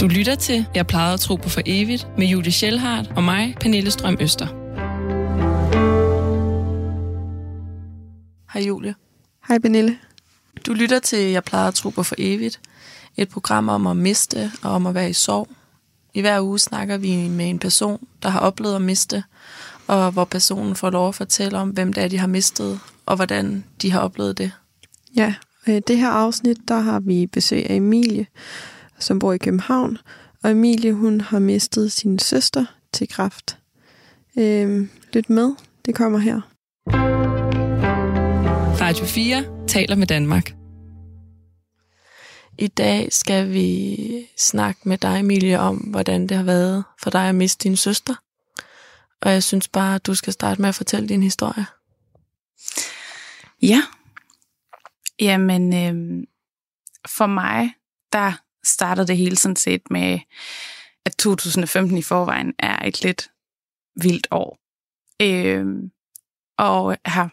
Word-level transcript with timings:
Du 0.00 0.06
lytter 0.06 0.34
til 0.34 0.66
Jeg 0.74 0.86
plejede 0.86 1.14
at 1.14 1.20
tro 1.20 1.36
på 1.36 1.48
for 1.48 1.60
evigt 1.66 2.08
med 2.18 2.26
Julie 2.26 2.52
Schellhardt 2.52 3.12
og 3.16 3.22
mig, 3.22 3.56
Pernille 3.60 3.90
Strøm 3.90 4.16
Øster. 4.20 4.46
Hej 8.52 8.62
Julie. 8.62 8.94
Hej 9.48 9.58
Pernille. 9.58 9.98
Du 10.66 10.72
lytter 10.72 10.98
til 10.98 11.18
Jeg 11.18 11.44
plejede 11.44 11.68
at 11.68 11.74
tro 11.74 11.90
på 11.90 12.02
for 12.02 12.14
evigt. 12.18 12.60
Et 13.16 13.28
program 13.28 13.68
om 13.68 13.86
at 13.86 13.96
miste 13.96 14.52
og 14.62 14.70
om 14.70 14.86
at 14.86 14.94
være 14.94 15.10
i 15.10 15.12
sorg. 15.12 15.48
I 16.14 16.20
hver 16.20 16.40
uge 16.40 16.58
snakker 16.58 16.96
vi 16.96 17.28
med 17.28 17.50
en 17.50 17.58
person, 17.58 18.06
der 18.22 18.28
har 18.28 18.40
oplevet 18.40 18.74
at 18.74 18.82
miste, 18.82 19.24
og 19.86 20.10
hvor 20.10 20.24
personen 20.24 20.76
får 20.76 20.90
lov 20.90 21.08
at 21.08 21.14
fortælle 21.14 21.58
om, 21.58 21.68
hvem 21.68 21.92
det 21.92 22.04
er, 22.04 22.08
de 22.08 22.18
har 22.18 22.26
mistet, 22.26 22.80
og 23.06 23.16
hvordan 23.16 23.64
de 23.82 23.92
har 23.92 24.00
oplevet 24.00 24.38
det. 24.38 24.52
Ja, 25.16 25.34
i 25.66 25.80
det 25.80 25.98
her 25.98 26.10
afsnit, 26.10 26.56
der 26.68 26.78
har 26.78 27.00
vi 27.00 27.26
besøg 27.26 27.70
af 27.70 27.74
Emilie, 27.74 28.26
som 28.98 29.18
bor 29.18 29.32
i 29.32 29.38
København. 29.38 29.98
Og 30.42 30.50
Emilie, 30.50 30.92
hun 30.92 31.20
har 31.20 31.38
mistet 31.38 31.92
sin 31.92 32.18
søster 32.18 32.64
til 32.92 33.08
kræft. 33.08 33.58
Øhm, 34.38 34.90
lyt 35.12 35.30
med, 35.30 35.54
det 35.86 35.94
kommer 35.94 36.18
her. 36.18 36.40
Radio 38.80 39.04
4 39.04 39.66
taler 39.66 39.96
med 39.96 40.06
Danmark. 40.06 40.54
I 42.58 42.66
dag 42.66 43.12
skal 43.12 43.52
vi 43.52 43.98
snakke 44.38 44.80
med 44.84 44.98
dig, 44.98 45.20
Emilie, 45.20 45.60
om, 45.60 45.76
hvordan 45.76 46.26
det 46.26 46.36
har 46.36 46.44
været 46.44 46.84
for 47.02 47.10
dig 47.10 47.28
at 47.28 47.34
miste 47.34 47.68
din 47.68 47.76
søster. 47.76 48.14
Og 49.20 49.30
jeg 49.32 49.42
synes 49.42 49.68
bare, 49.68 49.94
at 49.94 50.06
du 50.06 50.14
skal 50.14 50.32
starte 50.32 50.60
med 50.60 50.68
at 50.68 50.74
fortælle 50.74 51.08
din 51.08 51.22
historie. 51.22 51.66
Ja. 53.62 53.82
Jamen, 55.20 55.74
øh, 55.74 56.26
for 57.06 57.26
mig, 57.26 57.70
der 58.12 58.32
startede 58.66 59.06
det 59.06 59.16
hele 59.16 59.36
sådan 59.36 59.56
set 59.56 59.90
med, 59.90 60.18
at 61.04 61.16
2015 61.16 61.98
i 61.98 62.02
forvejen 62.02 62.54
er 62.58 62.86
et 62.86 63.02
lidt 63.02 63.30
vildt 64.02 64.26
år. 64.30 64.58
Øh, 65.22 65.66
og 66.58 66.96
jeg 67.04 67.12
har 67.12 67.30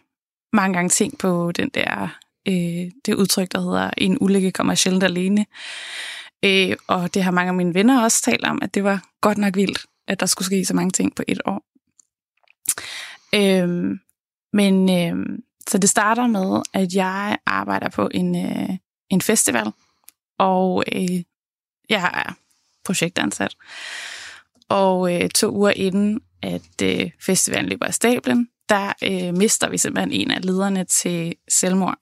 mange 0.55 0.73
gange 0.73 0.89
tænkt 0.89 1.19
på 1.19 1.51
den 1.51 1.69
der, 1.69 2.07
øh, 2.47 2.91
det 3.05 3.13
udtryk, 3.13 3.51
der 3.51 3.61
hedder, 3.61 3.91
en 3.97 4.17
ulykke 4.21 4.51
kommer 4.51 4.75
sjældent 4.75 5.03
alene. 5.03 5.45
Øh, 6.45 6.75
og 6.87 7.13
det 7.13 7.23
har 7.23 7.31
mange 7.31 7.49
af 7.49 7.55
mine 7.55 7.73
venner 7.73 8.03
også 8.03 8.21
talt 8.21 8.45
om, 8.45 8.59
at 8.61 8.73
det 8.73 8.83
var 8.83 9.03
godt 9.21 9.37
nok 9.37 9.55
vildt, 9.55 9.85
at 10.07 10.19
der 10.19 10.25
skulle 10.25 10.45
ske 10.45 10.65
så 10.65 10.73
mange 10.73 10.91
ting 10.91 11.15
på 11.15 11.23
et 11.27 11.41
år. 11.45 11.63
Øh, 13.35 13.97
men 14.53 14.89
øh, 14.89 15.39
så 15.69 15.77
det 15.77 15.89
starter 15.89 16.27
med, 16.27 16.61
at 16.73 16.93
jeg 16.93 17.37
arbejder 17.45 17.89
på 17.89 18.09
en, 18.11 18.45
øh, 18.45 18.69
en 19.09 19.21
festival, 19.21 19.71
og 20.37 20.83
øh, 20.91 21.23
jeg 21.89 22.11
er 22.13 22.33
projektansat. 22.85 23.55
Og 24.69 25.15
øh, 25.15 25.29
to 25.29 25.51
uger 25.51 25.71
inden, 25.71 26.21
at 26.41 26.81
øh, 26.83 27.11
festivalen 27.21 27.69
løber 27.69 27.85
af 27.85 27.93
stablen, 27.93 28.49
der 28.69 28.93
øh, 29.03 29.37
mister 29.37 29.69
vi 29.69 29.77
simpelthen 29.77 30.11
en 30.11 30.31
af 30.31 30.45
lederne 30.45 30.83
til 30.83 31.35
selvmord. 31.49 31.97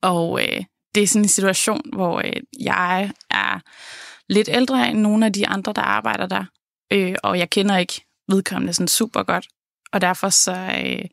Og 0.00 0.42
øh, 0.42 0.64
det 0.94 1.02
er 1.02 1.06
sådan 1.06 1.22
en 1.22 1.28
situation, 1.28 1.82
hvor 1.92 2.18
øh, 2.18 2.42
jeg 2.60 3.12
er 3.30 3.60
lidt 4.28 4.48
ældre 4.52 4.90
end 4.90 4.98
nogle 4.98 5.26
af 5.26 5.32
de 5.32 5.48
andre, 5.48 5.72
der 5.72 5.82
arbejder 5.82 6.26
der. 6.26 6.44
Øh, 6.92 7.14
og 7.22 7.38
jeg 7.38 7.50
kender 7.50 7.76
ikke 7.76 8.04
vedkommende 8.28 8.72
sådan 8.72 8.88
super 8.88 9.22
godt. 9.22 9.48
Og 9.92 10.00
derfor 10.00 10.28
så, 10.28 10.80
øh, 10.84 11.04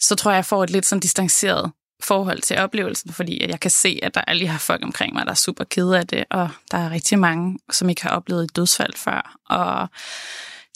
så 0.00 0.14
tror 0.14 0.30
jeg, 0.30 0.36
jeg 0.36 0.44
får 0.44 0.64
et 0.64 0.70
lidt 0.70 0.86
sådan 0.86 1.00
distanceret 1.00 1.72
forhold 2.02 2.40
til 2.40 2.58
oplevelsen, 2.58 3.12
fordi 3.12 3.46
jeg 3.48 3.60
kan 3.60 3.70
se, 3.70 4.00
at 4.02 4.14
der 4.14 4.32
lige 4.32 4.48
har 4.48 4.58
folk 4.58 4.84
omkring 4.84 5.14
mig, 5.14 5.26
der 5.26 5.30
er 5.30 5.36
super 5.36 5.64
kede 5.64 5.98
af 5.98 6.06
det, 6.06 6.24
og 6.30 6.48
der 6.70 6.78
er 6.78 6.90
rigtig 6.90 7.18
mange, 7.18 7.58
som 7.72 7.88
ikke 7.88 8.02
har 8.02 8.10
oplevet 8.10 8.44
et 8.44 8.56
dødsfald 8.56 8.94
før. 8.96 9.36
Og 9.48 9.88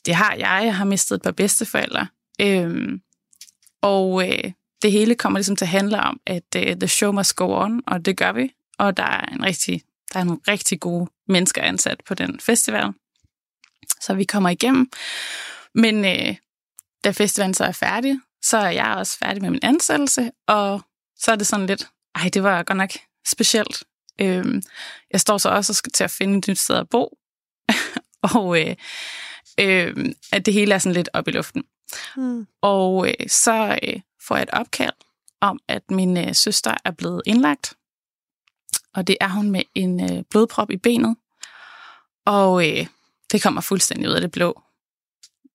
det 0.06 0.14
har 0.14 0.34
jeg. 0.34 0.62
Jeg 0.64 0.77
har 0.77 0.84
mistet 0.84 1.16
et 1.16 1.22
par 1.22 1.30
bedsteforældre. 1.30 2.06
Øhm, 2.41 3.00
og 3.82 4.28
øh, 4.28 4.53
det 4.82 4.93
hele 4.93 5.15
kommer 5.15 5.38
ligesom 5.38 5.56
til 5.56 5.65
at 5.65 5.69
handle 5.69 6.00
om, 6.00 6.20
at 6.26 6.56
øh, 6.56 6.76
the 6.76 6.88
show 6.88 7.12
must 7.12 7.37
go 7.37 7.64
on, 7.64 7.82
og 7.87 8.04
det 8.04 8.16
gør 8.16 8.32
vi. 8.32 8.54
Og 8.78 8.97
der 8.97 9.03
er 9.03 9.25
en 9.25 9.44
rigtig, 9.44 9.82
der 10.12 10.20
er 10.20 10.25
nogle 10.25 10.41
rigtig 10.48 10.81
gode 10.81 11.10
mennesker 11.28 11.62
ansat 11.62 12.00
på 12.06 12.14
den 12.14 12.41
festival. 12.41 12.93
Så 14.00 14.14
vi 14.14 14.25
kommer 14.25 14.48
igennem. 14.48 14.91
Men 15.75 16.04
øh, 16.04 16.37
da 17.04 17.10
festivalen 17.10 17.54
så 17.54 17.64
er 17.64 17.72
færdig, 17.72 18.20
så 18.43 18.59
er 18.59 18.70
jeg 18.70 18.94
også 18.97 19.19
færdig 19.19 19.43
med 19.43 19.50
min 19.50 19.60
ansættelse, 19.62 20.31
og 20.47 20.81
så 21.19 21.33
er 21.33 21.37
det 21.37 21.47
sådan 21.47 21.67
lidt, 21.67 21.89
ej, 22.15 22.31
det 22.34 22.43
var 22.43 22.62
godt 22.62 22.77
nok 22.77 22.91
specielt. 23.27 23.84
Øhm, 24.21 24.62
jeg 25.11 25.21
står 25.21 25.39
så 25.39 25.49
også 25.49 25.73
og 25.73 25.77
skal 25.77 25.93
til 25.93 26.05
at 26.05 26.11
finde 26.11 26.39
et 26.39 26.49
nyt 26.49 26.59
sted 26.59 26.77
at 26.77 26.89
bo, 26.89 27.19
og 28.34 28.61
øh, 28.61 28.77
øh, 29.61 30.15
at 30.33 30.47
det 30.47 30.55
hele 30.55 30.75
er 30.75 30.79
sådan 30.79 30.95
lidt 30.95 31.09
op 31.12 31.29
i 31.29 31.31
luften. 31.31 31.65
Mm. 32.17 32.47
Og 32.61 33.09
øh, 33.09 33.29
så 33.29 33.79
øh, 33.83 34.01
får 34.21 34.37
jeg 34.37 34.43
et 34.43 34.51
opkald 34.53 34.93
om, 35.41 35.59
at 35.69 35.91
min 35.91 36.17
øh, 36.17 36.34
søster 36.34 36.75
er 36.84 36.91
blevet 36.91 37.23
indlagt, 37.27 37.75
og 38.95 39.06
det 39.06 39.17
er 39.21 39.29
hun 39.29 39.50
med 39.50 39.62
en 39.75 40.12
øh, 40.12 40.25
blodprop 40.31 40.71
i 40.71 40.77
benet, 40.77 41.17
og 42.27 42.69
øh, 42.69 42.87
det 43.33 43.43
kommer 43.43 43.61
fuldstændig 43.61 44.09
ud 44.09 44.15
af 44.15 44.21
det 44.21 44.31
blå. 44.31 44.62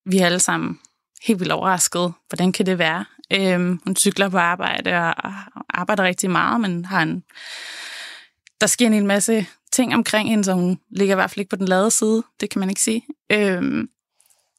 Vi 0.05 0.17
er 0.17 0.25
alle 0.25 0.39
sammen 0.39 0.79
helt 1.23 1.39
vildt 1.39 1.51
overrasket. 1.51 2.13
Hvordan 2.29 2.51
kan 2.51 2.65
det 2.65 2.77
være? 2.77 3.05
Øhm, 3.31 3.79
hun 3.85 3.95
cykler 3.95 4.29
på 4.29 4.37
arbejde 4.37 4.91
og 4.97 5.33
arbejder 5.69 6.03
rigtig 6.03 6.29
meget, 6.31 6.61
men 6.61 6.85
har 6.85 7.01
en, 7.01 7.23
der 8.61 8.67
sker 8.67 8.87
en 8.87 9.07
masse 9.07 9.47
ting 9.71 9.93
omkring 9.93 10.29
hende, 10.29 10.43
så 10.43 10.53
hun 10.53 10.79
ligger 10.89 11.15
i 11.15 11.17
hvert 11.17 11.29
fald 11.29 11.39
ikke 11.39 11.49
på 11.49 11.55
den 11.55 11.67
lade 11.67 11.91
side. 11.91 12.23
Det 12.39 12.49
kan 12.49 12.59
man 12.59 12.69
ikke 12.69 12.81
sige. 12.81 13.05
Øhm, 13.31 13.89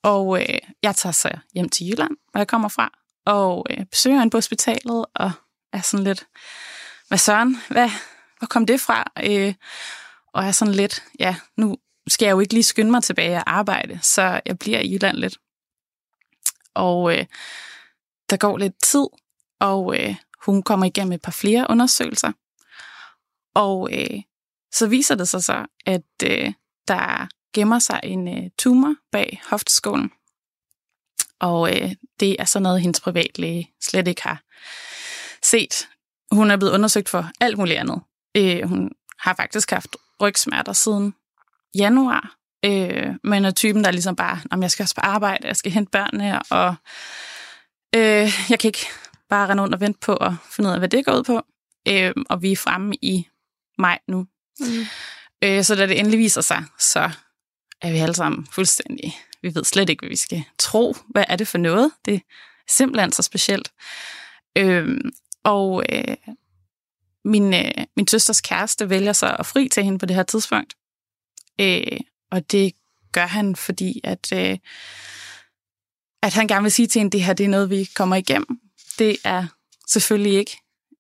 og 0.03 0.41
øh, 0.41 0.59
jeg 0.83 0.97
tager 0.97 1.13
så 1.13 1.31
hjem 1.55 1.69
til 1.69 1.87
Jylland, 1.87 2.17
hvor 2.31 2.41
jeg 2.41 2.49
kommer 2.49 2.69
fra, 2.69 2.99
og 3.27 3.67
øh, 3.71 3.87
besøger 3.87 4.19
hende 4.19 4.31
på 4.31 4.37
hospitalet, 4.37 5.07
og 5.15 5.31
er 5.73 5.81
sådan 5.81 6.05
lidt, 6.05 6.27
hvad 7.09 7.19
søren, 7.19 7.57
hvad, 7.69 7.91
hvor 8.39 8.47
kom 8.47 8.67
det 8.67 8.81
fra? 8.81 9.13
Øh, 9.23 9.55
og 10.33 10.45
er 10.45 10.53
sådan 10.53 10.75
lidt, 10.75 11.05
ja, 11.19 11.37
nu 11.57 11.77
skal 12.09 12.27
jeg 12.27 12.33
jo 12.33 12.41
ikke 12.41 12.55
lige 12.55 12.63
skynde 12.63 12.91
mig 12.91 13.03
tilbage 13.03 13.37
og 13.37 13.51
arbejde, 13.51 13.99
så 14.03 14.41
jeg 14.47 14.59
bliver 14.59 14.81
i 14.81 14.95
Jylland 14.95 15.17
lidt. 15.17 15.39
Og 16.75 17.19
øh, 17.19 17.25
der 18.31 18.37
går 18.37 18.59
lidt 18.59 18.75
tid, 18.83 19.07
og 19.61 20.01
øh, 20.01 20.15
hun 20.45 20.62
kommer 20.62 20.87
igennem 20.87 21.12
et 21.12 21.23
par 21.23 21.33
flere 21.33 21.67
undersøgelser. 21.71 22.33
Og 23.55 23.89
øh, 23.93 24.23
så 24.73 24.87
viser 24.87 25.15
det 25.15 25.29
sig 25.29 25.45
så, 25.45 25.67
at 25.87 26.03
øh, 26.25 26.53
der 26.89 27.29
gemmer 27.55 27.79
sig 27.79 28.01
en 28.03 28.29
øh, 28.29 28.51
tumor 28.59 28.95
bag 29.12 29.43
hofteskålen. 29.51 30.11
Og 31.41 31.77
øh, 31.77 31.95
det 32.21 32.37
er 32.39 32.45
sådan 32.45 32.62
noget, 32.62 32.81
hendes 32.81 33.01
privatlæge 33.01 33.71
slet 33.83 34.09
ikke 34.09 34.23
har 34.23 34.43
set. 35.43 35.89
Hun 36.33 36.51
er 36.51 36.56
blevet 36.56 36.73
undersøgt 36.73 37.09
for 37.09 37.31
alt 37.41 37.59
muligt 37.59 37.79
andet. 37.79 38.01
Øh, 38.37 38.69
hun 38.69 38.91
har 39.19 39.35
faktisk 39.35 39.71
haft 39.71 39.97
rygsmerter 40.21 40.73
siden 40.73 41.15
januar, 41.75 42.37
øh, 42.65 43.15
men 43.25 43.45
er 43.45 43.51
typen, 43.51 43.85
der 43.85 43.91
ligesom 43.91 44.17
bare, 44.17 44.41
om 44.51 44.62
jeg 44.62 44.71
skal 44.71 44.83
også 44.83 44.95
på 44.95 45.01
arbejde, 45.01 45.47
jeg 45.47 45.56
skal 45.56 45.73
hente 45.73 45.91
børnene, 45.91 46.43
og 46.43 46.75
Øh, 47.94 48.31
jeg 48.50 48.59
kan 48.59 48.69
ikke 48.69 48.87
bare 49.28 49.49
rende 49.49 49.62
rundt 49.62 49.75
og 49.75 49.81
vente 49.81 49.99
på 50.00 50.16
at 50.16 50.32
finde 50.50 50.69
ud 50.69 50.72
af, 50.72 50.81
hvad 50.81 50.88
det 50.88 51.05
går 51.05 51.12
ud 51.12 51.25
på. 51.25 51.43
Øh, 51.88 52.12
og 52.31 52.43
vi 52.43 52.53
er 52.53 52.56
fremme 52.56 52.94
i 53.03 53.28
maj 53.78 53.99
nu. 54.09 54.27
Mm. 54.60 54.66
Øh, 55.44 55.65
så 55.65 55.75
da 55.75 55.87
det 55.87 55.99
endelig 55.99 56.19
viser 56.19 56.41
sig, 56.41 56.65
så 56.78 57.10
er 57.82 57.93
vi 57.93 57.99
alle 57.99 58.15
sammen 58.15 58.47
fuldstændig... 58.53 59.16
Vi 59.43 59.55
ved 59.55 59.65
slet 59.65 59.88
ikke, 59.88 60.00
hvad 60.00 60.09
vi 60.09 60.16
skal 60.16 60.44
tro. 60.59 60.97
Hvad 61.10 61.25
er 61.28 61.37
det 61.37 61.49
for 61.49 61.59
noget? 61.59 61.91
Det 62.05 62.15
er 62.15 62.19
simpelthen 62.69 63.12
så 63.12 63.22
specielt. 63.22 63.72
Øh, 64.56 65.00
og 65.43 65.84
øh, 65.93 66.16
min, 67.25 67.55
øh, 67.55 67.84
min 67.97 68.06
søsters 68.06 68.41
kæreste 68.41 68.91
vælger 68.91 69.12
så 69.12 69.37
at 69.38 69.47
fri 69.47 69.69
til 69.69 69.85
hende 69.85 69.99
på 69.99 70.06
det 70.06 70.17
her 70.17 70.23
tidspunkt. 70.23 70.75
Øh, 71.61 72.00
og 72.31 72.52
det 72.52 72.73
gør 73.12 73.26
han, 73.26 73.56
fordi 73.56 74.00
at... 74.05 74.32
Øh, 74.32 74.58
at 76.25 76.35
han 76.35 76.49
gerne 76.49 76.62
vil 76.62 76.73
sige 76.73 76.87
til 76.87 77.00
en, 77.00 77.06
at 77.06 77.12
det 77.12 77.23
her 77.23 77.32
det 77.32 77.44
er 77.44 77.49
noget, 77.49 77.71
vi 77.71 77.88
kommer 77.94 78.17
igennem. 78.17 78.61
Det 78.99 79.17
er 79.25 79.47
selvfølgelig 79.88 80.32
ikke 80.32 80.59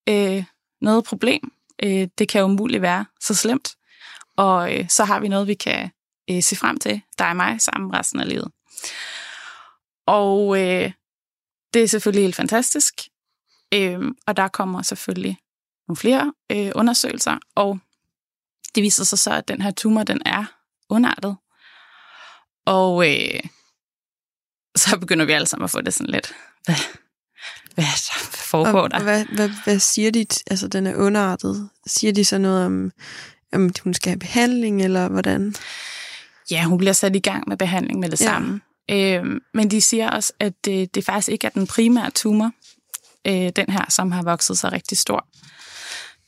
øh, 0.08 0.44
noget 0.80 1.04
problem. 1.04 1.52
Øh, 1.82 2.08
det 2.18 2.28
kan 2.28 2.40
jo 2.40 2.46
umuligt 2.46 2.82
være 2.82 3.06
så 3.20 3.34
slemt. 3.34 3.76
Og 4.36 4.74
øh, 4.74 4.88
så 4.88 5.04
har 5.04 5.20
vi 5.20 5.28
noget, 5.28 5.46
vi 5.46 5.54
kan 5.54 5.90
øh, 6.30 6.42
se 6.42 6.56
frem 6.56 6.78
til, 6.78 7.02
dig 7.18 7.28
og 7.28 7.36
mig, 7.36 7.60
sammen 7.60 7.94
resten 7.94 8.20
af 8.20 8.28
livet. 8.28 8.52
Og 10.06 10.60
øh, 10.60 10.92
det 11.74 11.82
er 11.82 11.88
selvfølgelig 11.88 12.24
helt 12.24 12.36
fantastisk. 12.36 12.94
Øh, 13.74 14.00
og 14.26 14.36
der 14.36 14.48
kommer 14.48 14.82
selvfølgelig 14.82 15.38
nogle 15.88 15.96
flere 15.96 16.32
øh, 16.50 16.72
undersøgelser, 16.74 17.38
og 17.54 17.78
det 18.74 18.82
viser 18.82 19.04
sig 19.04 19.18
så, 19.18 19.30
at 19.30 19.48
den 19.48 19.62
her 19.62 19.70
tumor, 19.70 20.02
den 20.02 20.22
er 20.26 20.44
ondartet. 20.88 21.36
Og 22.66 23.10
øh, 23.10 23.40
så 24.76 24.98
begynder 24.98 25.24
vi 25.24 25.32
alle 25.32 25.46
sammen 25.46 25.64
at 25.64 25.70
få 25.70 25.80
det 25.80 25.94
sådan 25.94 26.10
lidt, 26.10 26.32
hvad, 26.64 26.74
hvad, 27.74 27.84
der, 27.84 28.28
foregår 28.30 28.88
der? 28.88 29.02
Hvad, 29.02 29.24
hvad, 29.24 29.50
hvad 29.64 29.78
siger 29.78 30.10
de, 30.10 30.26
altså 30.50 30.68
den 30.68 30.86
er 30.86 30.94
underartet? 30.96 31.68
Siger 31.86 32.12
de 32.12 32.24
så 32.24 32.38
noget 32.38 32.66
om, 32.66 32.90
om 33.52 33.70
hun 33.84 33.94
skal 33.94 34.10
have 34.10 34.18
behandling, 34.18 34.82
eller 34.82 35.08
hvordan? 35.08 35.54
Ja, 36.50 36.64
hun 36.64 36.78
bliver 36.78 36.92
sat 36.92 37.16
i 37.16 37.18
gang 37.18 37.48
med 37.48 37.56
behandling 37.56 38.00
med 38.00 38.08
det 38.10 38.20
Ja. 38.20 38.24
samme. 38.24 38.60
Øh, 38.90 39.24
men 39.54 39.70
de 39.70 39.80
siger 39.80 40.10
også, 40.10 40.32
at 40.40 40.52
det, 40.64 40.94
det 40.94 41.04
faktisk 41.04 41.28
ikke 41.28 41.46
er 41.46 41.50
den 41.50 41.66
primære 41.66 42.10
tumor, 42.10 42.50
øh, 43.26 43.52
den 43.56 43.66
her, 43.68 43.84
som 43.88 44.12
har 44.12 44.22
vokset 44.22 44.58
sig 44.58 44.72
rigtig 44.72 44.98
stor. 44.98 45.26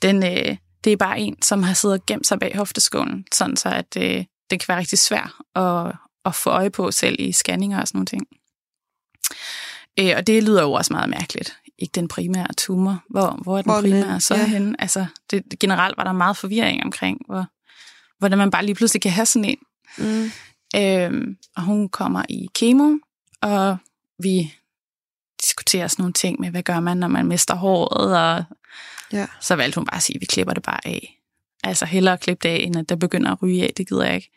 Den, 0.03 0.23
øh, 0.25 0.57
det 0.85 0.93
er 0.93 0.97
bare 0.97 1.19
en, 1.21 1.43
som 1.43 1.63
har 1.63 1.75
siddet 1.75 1.99
og 1.99 2.07
gemt 2.07 2.27
sig 2.27 2.39
bag 2.39 2.57
hofteskålen, 2.57 3.25
sådan 3.33 3.57
så 3.57 3.69
at 3.69 3.97
øh, 3.97 4.25
det 4.51 4.61
kan 4.61 4.65
være 4.69 4.79
rigtig 4.79 4.99
svært 4.99 5.31
at, 5.55 5.93
at 6.27 6.35
få 6.35 6.51
øje 6.51 6.71
på 6.71 6.91
selv 6.91 7.17
i 7.19 7.33
scanninger 7.33 7.81
og 7.81 7.89
sådan 7.89 7.99
nogle 7.99 8.07
ting. 8.07 8.27
Øh, 10.01 10.13
og 10.17 10.27
det 10.27 10.43
lyder 10.43 10.63
jo 10.63 10.73
også 10.73 10.93
meget 10.93 11.11
mærkeligt. 11.11 11.57
Ikke 11.79 11.93
den 11.93 12.09
primære 12.09 12.47
tumor. 12.59 13.03
Hvor, 13.11 13.39
hvor 13.43 13.59
er 13.59 13.63
den 13.63 13.73
Hvor 13.73 13.81
primære 13.81 14.21
så 14.21 14.35
Ja. 14.35 14.47
henne? 14.47 14.75
Altså, 14.81 15.07
det, 15.31 15.45
generelt 15.61 15.97
var 15.97 16.05
der 16.05 16.13
meget 16.13 16.37
forvirring 16.37 16.85
omkring, 16.85 17.21
hvor, 17.27 17.47
hvordan 18.19 18.39
man 18.39 18.51
bare 18.51 18.65
lige 18.67 18.75
pludselig 18.75 19.03
kan 19.03 19.11
have 19.13 19.27
sådan 19.27 19.45
en. 19.45 19.59
Mm. 19.99 20.31
Øhm, 20.77 21.37
og 21.57 21.63
hun 21.63 21.89
kommer 21.89 22.23
i 22.29 22.49
kemo, 22.55 22.97
og 23.43 23.77
vi 24.19 24.55
diskuterer 25.43 25.89
sådan 25.89 26.03
nogle 26.03 26.13
ting 26.13 26.41
med, 26.41 26.51
hvad 26.51 26.63
gør 26.63 26.81
man, 26.81 26.97
når 26.97 27.09
man 27.09 27.27
mister 27.27 27.55
håret, 27.55 28.19
og 28.19 28.45
Ja. 29.13 29.27
så 29.41 29.57
valgte 29.57 29.79
hun 29.79 29.87
bare 29.87 29.97
at 29.97 30.03
sige, 30.03 30.17
at 30.17 30.21
vi 30.21 30.27
klipper 30.27 30.55
det 30.55 30.63
bare 30.63 30.87
af. 30.87 31.21
Altså 31.65 31.87
hellere 31.87 32.19
klippe 32.19 32.49
det 32.49 32.55
af, 32.55 32.59
end 32.67 32.77
at 32.77 32.89
det 32.89 32.99
begynder 32.99 33.33
at 33.33 33.43
ryge 33.43 33.63
af, 33.65 33.73
det 33.77 33.89
gider 33.89 34.05
jeg 34.05 34.15
ikke. 34.15 34.31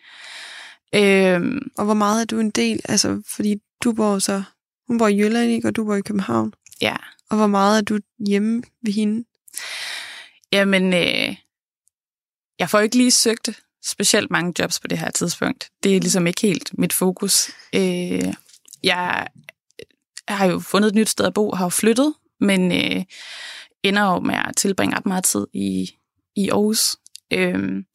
Øhm, 0.96 1.60
Og 1.78 1.86
hvor 1.86 1.94
meget 1.94 2.22
er 2.22 2.26
du 2.26 2.40
en 2.40 2.50
del? 2.50 2.80
Altså, 2.86 3.22
fordi 3.36 3.56
du 3.84 3.94
bor 3.94 4.20
så... 4.20 4.44
Hun 4.88 4.98
bor 4.98 5.08
i 5.08 5.18
Jylland, 5.20 5.50
ikke? 5.52 5.68
Og 5.68 5.76
du 5.76 5.86
bor 5.86 5.96
i 5.96 6.02
København. 6.02 6.54
ja, 6.82 6.96
Og 7.30 7.38
hvor 7.38 7.48
meget 7.48 7.78
er 7.78 7.82
du 7.82 8.00
hjemme 8.28 8.64
ved 8.84 8.94
hende? 8.94 9.26
jamen, 10.52 10.94
øh, 10.94 11.36
jeg 12.60 12.70
får 12.70 12.80
ikke 12.80 12.98
lige 12.98 13.12
søgt 13.12 13.50
specielt 13.86 14.32
mange 14.32 14.54
jobs 14.60 14.80
på 14.80 14.88
det 14.88 14.98
her 14.98 15.12
tidspunkt. 15.12 15.70
Det 15.84 15.96
er 15.96 16.00
ligesom 16.00 16.28
ikke 16.28 16.42
helt 16.42 16.78
mit 16.78 16.94
fokus. 16.94 17.50
Øh, 17.76 18.34
jeg 18.84 19.28
har 20.28 20.46
jo 20.46 20.60
fundet 20.60 20.88
et 20.90 20.96
nyt 20.96 21.10
sted 21.10 21.26
at 21.26 21.34
bo, 21.34 21.52
har 21.56 21.66
jo 21.66 21.70
flyttet, 21.70 22.14
men 22.40 22.72
øh, 22.72 23.04
ender 23.84 24.02
jo 24.14 24.20
med 24.20 24.36
at 24.36 24.56
tilbringe 24.58 24.96
ret 24.96 25.06
meget 25.06 25.24
tid 25.24 25.48
i, 25.54 25.90
i 26.36 26.50
Aarhus. 26.50 26.96
Øhm, 27.34 27.86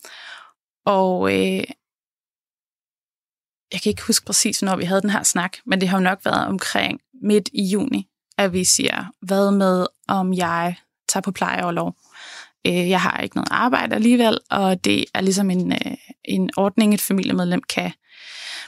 og 0.87 1.35
øh, 1.35 1.65
jeg 3.75 3.83
kan 3.83 3.91
ikke 3.91 4.03
huske 4.03 4.27
præcis, 4.27 4.63
når 4.63 4.77
vi 4.77 4.85
havde 4.85 5.01
den 5.03 5.11
her 5.11 5.23
snak, 5.23 5.53
men 5.67 5.81
det 5.81 5.89
har 5.89 5.99
jo 5.99 6.05
nok 6.05 6.19
været 6.25 6.47
omkring 6.47 7.01
midt 7.23 7.49
i 7.53 7.63
juni, 7.63 8.09
at 8.39 8.53
vi 8.53 8.65
siger, 8.65 9.05
hvad 9.23 9.51
med, 9.51 9.87
om 10.09 10.35
jeg 10.35 10.75
tager 11.09 11.23
på 11.23 11.31
plejeoverlov. 11.31 11.97
Øh, 12.67 12.91
jeg 12.91 13.01
har 13.01 13.19
ikke 13.19 13.37
noget 13.37 13.49
arbejde 13.51 13.95
alligevel, 13.95 14.39
og 14.51 14.85
det 14.85 15.05
er 15.15 15.21
ligesom 15.21 15.51
en, 15.51 15.73
øh, 15.73 15.93
en 16.25 16.51
ordning, 16.57 16.95
et 16.95 17.01
familiemedlem 17.01 17.63
kan, 17.69 17.93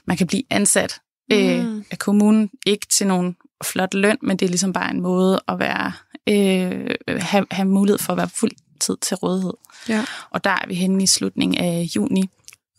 man 0.04 0.16
kan 0.16 0.26
blive 0.26 0.42
ansat 0.50 1.00
øh, 1.32 1.64
Mm. 1.64 1.84
af 1.90 1.98
kommunen, 1.98 2.50
ikke 2.66 2.86
til 2.86 3.06
nogen 3.06 3.36
flot 3.64 3.94
løn, 3.94 4.18
men 4.22 4.36
det 4.36 4.44
er 4.46 4.50
ligesom 4.50 4.72
bare 4.72 4.90
en 4.90 5.00
måde 5.00 5.40
at 5.48 5.58
være, 5.58 5.92
øh, 6.28 6.90
have, 7.20 7.46
have 7.50 7.68
mulighed 7.68 7.98
for 7.98 8.12
at 8.12 8.16
være 8.16 8.28
fuld 8.28 8.50
tid 8.80 8.96
til 9.02 9.16
rådighed. 9.16 9.52
Ja. 9.88 10.04
Og 10.30 10.44
der 10.44 10.50
er 10.50 10.66
vi 10.68 10.74
henne 10.74 11.02
i 11.02 11.06
slutningen 11.06 11.64
af 11.64 11.88
juni, 11.96 12.30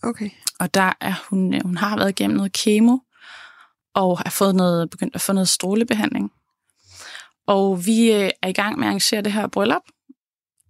Okay. 0.04 0.30
og 0.60 0.74
der 0.74 0.94
er 1.02 1.14
hun, 1.30 1.54
øh, 1.54 1.62
hun 1.66 1.78
har 1.78 1.98
været 1.98 2.10
igennem 2.10 2.38
noget 2.38 2.54
kemo, 2.54 2.98
og 3.94 4.20
har 4.20 4.30
fået 4.30 4.56
noget, 4.56 4.90
begyndt 4.90 5.16
at 5.16 5.22
få 5.22 5.34
noget 5.34 5.50
strålebehandling. 5.50 6.32
Og 7.48 7.86
vi 7.86 8.12
øh, 8.12 8.30
er 8.42 8.48
i 8.48 8.54
gang 8.54 8.80
med 8.80 8.88
at 8.88 8.90
arrangere 8.90 9.22
det 9.22 9.32
her 9.34 9.48
bryllup, 9.48 9.82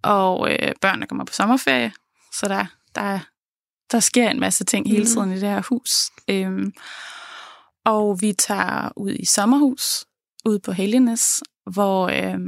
og 0.02 0.52
øh, 0.52 0.72
børnene 0.80 1.06
kommer 1.06 1.24
på 1.24 1.32
sommerferie, 1.32 1.92
så 2.32 2.48
der, 2.48 2.66
der, 2.94 3.18
der 3.92 4.00
sker 4.00 4.30
en 4.30 4.40
masse 4.40 4.64
ting 4.64 4.88
hele 4.88 4.98
Mhm. 5.02 5.06
tiden 5.06 5.30
i 5.32 5.34
det 5.34 5.48
her 5.48 5.62
hus. 5.68 5.90
Øhm, 6.28 6.72
og 7.84 8.20
vi 8.20 8.32
tager 8.32 8.88
ud 8.96 9.10
i 9.12 9.24
sommerhus, 9.24 10.04
ude 10.44 10.60
på 10.60 10.72
Helgenes, 10.72 11.42
hvor 11.70 12.08
øh, 12.08 12.38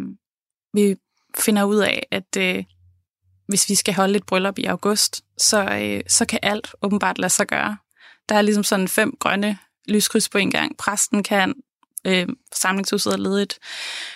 vi 0.75 0.97
finder 1.39 1.65
ud 1.65 1.77
af, 1.77 2.07
at 2.11 2.37
øh, 2.39 2.65
hvis 3.51 3.69
vi 3.69 3.75
skal 3.75 3.95
holde 3.95 4.17
et 4.17 4.27
bryllup 4.27 4.59
i 4.59 4.65
august, 4.65 5.23
så, 5.39 5.65
øh, 5.65 6.01
så 6.09 6.25
kan 6.25 6.39
alt 6.43 6.75
åbenbart 6.83 7.19
lade 7.19 7.33
sig 7.33 7.47
gøre. 7.47 7.77
Der 8.29 8.35
er 8.35 8.43
ligesom 8.43 8.65
sådan 8.65 8.89
fem 8.89 9.17
grønne 9.21 9.59
lyskryds 9.89 10.29
på 10.29 10.39
en 10.39 10.51
gang. 10.51 10.77
Præsten 10.77 11.23
kan, 11.23 11.55
øh, 12.07 12.29
samlingshuset 12.55 13.13
er 13.13 13.17
ledigt, 13.17 13.59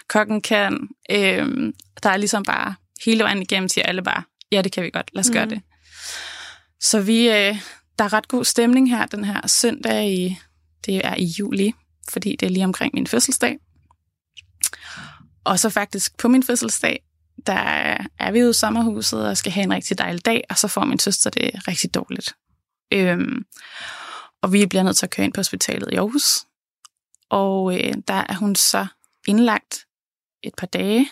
kokken 0.08 0.40
kan. 0.40 0.88
Øh, 1.10 1.72
der 2.02 2.10
er 2.10 2.16
ligesom 2.16 2.42
bare 2.42 2.74
hele 3.04 3.24
vejen 3.24 3.42
igennem, 3.42 3.68
siger 3.68 3.84
alle 3.86 4.02
bare, 4.02 4.22
ja, 4.52 4.62
det 4.62 4.72
kan 4.72 4.84
vi 4.84 4.90
godt, 4.90 5.10
lad 5.12 5.20
os 5.20 5.28
mm. 5.28 5.32
gøre 5.32 5.46
Mhm. 5.46 5.54
det. 5.54 5.62
Så 6.80 7.00
vi, 7.00 7.28
øh, 7.28 7.56
der 7.98 8.04
er 8.04 8.12
ret 8.12 8.28
god 8.28 8.44
stemning 8.44 8.90
her 8.90 9.06
den 9.06 9.24
her 9.24 9.46
søndag 9.46 10.10
i, 10.12 10.38
det 10.86 11.06
er 11.06 11.14
i 11.14 11.24
juli, 11.24 11.74
fordi 12.10 12.36
det 12.40 12.46
er 12.46 12.50
lige 12.50 12.64
omkring 12.64 12.94
min 12.94 13.06
fødselsdag. 13.06 13.58
Og 15.44 15.58
så 15.58 15.70
faktisk 15.70 16.16
på 16.18 16.28
min 16.28 16.42
fødselsdag, 16.42 17.02
der 17.46 17.96
er 18.18 18.30
vi 18.30 18.42
ude 18.42 18.50
i 18.50 18.52
sommerhuset 18.52 19.28
og 19.28 19.36
skal 19.36 19.52
have 19.52 19.64
en 19.64 19.72
rigtig 19.72 19.98
dejlig 19.98 20.24
dag, 20.24 20.44
og 20.50 20.58
så 20.58 20.68
får 20.68 20.84
min 20.84 20.98
søster 20.98 21.30
det 21.30 21.68
rigtig 21.68 21.94
dårligt. 21.94 22.34
Øhm, 22.92 23.44
og 24.42 24.52
vi 24.52 24.66
bliver 24.66 24.82
nødt 24.82 24.96
til 24.96 25.06
at 25.06 25.10
køre 25.10 25.24
ind 25.24 25.32
på 25.32 25.38
hospitalet 25.38 25.88
i 25.92 25.96
Aarhus. 25.96 26.44
Og 27.30 27.74
øh, 27.74 27.94
der 28.08 28.24
er 28.28 28.34
hun 28.34 28.54
så 28.54 28.86
indlagt 29.26 29.86
et 30.42 30.54
par 30.58 30.66
dage, 30.66 31.10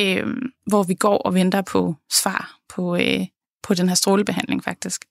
øh, 0.00 0.26
hvor 0.66 0.82
vi 0.82 0.94
går 0.94 1.18
og 1.18 1.34
venter 1.34 1.62
på 1.62 1.94
svar 2.12 2.58
på, 2.68 2.96
øh, 2.96 3.26
på 3.62 3.74
den 3.74 3.88
her 3.88 3.94
strålebehandling 3.94 4.64
faktisk. 4.64 5.04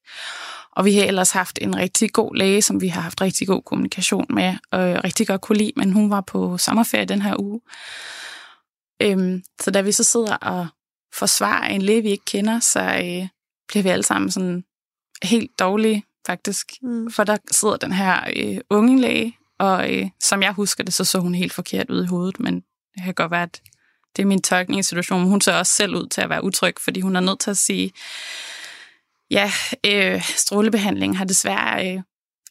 Og 0.72 0.86
vi 0.86 0.96
har 0.96 1.06
ellers 1.06 1.32
haft 1.32 1.60
en 1.62 1.76
rigtig 1.76 2.12
god 2.12 2.36
læge, 2.36 2.62
som 2.62 2.82
vi 2.82 2.88
har 2.88 3.02
haft 3.02 3.22
rigtig 3.22 3.48
god 3.48 3.62
kommunikation 3.62 4.26
med, 4.30 4.56
og 4.72 5.04
rigtig 5.04 5.28
godt 5.28 5.42
kunne 5.42 5.58
lide, 5.58 5.72
men 5.76 5.92
hun 5.92 6.10
var 6.10 6.22
på 6.22 6.58
sommerferie 6.58 7.06
den 7.06 7.22
her 7.22 7.36
uge. 7.40 7.62
Øhm, 9.02 9.44
så 9.62 9.72
da 9.72 9.82
vi 9.82 9.92
så 9.92 10.04
sidder 10.04 10.36
og 10.36 10.68
forsvarer 11.14 11.68
en 11.68 11.82
læge, 11.82 12.02
vi 12.02 12.10
ikke 12.10 12.26
kender, 12.26 12.60
så 12.60 12.80
øh, 12.80 13.28
bliver 13.68 13.84
vi 13.84 13.90
alle 13.90 14.04
sammen 14.04 14.32
sådan 14.32 14.64
helt 15.24 15.60
dårlige, 15.60 16.04
faktisk. 16.28 16.72
Mm. 16.82 17.12
For 17.12 17.24
der 17.24 17.38
sidder 17.52 17.78
den 17.78 17.92
her 17.92 18.24
øh, 18.36 18.58
unge 18.70 19.02
læge, 19.02 19.38
og 19.60 19.94
øh, 19.94 20.10
som 20.20 20.42
jeg 20.42 20.54
husker 20.54 20.84
det, 20.84 20.94
så 20.94 21.04
så 21.04 21.20
hun 21.20 21.36
helt 21.36 21.54
forkert 21.54 21.90
ud 21.90 22.04
i 22.04 22.08
hovedet, 22.08 22.40
men 22.40 22.56
det 22.96 23.04
kan 23.04 23.14
godt 23.14 23.32
være, 23.32 23.44
at 23.44 23.62
det 24.16 24.22
er 24.22 24.28
min 24.28 24.42
tolkning 24.42 24.80
i 24.80 24.84
situationen. 24.84 25.28
Hun 25.28 25.42
så 25.42 25.58
også 25.58 25.74
selv 25.74 25.96
ud 25.96 26.08
til 26.08 26.22
at 26.22 26.30
være 26.30 26.44
utryg, 26.44 26.76
fordi 26.80 27.02
hun 27.02 27.16
er 27.16 27.20
nødt 27.20 27.40
til 27.40 27.50
at 27.50 27.58
sige, 27.58 27.92
ja, 29.32 29.52
øh, 29.86 30.24
strålebehandling 30.24 31.18
har 31.18 31.26
desværre 31.26 31.96
øh, 31.96 32.02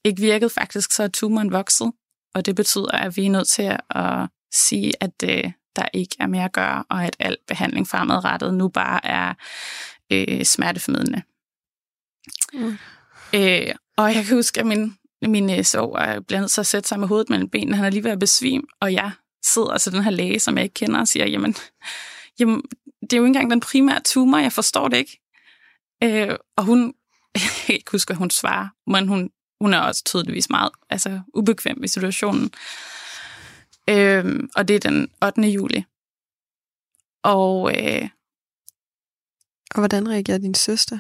ikke 0.05 0.23
virket. 0.23 0.53
Faktisk 0.53 0.93
så 0.93 1.03
er 1.03 1.09
tumoren 1.09 1.53
vokset, 1.53 1.93
og 2.35 2.47
det 2.47 2.57
betyder, 2.57 2.91
at 2.91 3.17
vi 3.17 3.27
er 3.27 3.31
nødt 3.31 3.49
til 3.49 3.77
at 3.91 4.29
sige, 4.53 4.93
at 5.01 5.13
øh, 5.25 5.53
der 5.77 5.89
ikke 5.93 6.17
er 6.19 6.27
mere 6.27 6.45
at 6.45 6.53
gøre, 6.53 6.85
og 6.89 7.05
at 7.05 7.17
al 7.19 7.37
behandling 7.49 7.89
fremadrettet 7.89 8.55
nu 8.55 8.69
bare 8.69 9.07
er 9.07 9.35
øh, 10.13 10.45
smerteformidlende. 10.45 11.23
Mm. 12.53 12.79
Øh, 13.35 13.75
og 13.97 14.15
jeg 14.15 14.25
kan 14.25 14.37
huske, 14.37 14.61
at 14.61 14.67
min, 14.67 14.99
min 15.23 15.51
øh, 15.59 15.65
sover 15.65 16.21
bliver 16.21 16.41
nødt 16.41 16.51
til 16.51 16.61
at 16.61 16.67
sætte 16.67 16.89
sig 16.89 17.01
med 17.01 17.09
hovedet 17.09 17.31
mellem 17.31 17.49
benene. 17.49 17.77
Han 17.77 17.85
er 17.85 17.91
lige 17.91 18.05
ved 18.05 18.11
at 18.11 18.19
besvime, 18.19 18.63
og 18.81 18.93
jeg 18.93 19.11
sidder 19.45 19.69
altså 19.69 19.91
den 19.91 20.03
her 20.03 20.11
læge, 20.11 20.41
som 20.41 20.57
jeg 20.57 20.65
ikke 20.65 20.75
kender, 20.75 21.01
og 21.01 21.09
siger, 21.09 21.27
jamen, 21.27 21.57
jamen 22.39 22.63
det 23.01 23.13
er 23.13 23.17
jo 23.17 23.23
ikke 23.23 23.27
engang 23.27 23.51
den 23.51 23.61
primære 23.61 24.01
tumor, 24.01 24.39
jeg 24.39 24.53
forstår 24.53 24.89
det 24.89 24.97
ikke. 24.97 25.21
Øh, 26.05 26.37
og 26.57 26.65
hun, 26.65 26.95
jeg 27.35 27.51
kan 27.67 27.75
ikke 27.75 27.91
huske, 27.91 28.09
hvad 28.09 28.17
hun 28.17 28.31
svarer, 28.31 28.69
men 28.91 29.09
hun, 29.09 29.31
hun 29.61 29.75
er 29.75 29.81
også 29.81 30.05
tydeligvis 30.05 30.51
meget 30.51 30.71
altså, 30.91 31.21
ubekvem 31.35 31.85
i 31.85 31.89
situationen. 31.89 32.51
Øh, 33.91 34.49
og 34.57 34.69
det 34.69 34.77
er 34.77 34.81
den 34.91 35.09
8. 35.25 35.41
juli. 35.43 35.85
Og 37.23 37.73
øh, 37.79 38.09
Og 39.75 39.81
hvordan 39.81 40.09
reagerer 40.09 40.39
din 40.39 40.55
søster? 40.55 40.99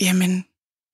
jamen, 0.00 0.44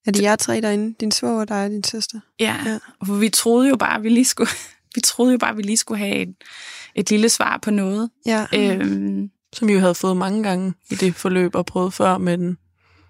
Er 0.07 0.11
det 0.13 0.23
jer 0.23 0.37
tre 0.37 0.61
derinde? 0.61 0.95
Din 1.01 1.11
svoger 1.11 1.41
og 1.41 1.49
dig 1.49 1.65
og 1.65 1.71
din 1.71 1.85
søster? 1.85 2.21
Ja, 2.41 2.57
Ja. 2.65 2.71
ja. 2.71 2.79
for 3.07 3.15
vi 3.19 3.29
troede 3.29 3.69
jo 3.69 3.77
bare, 3.77 3.97
at 3.97 4.03
vi 4.03 4.09
lige 4.09 4.25
skulle, 4.25 4.51
vi 4.95 5.01
troede 5.01 5.33
jo 5.33 5.39
bare, 5.39 5.51
at 5.51 5.57
vi 5.57 5.63
lige 5.63 5.77
skulle 5.77 5.99
have 5.99 6.17
et, 6.17 6.35
et 6.95 7.11
lille 7.11 7.29
svar 7.29 7.57
på 7.63 7.71
noget. 7.71 8.11
Ja. 8.27 8.47
Øhm, 8.55 9.31
Som 9.53 9.69
vi 9.69 9.73
jo 9.73 9.79
havde 9.81 9.95
fået 9.95 10.17
mange 10.17 10.43
gange 10.43 10.75
i 10.91 10.95
det 10.95 11.15
forløb 11.15 11.55
og 11.55 11.67
prøvet 11.67 11.95
før 11.95 12.19
med 12.19 12.39
den 12.39 12.59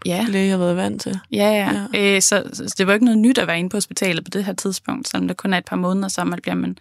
ja, 0.06 0.26
læge, 0.28 0.44
jeg 0.44 0.52
har 0.52 0.58
været 0.58 0.76
vant 0.76 1.02
til. 1.02 1.18
ja, 1.32 1.50
ja. 1.50 1.86
ja. 1.94 2.14
Øh, 2.16 2.22
så, 2.22 2.42
så 2.52 2.74
det 2.78 2.86
var 2.86 2.92
ikke 2.92 3.04
noget 3.04 3.18
nyt 3.18 3.38
at 3.38 3.46
være 3.46 3.58
inde 3.58 3.70
på 3.70 3.76
hospitalet 3.76 4.24
på 4.24 4.30
det 4.30 4.44
her 4.44 4.52
tidspunkt, 4.52 5.08
selvom 5.08 5.28
det 5.28 5.36
kun 5.36 5.52
er 5.52 5.58
et 5.58 5.64
par 5.64 5.76
måneder, 5.76 6.08
så 6.08 6.24
man 6.24 6.38
bliver 6.42 6.54
man, 6.54 6.78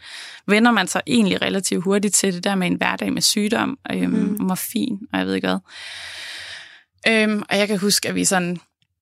vender 0.48 0.72
man 0.72 0.88
sig 0.88 1.02
egentlig 1.08 1.42
relativt 1.42 1.84
hurtigt 1.84 2.14
til 2.16 2.34
det 2.34 2.44
der 2.44 2.56
med 2.56 2.68
en 2.68 2.76
hverdag 2.76 3.14
med 3.14 3.22
sygdom, 3.22 3.78
øhm, 3.92 4.12
Mm. 4.12 4.38
morfin, 4.40 5.00
og 5.14 5.20
jeg 5.20 5.28
ved 5.28 5.36
ikke 5.36 5.48
hvad. 5.48 5.60
Øhm, 7.08 7.44
og 7.50 7.58
jeg 7.58 7.68
kan 7.68 7.78
huske, 7.80 8.10
at 8.10 8.16
vi 8.16 8.26
sådan 8.26 8.58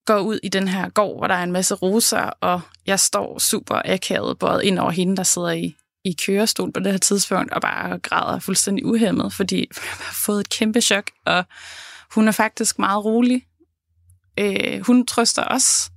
går 0.05 0.19
ud 0.19 0.39
i 0.43 0.49
den 0.49 0.67
her 0.67 0.89
gård, 0.89 1.17
hvor 1.19 1.27
der 1.27 1.35
er 1.35 1.43
en 1.43 1.51
masse 1.51 1.73
roser, 1.75 2.29
og 2.41 2.61
jeg 2.87 2.99
står 2.99 3.39
super 3.39 3.81
akavet 3.85 4.39
bøjet 4.39 4.63
ind 4.63 4.79
over 4.79 4.91
hende, 4.91 5.17
der 5.17 5.23
sidder 5.23 5.51
i, 5.51 5.75
i 6.05 6.15
kørestol 6.25 6.71
på 6.71 6.79
det 6.79 6.91
her 6.91 6.99
tidspunkt, 6.99 7.53
og 7.53 7.61
bare 7.61 7.99
græder 7.99 8.39
fuldstændig 8.39 8.85
uhemmet, 8.85 9.33
fordi 9.33 9.57
jeg 9.75 9.83
har 9.99 10.15
fået 10.25 10.39
et 10.39 10.49
kæmpe 10.49 10.81
chok, 10.81 11.03
og 11.25 11.43
hun 12.15 12.27
er 12.27 12.31
faktisk 12.31 12.79
meget 12.79 13.05
rolig. 13.05 13.43
Øh, 14.39 14.79
hun 14.85 15.05
trøster 15.05 15.43
os. 15.47 15.91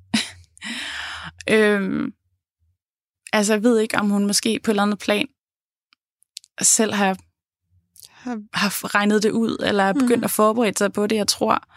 øhm, 1.50 2.12
altså, 3.32 3.52
jeg 3.52 3.62
ved 3.62 3.78
ikke, 3.80 3.98
om 3.98 4.10
hun 4.10 4.26
måske 4.26 4.60
på 4.64 4.70
et 4.70 4.72
eller 4.72 4.82
andet 4.82 4.98
plan 4.98 5.26
selv 6.62 6.92
har, 6.94 7.16
Har- 8.54 8.94
regnet 8.94 9.22
det 9.22 9.30
ud, 9.30 9.62
eller 9.66 9.84
er 9.84 9.92
begyndt 9.92 10.16
Mhm. 10.16 10.24
at 10.24 10.30
forberede 10.30 10.78
sig 10.78 10.92
på 10.92 11.06
det. 11.06 11.16
Jeg 11.16 11.28
tror, 11.28 11.68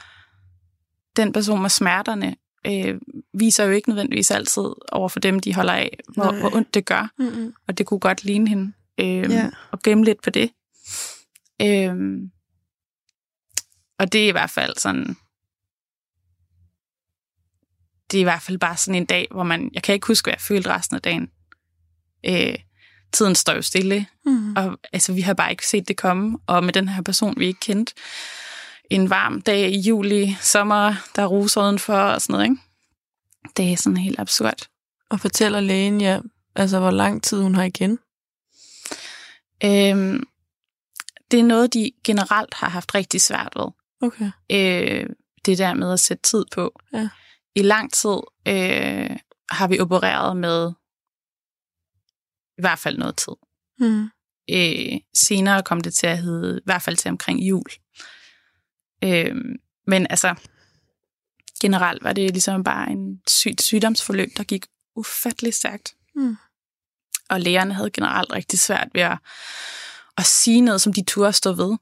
den 1.15 1.33
person 1.33 1.61
med 1.61 1.69
smerterne 1.69 2.35
øh, 2.67 3.01
viser 3.33 3.63
jo 3.63 3.71
ikke 3.71 3.89
nødvendigvis 3.89 4.31
altid 4.31 4.63
over 4.91 5.09
for 5.09 5.19
dem, 5.19 5.39
de 5.39 5.53
holder 5.55 5.73
af, 5.73 5.99
hvor, 6.13 6.23
Nej. 6.31 6.39
hvor 6.39 6.55
ondt 6.55 6.73
det 6.73 6.85
gør. 6.85 7.11
Mm-hmm. 7.19 7.53
Og 7.67 7.77
det 7.77 7.85
kunne 7.85 7.99
godt 7.99 8.23
ligne 8.23 8.49
hende. 8.49 8.73
Øh, 8.99 9.31
Ja. 9.31 9.49
Og 9.71 9.79
gemme 9.83 10.03
lidt 10.05 10.21
på 10.23 10.29
det. 10.29 10.51
Øhm, 11.61 12.31
og 13.99 14.13
det 14.13 14.23
er 14.23 14.27
i 14.27 14.31
hvert 14.31 14.49
fald 14.49 14.77
sådan... 14.77 15.17
Det 18.11 18.17
er 18.17 18.21
i 18.21 18.23
hvert 18.23 18.41
fald 18.41 18.57
bare 18.57 18.77
sådan 18.77 18.95
en 18.95 19.05
dag, 19.05 19.27
hvor 19.31 19.43
man... 19.43 19.71
Jeg 19.73 19.83
kan 19.83 19.95
ikke 19.95 20.07
huske, 20.07 20.25
hvad 20.25 20.33
jeg 20.33 20.41
følte 20.41 20.69
resten 20.69 20.95
af 20.95 21.01
dagen. 21.01 21.29
Øh, 22.25 22.55
tiden 23.13 23.35
står 23.35 23.53
jo 23.53 23.61
stille, 23.61 24.05
Mm-hmm. 24.25 24.53
og 24.57 24.79
altså, 24.93 25.13
vi 25.13 25.21
har 25.21 25.33
bare 25.33 25.51
ikke 25.51 25.67
set 25.67 25.87
det 25.87 25.97
komme. 25.97 26.37
Og 26.47 26.63
med 26.63 26.73
den 26.73 26.89
her 26.89 27.01
person, 27.01 27.33
vi 27.37 27.45
ikke 27.45 27.59
kendte, 27.59 27.93
en 28.89 29.09
varm 29.09 29.41
dag 29.41 29.69
i 29.71 29.79
juli, 29.79 30.37
sommer, 30.41 30.93
der 31.15 31.21
er 31.21 31.25
roser 31.25 31.61
udenfor 31.61 31.93
og 31.95 32.21
sådan 32.21 32.33
noget, 32.33 32.45
ikke? 32.45 32.57
Det 33.57 33.71
er 33.71 33.77
sådan 33.77 33.97
helt 33.97 34.19
absurd. 34.19 34.67
Og 35.09 35.19
fortæller 35.19 35.59
lægen, 35.59 36.01
ja, 36.01 36.19
altså 36.55 36.79
hvor 36.79 36.91
lang 36.91 37.23
tid 37.23 37.41
hun 37.41 37.55
har 37.55 37.63
igen. 37.63 37.99
Øhm, 39.63 40.23
det 41.31 41.39
er 41.39 41.43
noget, 41.43 41.73
de 41.73 41.91
generelt 42.03 42.53
har 42.53 42.69
haft 42.69 42.95
rigtig 42.95 43.21
svært 43.21 43.53
ved. 43.55 43.67
Okay. 44.01 44.31
øh, 44.51 45.05
det 45.45 45.57
der 45.57 45.73
med 45.73 45.93
at 45.93 45.99
sætte 45.99 46.23
tid 46.23 46.45
på. 46.51 46.79
Ja. 46.93 47.09
I 47.59 47.61
lang 47.61 47.93
tid 47.93 48.17
øh, 48.47 49.17
har 49.51 49.67
vi 49.67 49.79
opereret 49.79 50.37
med 50.37 50.71
i 52.57 52.61
hvert 52.61 52.79
fald 52.79 52.97
noget 52.97 53.17
tid. 53.17 53.33
Mm. 53.79 54.09
Øh, 54.49 54.99
senere 55.13 55.63
kom 55.63 55.81
det 55.81 55.93
til 55.93 56.07
at 56.07 56.17
hedde, 56.17 56.57
i 56.57 56.65
hvert 56.65 56.81
fald 56.81 56.97
til 56.97 57.09
omkring 57.09 57.39
jul. 57.39 57.65
Øh, 59.03 59.35
men 59.87 60.07
altså, 60.09 60.35
generelt 61.61 62.03
var 62.03 62.13
det 62.13 62.31
ligesom 62.31 62.63
bare 62.63 62.89
en 62.89 63.21
sygt 63.27 63.61
sygdomsforløb, 63.61 64.29
der 64.37 64.43
gik 64.43 64.65
ufattelig 64.95 65.53
stærkt. 65.53 65.95
Mm. 66.15 66.37
Og 67.29 67.41
lægerne 67.41 67.73
havde 67.73 67.91
generelt 67.91 68.31
rigtig 68.31 68.59
svært 68.59 68.87
ved 68.93 69.01
at, 69.01 69.17
at 70.17 70.25
sige 70.25 70.61
noget, 70.61 70.81
som 70.81 70.93
de 70.93 71.03
turde 71.03 71.33
stå 71.33 71.53
ved. 71.53 71.77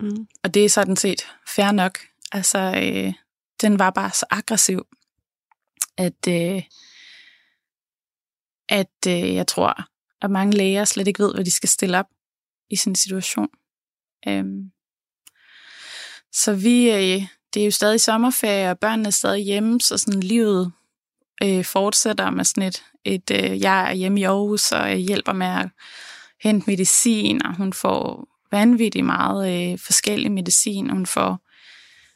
Mm. 0.00 0.26
Og 0.44 0.54
det 0.54 0.64
er 0.64 0.68
sådan 0.68 0.96
set 0.96 1.26
fair 1.48 1.72
nok. 1.72 1.98
Altså, 2.32 2.58
øh, 2.58 3.14
den 3.60 3.78
var 3.78 3.90
bare 3.90 4.10
så 4.10 4.26
aggressiv, 4.30 4.86
at, 5.96 6.28
øh, 6.28 6.62
at 8.68 8.96
øh, 9.08 9.34
jeg 9.34 9.46
tror, 9.46 9.84
at 10.22 10.30
mange 10.30 10.56
læger 10.56 10.84
slet 10.84 11.08
ikke 11.08 11.22
ved, 11.22 11.34
hvad 11.34 11.44
de 11.44 11.50
skal 11.50 11.68
stille 11.68 11.98
op 11.98 12.06
i 12.70 12.76
sådan 12.76 12.90
en 12.90 12.96
situation. 12.96 13.48
Øhm, 14.28 14.70
så 16.32 16.54
vi, 16.54 16.90
øh, 16.90 17.22
det 17.54 17.60
er 17.60 17.64
jo 17.64 17.70
stadig 17.70 18.00
sommerferie, 18.00 18.70
og 18.70 18.78
børnene 18.78 19.06
er 19.06 19.10
stadig 19.10 19.44
hjemme, 19.44 19.80
så 19.80 19.98
sådan 19.98 20.20
livet 20.20 20.72
øh, 21.42 21.64
fortsætter 21.64 22.30
med 22.30 22.44
sådan 22.44 22.62
et, 22.62 22.84
et 23.04 23.30
øh, 23.30 23.60
jeg 23.60 23.90
er 23.90 23.94
hjemme 23.94 24.20
i 24.20 24.24
Aarhus, 24.24 24.72
og 24.72 24.90
jeg 24.90 24.98
hjælper 24.98 25.32
med 25.32 25.46
at 25.46 25.68
hente 26.42 26.70
medicin, 26.70 27.46
og 27.46 27.56
hun 27.56 27.72
får 27.72 28.28
vanvittigt 28.50 29.04
meget 29.04 29.72
øh, 29.72 29.78
forskellig 29.78 30.32
medicin. 30.32 30.90
Hun 30.90 31.06
får 31.06 31.45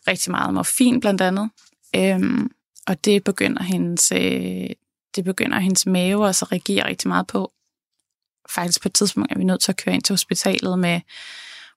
rigtig 0.09 0.31
meget 0.31 0.55
morfin 0.55 1.01
blandt 1.01 1.21
andet. 1.21 1.51
Øhm, 1.97 2.51
og 2.87 3.05
det 3.05 3.25
begynder 3.25 3.63
hendes, 3.63 4.13
øh, 4.13 4.71
det 5.17 5.25
begynder 5.25 5.59
hendes 5.59 5.87
mave 5.87 6.27
også 6.27 6.45
at 6.45 6.53
reagere 6.53 6.87
rigtig 6.87 7.09
meget 7.09 7.27
på. 7.27 7.53
Faktisk 8.51 8.83
på 8.83 8.89
et 8.89 8.95
tidspunkt 8.95 9.33
er 9.33 9.39
vi 9.39 9.45
nødt 9.45 9.61
til 9.61 9.73
at 9.73 9.77
køre 9.77 9.95
ind 9.95 10.03
til 10.03 10.13
hospitalet 10.13 10.79
med, 10.79 11.01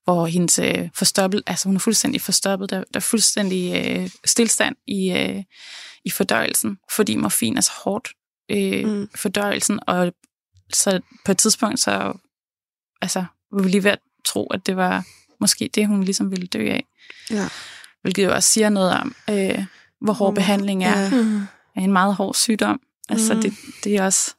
hvor 0.03 0.25
hendes 0.25 0.60
øh, 0.60 0.89
forstoppet, 0.94 1.44
altså 1.48 1.70
hun 1.70 1.75
er 1.75 1.80
fuldstændig 1.80 2.22
forstoppet, 2.22 2.70
der, 2.70 2.77
der 2.77 2.84
er 2.94 3.00
fuldstændig 3.00 3.86
øh, 3.88 4.10
stillstand 4.25 4.75
i, 4.88 5.12
øh, 5.12 5.44
i 6.06 6.10
fordøjelsen, 6.12 6.77
fordi 6.92 7.15
morfin 7.15 7.58
er 7.58 7.62
så 7.62 7.72
hårdt 7.84 8.08
øh, 8.51 8.88
Mm. 8.88 9.10
fordøjelsen, 9.15 9.80
og 9.88 10.13
så 10.74 11.00
på 11.25 11.32
et 11.32 11.38
tidspunkt, 11.38 11.80
så 11.80 12.13
altså, 13.01 13.25
var 13.51 13.63
vi 13.63 13.70
lige 13.70 13.84
ved 13.84 13.92
at 13.92 14.00
tro, 14.25 14.48
at 14.48 14.65
det 14.65 14.77
var 14.77 15.06
måske 15.39 15.70
det, 15.75 15.88
hun 15.88 16.03
ligesom 16.03 16.32
ville 16.32 16.48
dø 16.48 16.70
af. 16.70 16.86
Ja. 17.30 17.50
Hvilket 18.03 18.25
jo 18.25 18.33
også 18.33 18.50
siger 18.50 18.69
noget 18.69 18.91
om, 18.91 19.15
øh, 19.29 19.65
hvor 20.01 20.13
hård 20.13 20.27
Hvor- 20.27 20.36
behandling 20.36 20.83
er 20.83 21.00
Ja. 21.01 21.10
Mm. 21.24 21.41
af 21.75 21.81
en 21.81 21.93
meget 21.93 22.15
hård 22.15 22.33
sygdom. 22.36 22.81
Altså, 23.10 23.33
Mhm. 23.33 23.41
det, 23.41 23.53
det 23.83 23.95
er 23.98 24.03
også 24.05 24.36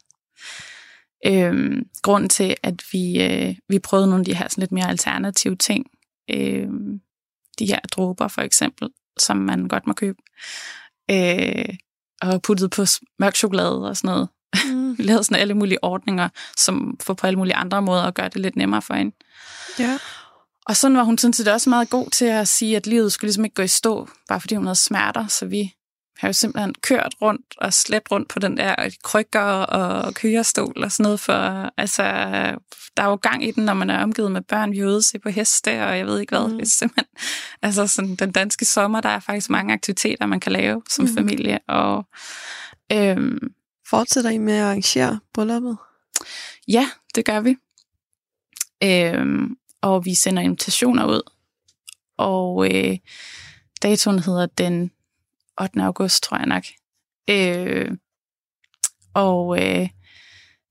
øhm, 1.27 1.83
grunden 2.03 2.29
til, 2.29 2.55
at 2.63 2.83
vi, 2.93 3.23
øh, 3.23 3.55
vi 3.69 3.79
prøvede 3.79 4.07
nogle 4.07 4.21
af 4.21 4.25
de 4.25 4.35
her 4.35 4.49
sådan 4.49 4.63
lidt 4.63 4.73
mere 4.73 4.89
alternative 4.89 5.57
ting. 5.57 5.87
Øhm, 6.31 7.01
de 7.59 7.67
her 7.67 7.79
dråber, 7.93 8.29
for 8.29 8.41
eksempel, 8.43 8.89
som 9.19 9.37
man 9.37 9.69
godt 9.69 9.87
må 9.87 9.93
købe. 9.93 10.19
Øh, 11.11 11.75
og 12.23 12.43
puttet 12.43 12.71
på 12.71 12.85
mørk 13.19 13.37
chokolade 13.37 13.89
og 13.89 13.97
sådan 13.97 14.09
noget. 14.09 14.29
Mm. 14.73 14.93
Vi 14.99 15.03
lavede 15.03 15.25
sådan 15.25 15.41
alle 15.41 15.55
mulige 15.55 15.85
ordninger, 15.85 16.29
som 16.57 16.97
får 17.03 17.15
på 17.15 17.27
alle 17.27 17.37
mulige 17.39 17.55
andre 17.57 17.83
måder 17.83 18.03
at 18.03 18.15
gøre 18.15 18.29
det 18.29 18.37
lidt 18.41 18.57
nemmere 18.57 18.83
for 18.83 18.95
hende. 18.95 19.17
Ja. 19.79 19.99
Og 20.67 20.77
sådan 20.77 20.97
var 20.97 21.03
hun 21.03 21.19
sådan 21.19 21.33
set 21.33 21.49
også 21.49 21.71
meget 21.71 21.91
god 21.91 22.11
til 22.11 22.25
at 22.25 22.49
sige, 22.49 22.77
at 22.77 22.87
livet 22.87 23.13
skulle 23.13 23.29
ligesom 23.29 23.45
ikke 23.45 23.55
gå 23.55 23.63
i 23.63 23.69
stå, 23.69 24.09
bare 24.29 24.41
fordi 24.41 24.55
hun 24.55 24.65
havde 24.65 24.79
smerter. 24.79 25.27
Så 25.27 25.47
vi 25.47 25.75
har 26.19 26.29
jo 26.29 26.33
simpelthen 26.33 26.75
kørt 26.75 27.15
rundt 27.23 27.55
og 27.59 27.75
slæbt 27.75 28.11
rundt 28.11 28.29
på 28.29 28.39
den 28.39 28.57
der 28.57 28.97
krykker 29.03 29.41
og 29.41 30.15
kørestol 30.15 30.85
og 30.85 30.93
sådan 30.93 31.05
noget. 31.05 31.21
For 31.21 31.71
altså, 31.81 32.03
der 32.97 33.03
er 33.03 33.07
jo 33.07 33.19
gang 33.23 33.45
i 33.45 33.51
den, 33.51 33.65
når 33.65 33.75
man 33.75 33.91
er 33.91 34.03
omgivet 34.03 34.33
med 34.33 34.43
børn. 34.43 34.73
Vi 34.73 34.79
er 34.79 34.87
ude 34.87 35.03
se 35.03 35.19
på 35.19 35.29
heste, 35.29 35.69
og 35.69 35.99
jeg 35.99 36.07
ved 36.07 36.21
ikke 36.21 36.37
hvad. 36.37 36.49
Mm. 36.49 36.59
Det 36.59 36.63
er 36.63 36.71
simpelthen, 36.71 37.17
altså 37.63 37.87
sådan, 37.87 38.17
den 38.17 38.33
danske 38.33 38.65
sommer, 38.65 39.01
der 39.01 39.09
er 39.09 39.21
faktisk 39.21 39.51
mange 39.51 39.75
aktiviteter, 39.75 40.27
man 40.27 40.41
kan 40.41 40.53
lave 40.53 40.83
som 40.91 41.05
mm. 41.05 41.15
familie. 41.15 41.59
Og 41.69 42.07
øhm, 42.93 43.55
Fortsætter 43.87 44.31
I 44.31 44.39
med 44.39 44.55
at 44.55 44.65
arrangere 44.65 45.21
brylluppet? 45.35 45.77
Ja, 46.69 46.89
det 47.15 47.25
gør 47.25 47.41
vi. 47.41 47.57
Øhm, 48.85 49.57
og 49.85 50.05
vi 50.05 50.15
sender 50.15 50.43
invitationer 50.43 51.07
ud. 51.07 51.31
Og 52.17 52.75
øh, 52.75 52.99
datoen 53.83 54.19
hedder 54.19 54.47
den 54.47 54.91
8. 55.61 55.83
august, 55.83 56.23
tror 56.23 56.37
jeg 56.37 56.47
nok. 56.47 56.65
Øh, 57.31 57.91
og 59.15 59.59
øh, 59.63 59.89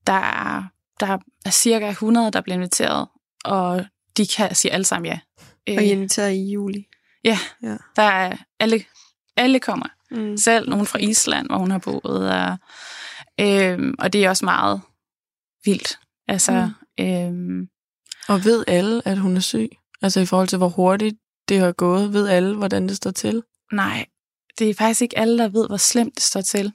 der, 0.06 0.12
er, 0.12 0.62
der 1.00 1.18
er 1.46 1.50
cirka 1.50 1.88
100, 1.88 2.30
der 2.30 2.40
bliver 2.40 2.56
inviteret, 2.56 3.08
og 3.44 3.86
de 4.16 4.26
kan 4.26 4.54
sige 4.54 4.72
alle 4.72 4.84
sammen 4.84 5.12
ja. 5.12 5.18
Og 5.76 5.84
I 5.84 5.90
inviterer 5.90 6.28
i 6.28 6.50
juli? 6.50 6.86
ja, 7.24 7.38
Ja. 7.62 7.76
der 7.96 8.02
er 8.02 8.36
alle, 8.60 8.84
alle 9.36 9.60
kommer. 9.60 9.86
Mm. 10.10 10.36
Selv 10.36 10.68
nogen 10.68 10.86
fra 10.86 10.98
Island, 10.98 11.46
hvor 11.46 11.56
hun 11.56 11.70
har 11.70 11.78
boet. 11.78 12.30
Og, 12.32 12.58
øhm, 13.40 13.94
og 13.98 14.12
det 14.12 14.24
er 14.24 14.28
også 14.28 14.44
meget 14.44 14.80
vildt. 15.64 15.98
Altså, 16.28 16.70
mm. 16.98 17.04
øhm, 17.04 17.68
og 18.28 18.44
ved 18.44 18.64
alle, 18.66 19.08
at 19.08 19.18
hun 19.18 19.36
er 19.36 19.40
syg? 19.40 19.70
Altså 20.02 20.20
i 20.20 20.26
forhold 20.26 20.48
til, 20.48 20.58
hvor 20.58 20.68
hurtigt 20.68 21.16
det 21.48 21.60
har 21.60 21.72
gået, 21.72 22.12
ved 22.12 22.28
alle, 22.28 22.56
hvordan 22.56 22.88
det 22.88 22.96
står 22.96 23.10
til? 23.10 23.42
nej, 23.72 24.06
det 24.58 24.70
er 24.70 24.74
faktisk 24.74 25.02
ikke 25.02 25.18
alle, 25.18 25.38
der 25.38 25.48
ved, 25.48 25.66
hvor 25.68 25.76
slemt 25.76 26.14
det 26.14 26.22
står 26.22 26.40
til. 26.40 26.72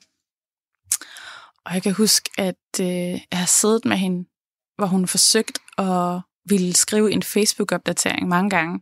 Og 1.65 1.73
jeg 1.73 1.83
kan 1.83 1.93
huske, 1.93 2.29
at 2.37 2.79
øh, 2.81 2.87
jeg 3.31 3.39
har 3.39 3.45
siddet 3.45 3.85
med 3.85 3.97
hende, 3.97 4.29
hvor 4.77 4.85
hun 4.85 5.07
forsøgt 5.07 5.59
at 5.77 6.21
ville 6.45 6.75
skrive 6.75 7.11
en 7.11 7.23
Facebook-opdatering 7.23 8.27
mange 8.27 8.49
gange. 8.49 8.81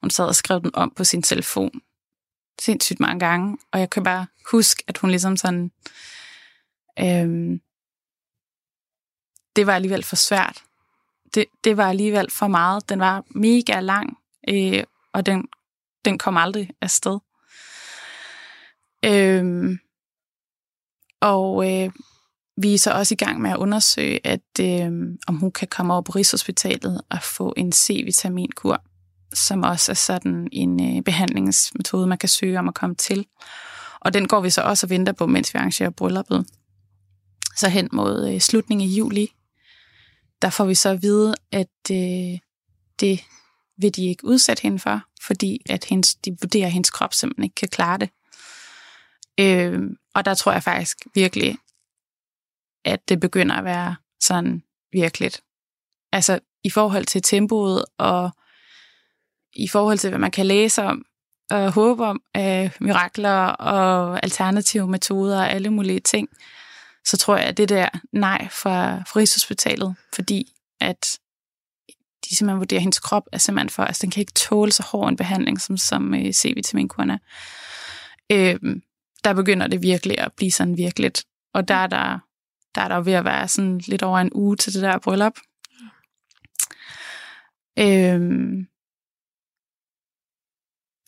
Hun 0.00 0.10
sad 0.10 0.24
og 0.26 0.34
skrev 0.34 0.60
den 0.60 0.70
om 0.74 0.92
på 0.96 1.04
sin 1.04 1.22
telefon. 1.22 1.80
Sindssygt 2.60 3.00
mange 3.00 3.20
gange. 3.20 3.58
Og 3.72 3.80
jeg 3.80 3.90
kan 3.90 4.04
bare 4.04 4.26
huske, 4.50 4.84
at 4.86 4.98
hun 4.98 5.10
ligesom 5.10 5.36
sådan... 5.36 5.72
Øhm, 6.98 7.60
det 9.56 9.66
var 9.66 9.74
alligevel 9.74 10.04
for 10.04 10.16
svært. 10.16 10.64
Det, 11.34 11.44
det 11.64 11.76
var 11.76 11.88
alligevel 11.88 12.30
for 12.30 12.46
meget. 12.46 12.88
Den 12.88 13.00
var 13.00 13.24
mega 13.34 13.80
lang, 13.80 14.18
øh, 14.48 14.84
og 15.12 15.26
den, 15.26 15.48
den 16.04 16.18
kom 16.18 16.36
aldrig 16.36 16.70
afsted. 16.80 17.18
Øhm, 19.04 19.78
og 21.20 21.72
øh, 21.72 21.90
vi 22.56 22.74
er 22.74 22.78
så 22.78 22.90
også 22.90 23.14
i 23.14 23.16
gang 23.24 23.40
med 23.40 23.50
at 23.50 23.56
undersøge, 23.56 24.26
at 24.26 24.60
øh, 24.60 24.92
om 25.26 25.36
hun 25.36 25.52
kan 25.52 25.68
komme 25.68 25.92
over 25.92 26.02
på 26.02 26.12
Rigshospitalet 26.12 27.00
og 27.10 27.22
få 27.22 27.54
en 27.56 27.72
C-vitaminkur, 27.72 28.82
som 29.34 29.62
også 29.62 29.92
er 29.92 29.94
sådan 29.94 30.48
en 30.52 30.96
øh, 30.96 31.02
behandlingsmetode, 31.02 32.06
man 32.06 32.18
kan 32.18 32.28
søge 32.28 32.58
om 32.58 32.68
at 32.68 32.74
komme 32.74 32.96
til. 32.96 33.26
Og 34.00 34.14
den 34.14 34.28
går 34.28 34.40
vi 34.40 34.50
så 34.50 34.62
også 34.62 34.86
og 34.86 34.90
venter 34.90 35.12
på, 35.12 35.26
mens 35.26 35.54
vi 35.54 35.58
arrangerer 35.58 35.90
brylluppet. 35.90 36.46
Så 37.56 37.68
hen 37.68 37.88
mod 37.92 38.28
øh, 38.28 38.40
slutningen 38.40 38.88
af 38.88 38.92
juli, 38.92 39.28
der 40.42 40.50
får 40.50 40.64
vi 40.64 40.74
så 40.74 40.88
at 40.88 41.02
vide, 41.02 41.34
at 41.52 41.68
øh, 41.90 42.38
det 43.00 43.24
vil 43.76 43.96
de 43.96 44.08
ikke 44.08 44.24
udsætte 44.24 44.62
hende 44.62 44.78
for, 44.78 45.02
fordi 45.22 45.62
at 45.70 45.84
hendes, 45.84 46.14
de 46.14 46.36
vurderer, 46.40 46.66
at 46.66 46.72
hendes 46.72 46.90
krop 46.90 47.14
simpelthen 47.14 47.44
ikke 47.44 47.54
kan 47.54 47.68
klare 47.68 47.98
det. 47.98 48.10
Øh, 49.40 49.80
og 50.14 50.24
der 50.24 50.34
tror 50.34 50.52
jeg 50.52 50.62
faktisk 50.62 50.98
virkelig, 51.14 51.56
at 52.84 53.08
det 53.08 53.20
begynder 53.20 53.54
at 53.54 53.64
være 53.64 53.96
sådan 54.20 54.62
virkeligt. 54.92 55.42
Altså 56.12 56.40
i 56.64 56.70
forhold 56.70 57.04
til 57.04 57.22
tempoet 57.22 57.84
og 57.98 58.30
i 59.52 59.68
forhold 59.68 59.98
til, 59.98 60.10
hvad 60.10 60.18
man 60.18 60.30
kan 60.30 60.46
læse 60.46 60.82
om 60.82 61.04
og 61.50 61.72
håbe 61.72 62.04
om 62.04 62.22
af 62.34 62.70
mirakler 62.80 63.46
og 63.46 64.20
alternative 64.22 64.88
metoder 64.88 65.38
og 65.38 65.50
alle 65.50 65.70
mulige 65.70 66.00
ting, 66.00 66.28
så 67.06 67.16
tror 67.16 67.36
jeg, 67.36 67.46
at 67.46 67.56
det 67.56 67.68
der 67.68 67.88
nej 68.12 68.48
fra, 68.48 68.98
fra 68.98 69.20
Rigshospitalet, 69.20 69.94
fordi 70.14 70.52
at 70.80 71.18
de 72.24 72.36
simpelthen 72.36 72.58
vurderer, 72.58 72.78
at 72.78 72.82
hendes 72.82 73.00
krop 73.00 73.22
er 73.32 73.38
simpelthen 73.38 73.70
for, 73.70 73.82
altså 73.82 74.02
den 74.02 74.10
kan 74.10 74.20
ikke 74.20 74.32
tåle 74.32 74.72
så 74.72 74.82
hård 74.82 75.08
en 75.08 75.16
behandling, 75.16 75.60
som, 75.60 75.76
som 75.76 76.14
øh, 76.14 76.32
C-vitaminkurerne. 76.32 77.20
Øh, 78.32 78.80
der 79.24 79.34
begynder 79.34 79.66
det 79.66 79.82
virkelig 79.82 80.18
at 80.18 80.32
blive 80.32 80.52
sådan 80.52 80.76
virkeligt. 80.76 81.24
Og 81.54 81.68
der 81.68 81.74
er 81.74 81.86
der, 81.86 82.18
der 82.74 82.80
er 82.80 82.88
der 82.88 83.00
ved 83.00 83.12
at 83.12 83.24
være 83.24 83.48
sådan 83.48 83.78
lidt 83.78 84.02
over 84.02 84.18
en 84.18 84.32
uge 84.32 84.56
til 84.56 84.74
det 84.74 84.82
der 84.82 84.98
bryllup. 84.98 85.38
Øhm, 87.78 88.66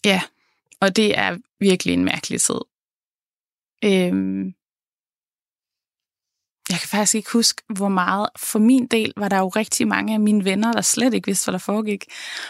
ja, 0.04 0.22
og 0.80 0.96
det 0.96 1.18
er 1.18 1.38
virkelig 1.60 1.94
en 1.94 2.04
mærkelig 2.04 2.40
tid. 2.40 2.60
Øhm, 3.84 4.54
jeg 6.72 6.80
kan 6.80 6.88
faktisk 6.88 7.14
ikke 7.14 7.30
huske, 7.32 7.62
hvor 7.68 7.88
meget. 7.88 8.28
For 8.38 8.58
min 8.58 8.86
del 8.86 9.12
var 9.16 9.28
der 9.28 9.38
jo 9.38 9.48
rigtig 9.48 9.88
mange 9.88 10.14
af 10.14 10.20
mine 10.20 10.44
venner, 10.44 10.72
der 10.72 10.80
slet 10.80 11.14
ikke 11.14 11.26
vidste, 11.26 11.44
hvad 11.46 11.52
der 11.52 11.58
foregik. 11.58 12.04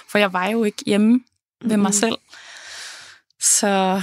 For 0.09 0.19
jeg 0.19 0.33
var 0.33 0.47
jo 0.47 0.65
ikke 0.65 0.83
hjemme 0.87 1.21
ved 1.65 1.77
mig 1.77 1.95
selv. 1.95 2.19
Så 3.41 4.03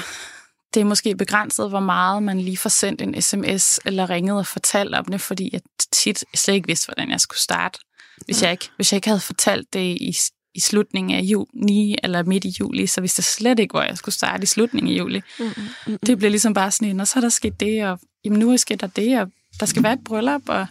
det 0.73 0.79
er 0.79 0.85
måske 0.85 1.15
begrænset, 1.15 1.69
hvor 1.69 1.79
meget 1.79 2.23
man 2.23 2.41
lige 2.41 2.57
får 2.57 2.69
sendt 2.69 3.01
en 3.01 3.21
sms 3.21 3.79
eller 3.85 4.09
ringet 4.09 4.38
og 4.38 4.47
fortalt 4.47 4.95
om 4.95 5.05
det, 5.05 5.21
fordi 5.21 5.49
jeg 5.53 5.61
tit 5.91 6.25
slet 6.35 6.55
ikke 6.55 6.67
vidste, 6.67 6.88
hvordan 6.88 7.11
jeg 7.11 7.21
skulle 7.21 7.39
starte. 7.39 7.79
Hvis, 8.25 8.43
jeg 8.43 8.51
ikke, 8.51 8.69
hvis 8.75 8.91
jeg 8.91 8.97
ikke 8.97 9.07
havde 9.07 9.19
fortalt 9.19 9.73
det 9.73 9.79
i, 9.79 10.15
i 10.55 10.59
slutningen 10.59 11.17
af 11.17 11.21
juni 11.21 11.97
eller 12.03 12.23
midt 12.23 12.45
i 12.45 12.55
juli, 12.59 12.88
så 12.88 13.01
vidste 13.01 13.19
jeg 13.19 13.23
slet 13.23 13.59
ikke, 13.59 13.71
hvor 13.71 13.81
jeg 13.81 13.97
skulle 13.97 14.15
starte 14.15 14.43
i 14.43 14.45
slutningen 14.45 14.93
af 14.93 14.97
juli. 14.97 15.21
Mm-hmm. 15.39 15.97
Det 16.05 16.17
blev 16.17 16.31
ligesom 16.31 16.53
bare 16.53 16.71
sådan 16.71 16.88
en, 16.88 16.99
og 16.99 17.07
så 17.07 17.19
er 17.19 17.21
der 17.21 17.29
sket 17.29 17.59
det, 17.59 17.85
og 17.85 17.99
jamen, 18.25 18.39
nu 18.39 18.51
er 18.51 18.57
sket 18.57 18.81
der 18.81 18.88
det, 18.88 19.19
og 19.19 19.31
der 19.59 19.65
skal 19.65 19.83
være 19.83 19.93
et 19.93 20.03
bryllup, 20.03 20.49
og 20.49 20.67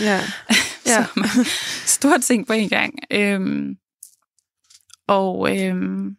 Ja. 0.00 0.20
ja. 0.86 1.04
Så 1.04 1.08
man, 1.16 1.28
stort 1.86 2.22
ting 2.22 2.46
på 2.46 2.52
en 2.52 2.68
gang. 2.68 2.94
Øhm, 3.10 3.76
og 5.06 5.58
øhm, 5.58 6.16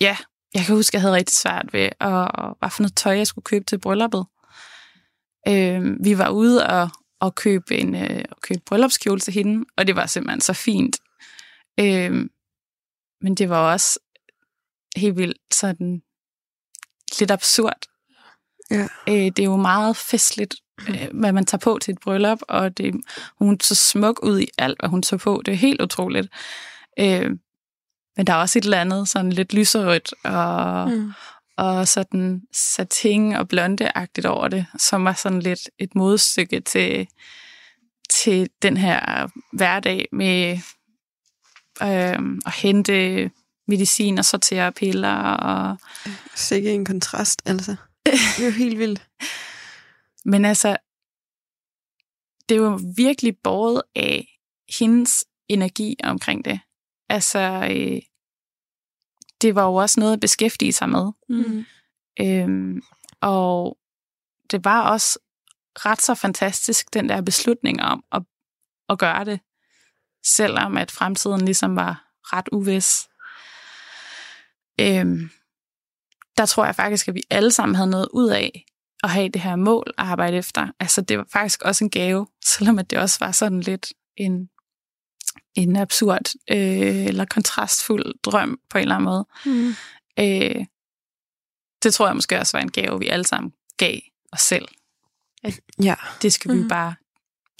ja, 0.00 0.16
jeg 0.54 0.64
kan 0.64 0.74
huske, 0.74 0.94
jeg 0.94 1.00
havde 1.00 1.14
rigtig 1.14 1.36
svært 1.36 1.72
ved, 1.72 1.88
at, 2.00 2.54
hvad 2.58 2.70
for 2.70 2.82
noget 2.82 2.96
tøj, 2.96 3.16
jeg 3.16 3.26
skulle 3.26 3.44
købe 3.44 3.64
til 3.64 3.78
brylluppet. 3.78 4.26
Øhm, 5.48 6.04
vi 6.04 6.18
var 6.18 6.28
ude 6.28 6.66
og, 6.66 6.90
og 7.20 7.34
købe 7.34 7.76
en 7.76 7.94
øh, 7.94 8.24
købe 8.40 8.60
bryllupskjole 8.66 9.20
til 9.20 9.34
hende, 9.34 9.64
og 9.76 9.86
det 9.86 9.96
var 9.96 10.06
simpelthen 10.06 10.40
så 10.40 10.52
fint. 10.52 10.96
Øhm, 11.80 12.30
men 13.20 13.34
det 13.34 13.48
var 13.48 13.72
også 13.72 13.98
helt 14.96 15.16
vildt 15.16 15.54
sådan 15.54 16.02
lidt 17.18 17.30
absurd. 17.30 17.89
Ja. 18.70 18.86
Øh, 19.08 19.14
det 19.14 19.38
er 19.38 19.44
jo 19.44 19.56
meget 19.56 19.96
festligt, 19.96 20.54
øh, 20.88 21.08
hvad 21.12 21.32
man 21.32 21.46
tager 21.46 21.58
på 21.58 21.78
til 21.82 21.92
et 21.92 22.00
bryllup, 22.00 22.38
og 22.48 22.78
det, 22.78 22.94
hun 23.38 23.60
så 23.60 23.74
smuk 23.74 24.20
ud 24.22 24.40
i 24.40 24.48
alt, 24.58 24.80
hvad 24.80 24.90
hun 24.90 25.02
tager 25.02 25.18
på. 25.18 25.42
Det 25.46 25.52
er 25.52 25.56
helt 25.56 25.82
utroligt. 25.82 26.28
Øh, 26.98 27.30
men 28.16 28.26
der 28.26 28.32
er 28.32 28.36
også 28.36 28.58
et 28.58 28.64
eller 28.64 28.80
andet 28.80 29.08
sådan 29.08 29.32
lidt 29.32 29.54
lyserødt 29.54 30.14
og. 30.24 30.90
Mm. 30.90 31.12
og 31.56 31.88
sådan 31.88 32.42
satin 32.52 33.32
og 33.32 33.48
blondeagtigt 33.48 34.26
over 34.26 34.48
det, 34.48 34.66
som 34.78 35.04
var 35.04 35.12
sådan 35.12 35.40
lidt 35.40 35.70
et 35.78 35.94
modstykke 35.94 36.60
til, 36.60 37.08
til 38.10 38.50
den 38.62 38.76
her 38.76 39.28
hverdag 39.52 40.08
med 40.12 40.58
øh, 41.82 42.18
at 42.46 42.52
hente 42.54 43.30
medicin 43.68 44.18
og 44.18 44.24
sortere 44.24 44.72
piller 44.72 45.16
og 45.22 45.76
Sikke 46.34 46.72
en 46.72 46.84
kontrast, 46.84 47.42
altså. 47.46 47.76
Det 48.36 48.42
er 48.42 48.46
jo 48.46 48.50
helt 48.50 48.78
vildt. 48.78 49.08
Men 50.24 50.44
altså, 50.44 50.76
det 52.48 52.54
er 52.54 52.60
jo 52.60 52.80
virkelig 52.96 53.38
båret 53.44 53.82
af 53.94 54.26
hendes 54.78 55.24
energi 55.48 55.96
omkring 56.02 56.44
det. 56.44 56.60
Altså, 57.08 57.68
øh, 57.70 58.02
det 59.42 59.54
var 59.54 59.64
jo 59.64 59.74
også 59.74 60.00
noget 60.00 60.12
at 60.12 60.20
beskæftige 60.20 60.72
sig 60.72 60.88
med. 60.88 61.12
Mm. 61.28 61.64
Øhm, 62.20 62.82
og 63.20 63.78
det 64.50 64.64
var 64.64 64.90
også 64.90 65.18
ret 65.74 66.02
så 66.02 66.14
fantastisk, 66.14 66.94
den 66.94 67.08
der 67.08 67.20
beslutning 67.20 67.82
om 67.82 68.04
at, 68.12 68.22
at 68.88 68.98
gøre 68.98 69.24
det, 69.24 69.40
selvom 70.36 70.76
at 70.76 70.90
fremtiden 70.90 71.44
ligesom 71.44 71.76
var 71.76 72.06
ret 72.22 72.48
uvis. 72.52 73.08
Øhm, 74.80 75.30
der 76.40 76.46
tror 76.46 76.64
jeg 76.64 76.74
faktisk, 76.76 77.08
at 77.08 77.14
vi 77.14 77.22
alle 77.30 77.50
sammen 77.52 77.74
havde 77.74 77.90
noget 77.90 78.08
ud 78.12 78.28
af 78.30 78.64
at 79.02 79.10
have 79.10 79.28
det 79.28 79.40
her 79.42 79.56
mål 79.56 79.94
at 79.98 80.04
arbejde 80.06 80.36
efter. 80.36 80.68
Altså 80.80 81.00
det 81.00 81.18
var 81.18 81.26
faktisk 81.32 81.62
også 81.62 81.84
en 81.84 81.90
gave, 81.90 82.26
selvom 82.56 82.78
at 82.78 82.90
det 82.90 82.98
også 82.98 83.16
var 83.20 83.32
sådan 83.32 83.60
lidt 83.60 83.92
en, 84.16 84.48
en 85.54 85.76
absurd 85.76 86.32
øh, 86.50 87.06
eller 87.06 87.24
kontrastfuld 87.24 88.14
drøm 88.22 88.60
på 88.70 88.78
en 88.78 88.82
eller 88.82 88.94
anden 88.94 89.04
måde. 89.04 89.26
Mm. 89.46 89.74
Øh, 90.18 90.64
det 91.82 91.94
tror 91.94 92.06
jeg 92.06 92.14
måske 92.16 92.38
også 92.38 92.56
var 92.56 92.62
en 92.62 92.70
gave, 92.70 92.98
vi 92.98 93.08
alle 93.08 93.24
sammen 93.26 93.52
gav 93.76 93.98
os 94.32 94.40
selv. 94.40 94.68
Ja, 95.82 95.94
Det 96.22 96.32
skal 96.32 96.50
mm. 96.50 96.56
vi 96.56 96.60
Mhm. 96.60 96.68
bare, 96.68 96.94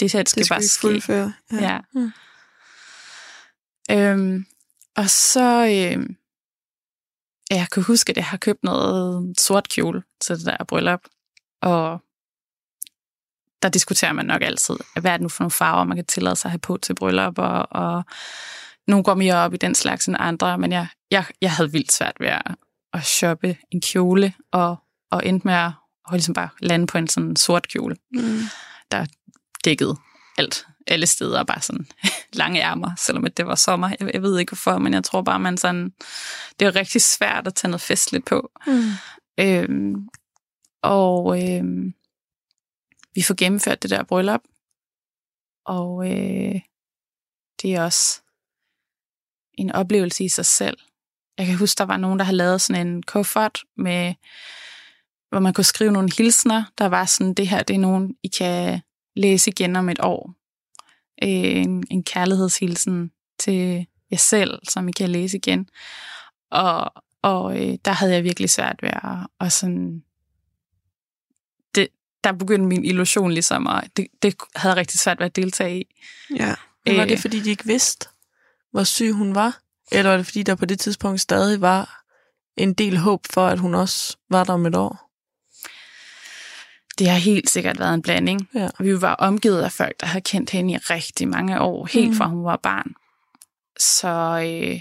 det 0.01 0.13
her 0.13 0.25
skal, 0.25 0.39
det 0.41 0.47
skal 0.47 0.55
bare 0.55 0.63
ske. 0.63 0.81
fuldføre. 0.81 1.33
Ja. 1.53 1.79
Mm. 1.95 2.13
Øhm, 3.91 4.47
og 4.97 5.11
så, 5.11 5.67
øhm, 5.93 6.17
jeg 7.51 7.67
kan 7.73 7.83
huske, 7.83 8.11
at 8.11 8.17
jeg 8.17 8.25
har 8.25 8.37
købt 8.37 8.65
noget 8.65 9.35
sort 9.41 9.69
kjole 9.69 10.03
til 10.21 10.37
det 10.37 10.47
der 10.47 10.65
bryllup, 10.65 11.01
og 11.63 12.03
der 13.63 13.69
diskuterer 13.69 14.13
man 14.13 14.27
nok 14.27 14.43
altid, 14.43 14.77
hvad 15.01 15.13
er 15.13 15.17
det 15.17 15.23
nu 15.23 15.29
for 15.29 15.43
nogle 15.43 15.51
farver, 15.51 15.85
man 15.85 15.97
kan 15.97 16.07
tillade 16.07 16.37
sig 16.37 16.49
at 16.49 16.51
have 16.51 16.59
på 16.59 16.77
til 16.77 16.95
bryllup, 16.95 17.39
og, 17.39 17.67
og 17.71 18.05
nogle 18.87 19.05
går 19.05 19.15
mere 19.15 19.35
op 19.35 19.55
i 19.55 19.57
den 19.57 19.75
slags 19.75 20.09
end 20.09 20.17
andre, 20.19 20.59
men 20.59 20.73
jeg, 20.73 20.87
jeg, 21.11 21.25
jeg 21.41 21.53
havde 21.53 21.73
vildt 21.73 21.93
svært 21.93 22.17
ved 22.21 22.29
at, 22.29 22.55
at 22.93 23.05
shoppe 23.05 23.57
en 23.71 23.81
kjole, 23.81 24.35
og, 24.53 24.77
og 25.11 25.27
endte 25.27 25.47
med 25.47 25.55
at, 25.55 25.73
at 26.07 26.13
ligesom 26.13 26.35
bare 26.35 26.49
lande 26.61 26.87
på 26.87 26.99
en 26.99 27.09
sådan 27.09 27.37
sort 27.37 27.69
kjole 27.69 27.97
Mm. 28.13 28.41
dækket 29.65 29.97
alt, 30.41 30.67
alle 30.87 31.07
steder, 31.07 31.45
bare 31.45 31.61
sådan 31.61 31.87
lange 32.41 32.61
ærmer, 32.61 32.95
selvom 32.99 33.27
det 33.37 33.47
var 33.47 33.55
sommer. 33.55 33.89
Jeg, 34.01 34.11
jeg 34.15 34.23
ved 34.23 34.39
ikke 34.39 34.51
hvorfor, 34.51 34.79
men 34.79 34.95
jeg 34.95 35.05
tror 35.05 35.23
bare, 35.23 35.41
man 35.41 35.57
sådan, 35.57 35.93
det 36.61 36.67
er 36.67 36.77
rigtig 36.77 37.03
svært 37.03 37.47
at 37.47 37.55
tage 37.55 37.71
noget 37.71 37.81
festligt 37.81 38.27
på. 38.27 38.51
Mm. 38.67 38.83
Øhm, 39.41 40.09
og 40.83 41.43
øhm, 41.43 41.95
vi 43.15 43.23
får 43.23 43.35
gennemført 43.35 43.83
det 43.83 43.91
der 43.91 44.03
bryllup, 44.03 44.41
og 45.67 46.11
øh, 46.11 46.61
det 47.63 47.75
er 47.75 47.85
også 47.85 48.23
en 49.55 49.73
oplevelse 49.73 50.25
i 50.25 50.29
sig 50.29 50.47
selv. 50.47 50.79
Jeg 51.39 51.47
kan 51.47 51.57
huske, 51.57 51.79
der 51.79 51.85
var 51.85 51.97
nogen, 51.97 52.19
der 52.19 52.25
havde 52.25 52.37
lavet 52.37 52.61
sådan 52.61 52.87
en 52.87 53.03
kuffert 53.03 53.65
med, 53.77 54.15
hvor 55.29 55.41
man 55.41 55.55
kunne 55.55 55.65
skrive 55.65 55.93
nogle 55.93 56.11
hilsner. 56.17 56.65
Der 56.79 56.87
var 56.87 57.05
sådan, 57.05 57.35
det 57.35 57.49
her, 57.49 57.63
det 57.63 57.75
er 57.75 57.81
nogen, 57.81 58.17
I 58.23 58.29
kan 58.29 58.81
læse 59.21 59.51
igen 59.51 59.77
om 59.77 59.89
et 59.89 60.01
år. 60.03 60.35
Øh, 61.23 61.63
en, 61.63 61.85
en 61.91 62.03
kærlighedshilsen 62.05 63.11
til 63.39 63.87
jer 64.11 64.17
selv, 64.17 64.59
som 64.69 64.89
I 64.89 64.93
kan 64.93 65.11
læse 65.11 65.37
igen. 65.37 65.69
Og, 66.51 66.93
og 67.23 67.57
øh, 67.57 67.79
der 67.85 67.93
havde 67.93 68.15
jeg 68.15 68.25
virkelig 68.25 68.51
svært 68.51 68.77
ved 68.83 68.91
at, 68.91 69.27
og 69.39 69.53
sådan... 69.53 70.03
Det, 71.75 71.89
der 72.25 72.33
begyndte 72.33 72.67
min 72.67 72.85
illusion 72.85 73.33
ligesom, 73.33 73.67
og 73.67 73.83
det, 73.97 74.07
det 74.23 74.35
havde 74.55 74.73
jeg 74.73 74.77
rigtig 74.77 75.01
svært 75.01 75.19
ved 75.19 75.27
at 75.27 75.37
deltage 75.37 75.81
i. 75.81 75.85
Ja. 76.37 76.55
Men 76.87 76.97
var 76.97 77.03
Øh. 77.03 77.09
det, 77.09 77.19
fordi 77.19 77.41
de 77.41 77.51
ikke 77.51 77.67
vidste, 77.67 78.07
hvor 78.71 78.85
syg 78.85 79.13
hun 79.13 79.35
var? 79.35 79.61
Eller 79.93 80.11
var 80.11 80.17
det, 80.17 80.27
fordi 80.27 80.43
der 80.43 80.55
på 80.55 80.65
det 80.65 80.81
tidspunkt 80.81 81.21
stadig 81.21 81.61
var 81.61 82.05
en 82.57 82.75
del 82.75 82.97
håb 82.97 83.27
for, 83.31 83.47
at 83.47 83.59
hun 83.59 83.75
også 83.75 84.17
var 84.31 84.45
der 84.45 84.53
om 84.53 84.67
et 84.67 84.77
år? 84.77 85.10
Det 87.01 87.09
har 87.09 87.19
helt 87.19 87.51
sikkert 87.51 87.79
været 87.79 87.95
en 87.95 88.03
blanding. 88.03 88.49
Ja. 88.55 88.69
Vi 88.81 89.01
var 89.01 89.15
omgivet 89.15 89.63
af 89.63 89.73
folk, 89.73 90.01
der 90.01 90.07
havde 90.07 90.23
kendt 90.25 90.51
hende 90.51 90.73
i 90.75 90.77
rigtig 90.77 91.29
mange 91.29 91.61
år, 91.61 91.87
helt 91.87 92.09
Mm. 92.11 92.15
fra 92.17 92.27
hun 92.27 92.45
var 92.45 92.57
barn. 92.57 92.95
Så, 93.79 94.09
øh, 94.47 94.81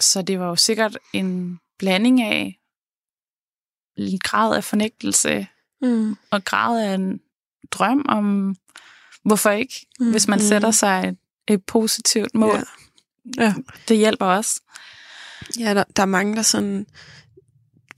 så 0.00 0.22
det 0.22 0.40
var 0.40 0.46
jo 0.46 0.56
sikkert 0.56 0.98
en 1.12 1.58
blanding 1.78 2.22
af 2.22 2.58
en 3.96 4.18
grad 4.18 4.56
af 4.56 4.64
fornægtelse 4.64 5.46
Mm. 5.82 6.16
og 6.30 6.44
grad 6.44 6.80
af 6.88 6.94
en 6.94 7.20
drøm 7.70 8.04
om, 8.08 8.56
hvorfor 9.24 9.50
ikke, 9.50 9.86
mm. 10.00 10.10
hvis 10.10 10.28
man 10.28 10.38
Mm. 10.38 10.44
sætter 10.44 10.70
sig 10.70 11.08
et, 11.08 11.16
et 11.54 11.64
positivt 11.64 12.34
mål. 12.34 12.58
Ja. 13.38 13.42
Ja. 13.44 13.54
Det 13.88 13.96
hjælper 13.96 14.26
også. 14.26 14.60
Ja, 15.58 15.74
der, 15.74 15.84
der 15.96 16.02
er 16.02 16.06
mange, 16.06 16.36
der 16.36 16.42
sådan 16.42 16.86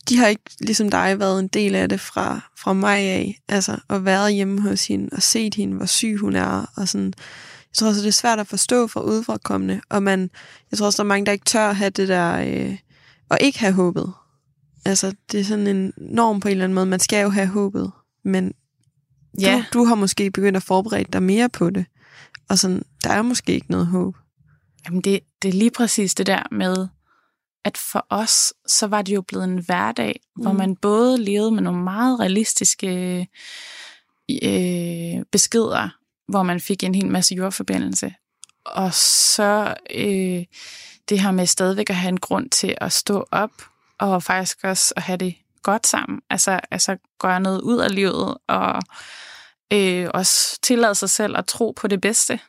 de 0.09 0.17
har 0.17 0.27
ikke 0.27 0.43
ligesom 0.61 0.91
dig 0.91 1.19
været 1.19 1.41
en 1.41 1.49
del 1.49 1.75
af 1.75 1.89
det 1.89 2.01
fra, 2.01 2.41
fra 2.59 2.73
mig 2.73 2.99
af. 2.99 3.41
Altså 3.49 3.77
at 3.91 4.05
være 4.05 4.31
hjemme 4.31 4.61
hos 4.61 4.87
hende 4.87 5.09
og 5.13 5.23
set 5.23 5.55
hende, 5.55 5.77
hvor 5.77 5.87
syg 5.87 6.17
hun 6.21 6.37
er. 6.37 6.73
Og 6.77 6.89
sådan. 6.89 7.07
Jeg 7.07 7.79
tror 7.79 7.89
også, 7.89 8.01
det 8.01 8.09
er 8.09 8.13
svært 8.13 8.39
at 8.39 8.47
forstå 8.47 8.87
for 8.87 9.01
udefrakommende. 9.01 9.81
Og 9.91 10.03
man, 10.03 10.31
jeg 10.71 10.79
tror 10.79 10.87
også, 10.87 10.97
der 10.97 11.05
er 11.05 11.09
mange, 11.09 11.27
der 11.27 11.33
ikke 11.33 11.45
tør 11.45 11.73
have 11.73 11.91
det 11.91 12.09
der, 12.09 12.41
øh, 12.47 12.77
og 13.29 13.39
ikke 13.41 13.59
have 13.59 13.73
håbet. 13.73 14.13
Altså, 14.85 15.13
det 15.33 15.41
er 15.41 15.45
sådan 15.45 15.67
en 15.67 15.93
norm 15.99 16.41
på 16.41 16.49
en 16.49 16.53
eller 16.53 16.65
anden 16.65 16.75
måde. 16.75 16.87
Man 16.87 17.01
skal 17.01 17.23
jo 17.23 17.29
have 17.31 17.47
håbet. 17.47 17.91
Men 18.25 18.53
Ja. 19.41 19.65
du, 19.73 19.79
du 19.79 19.85
har 19.85 19.95
måske 19.95 20.31
begyndt 20.31 20.57
at 20.57 20.63
forberede 20.63 21.05
dig 21.13 21.23
mere 21.23 21.49
på 21.49 21.71
det. 21.71 21.87
Og 22.49 22.59
sådan, 22.59 22.83
der 23.05 23.11
er 23.11 23.23
måske 23.23 23.53
ikke 23.55 23.71
noget 23.71 23.87
håb. 23.87 24.17
Jamen 24.87 25.01
det, 25.01 25.21
det 25.43 25.49
er 25.49 25.53
lige 25.53 25.71
præcis 25.71 26.15
det 26.15 26.27
der 26.27 26.43
med, 26.53 26.89
at 27.67 27.77
for 27.77 28.07
os, 28.11 28.55
så 28.67 28.87
var 28.87 29.03
det 29.03 29.15
jo 29.15 29.23
blevet 29.23 29.45
en 29.45 29.59
hverdag, 29.59 30.21
mm. 30.37 30.43
hvor 30.43 30.53
man 30.53 30.77
både 30.77 31.19
levede 31.19 31.53
med 31.53 31.63
nogle 31.63 31.83
meget 31.83 32.21
realistiske 32.21 33.19
øh, 34.43 35.25
beskeder, 35.33 35.89
hvor 36.29 36.43
man 36.43 36.61
fik 36.61 36.83
en 36.83 36.95
hel 36.95 37.07
masse 37.07 37.35
jordforbindelse. 37.35 38.15
Og 38.65 38.95
så 38.95 39.75
øh, 39.95 40.45
det 41.09 41.21
her 41.21 41.31
med 41.31 41.47
stadigvæk 41.47 41.91
at 41.91 41.97
have 41.97 42.09
en 42.09 42.21
grund 42.21 42.51
til 42.51 42.75
at 42.81 42.93
stå 42.93 43.27
op, 43.31 43.51
og 43.99 44.23
faktisk 44.23 44.59
også 44.65 44.95
at 44.97 45.03
have 45.03 45.17
det 45.17 45.35
godt 45.63 45.87
sammen. 45.87 46.21
Altså, 46.31 46.61
altså 46.71 46.97
gøre 47.19 47.41
noget 47.41 47.61
ud 47.61 47.79
af 47.79 47.95
livet, 47.95 48.37
og 48.47 48.83
øh, 49.73 50.09
også 50.15 50.59
tillade 50.63 50.95
sig 50.95 51.11
selv 51.11 51.37
at 51.37 51.47
tro 51.47 51.73
på 51.77 51.89
det 51.89 52.01
bedste. 52.01 52.41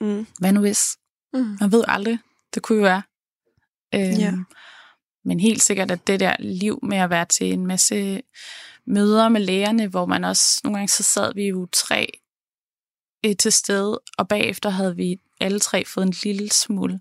Mm. 0.00 0.26
Hvad 0.38 0.52
nu 0.52 0.60
hvis? 0.60 0.96
Mm. 1.34 1.56
Man 1.60 1.72
ved 1.72 1.84
aldrig. 1.88 2.18
Det 2.54 2.62
kunne 2.62 2.78
jo 2.78 2.84
være. 2.84 3.02
Øhm, 3.94 4.20
Ja. 4.20 4.32
Men 5.24 5.40
helt 5.40 5.62
sikkert, 5.62 5.90
at 5.90 6.06
det 6.06 6.20
der 6.20 6.36
liv 6.38 6.78
med 6.82 6.98
at 6.98 7.10
være 7.10 7.24
til 7.24 7.52
en 7.52 7.66
masse 7.66 8.22
møder 8.86 9.28
med 9.28 9.40
lægerne, 9.40 9.86
hvor 9.86 10.06
man 10.06 10.24
også, 10.24 10.60
nogle 10.64 10.78
gange 10.78 10.88
så 10.88 11.02
sad 11.02 11.34
vi 11.34 11.48
jo 11.48 11.66
tre 11.72 12.20
øh, 13.26 13.36
til 13.36 13.52
stede, 13.52 14.00
og 14.18 14.28
bagefter 14.28 14.70
havde 14.70 14.96
vi 14.96 15.20
alle 15.40 15.60
tre 15.60 15.84
fået 15.84 16.06
en 16.06 16.14
lille 16.22 16.50
smule 16.50 17.00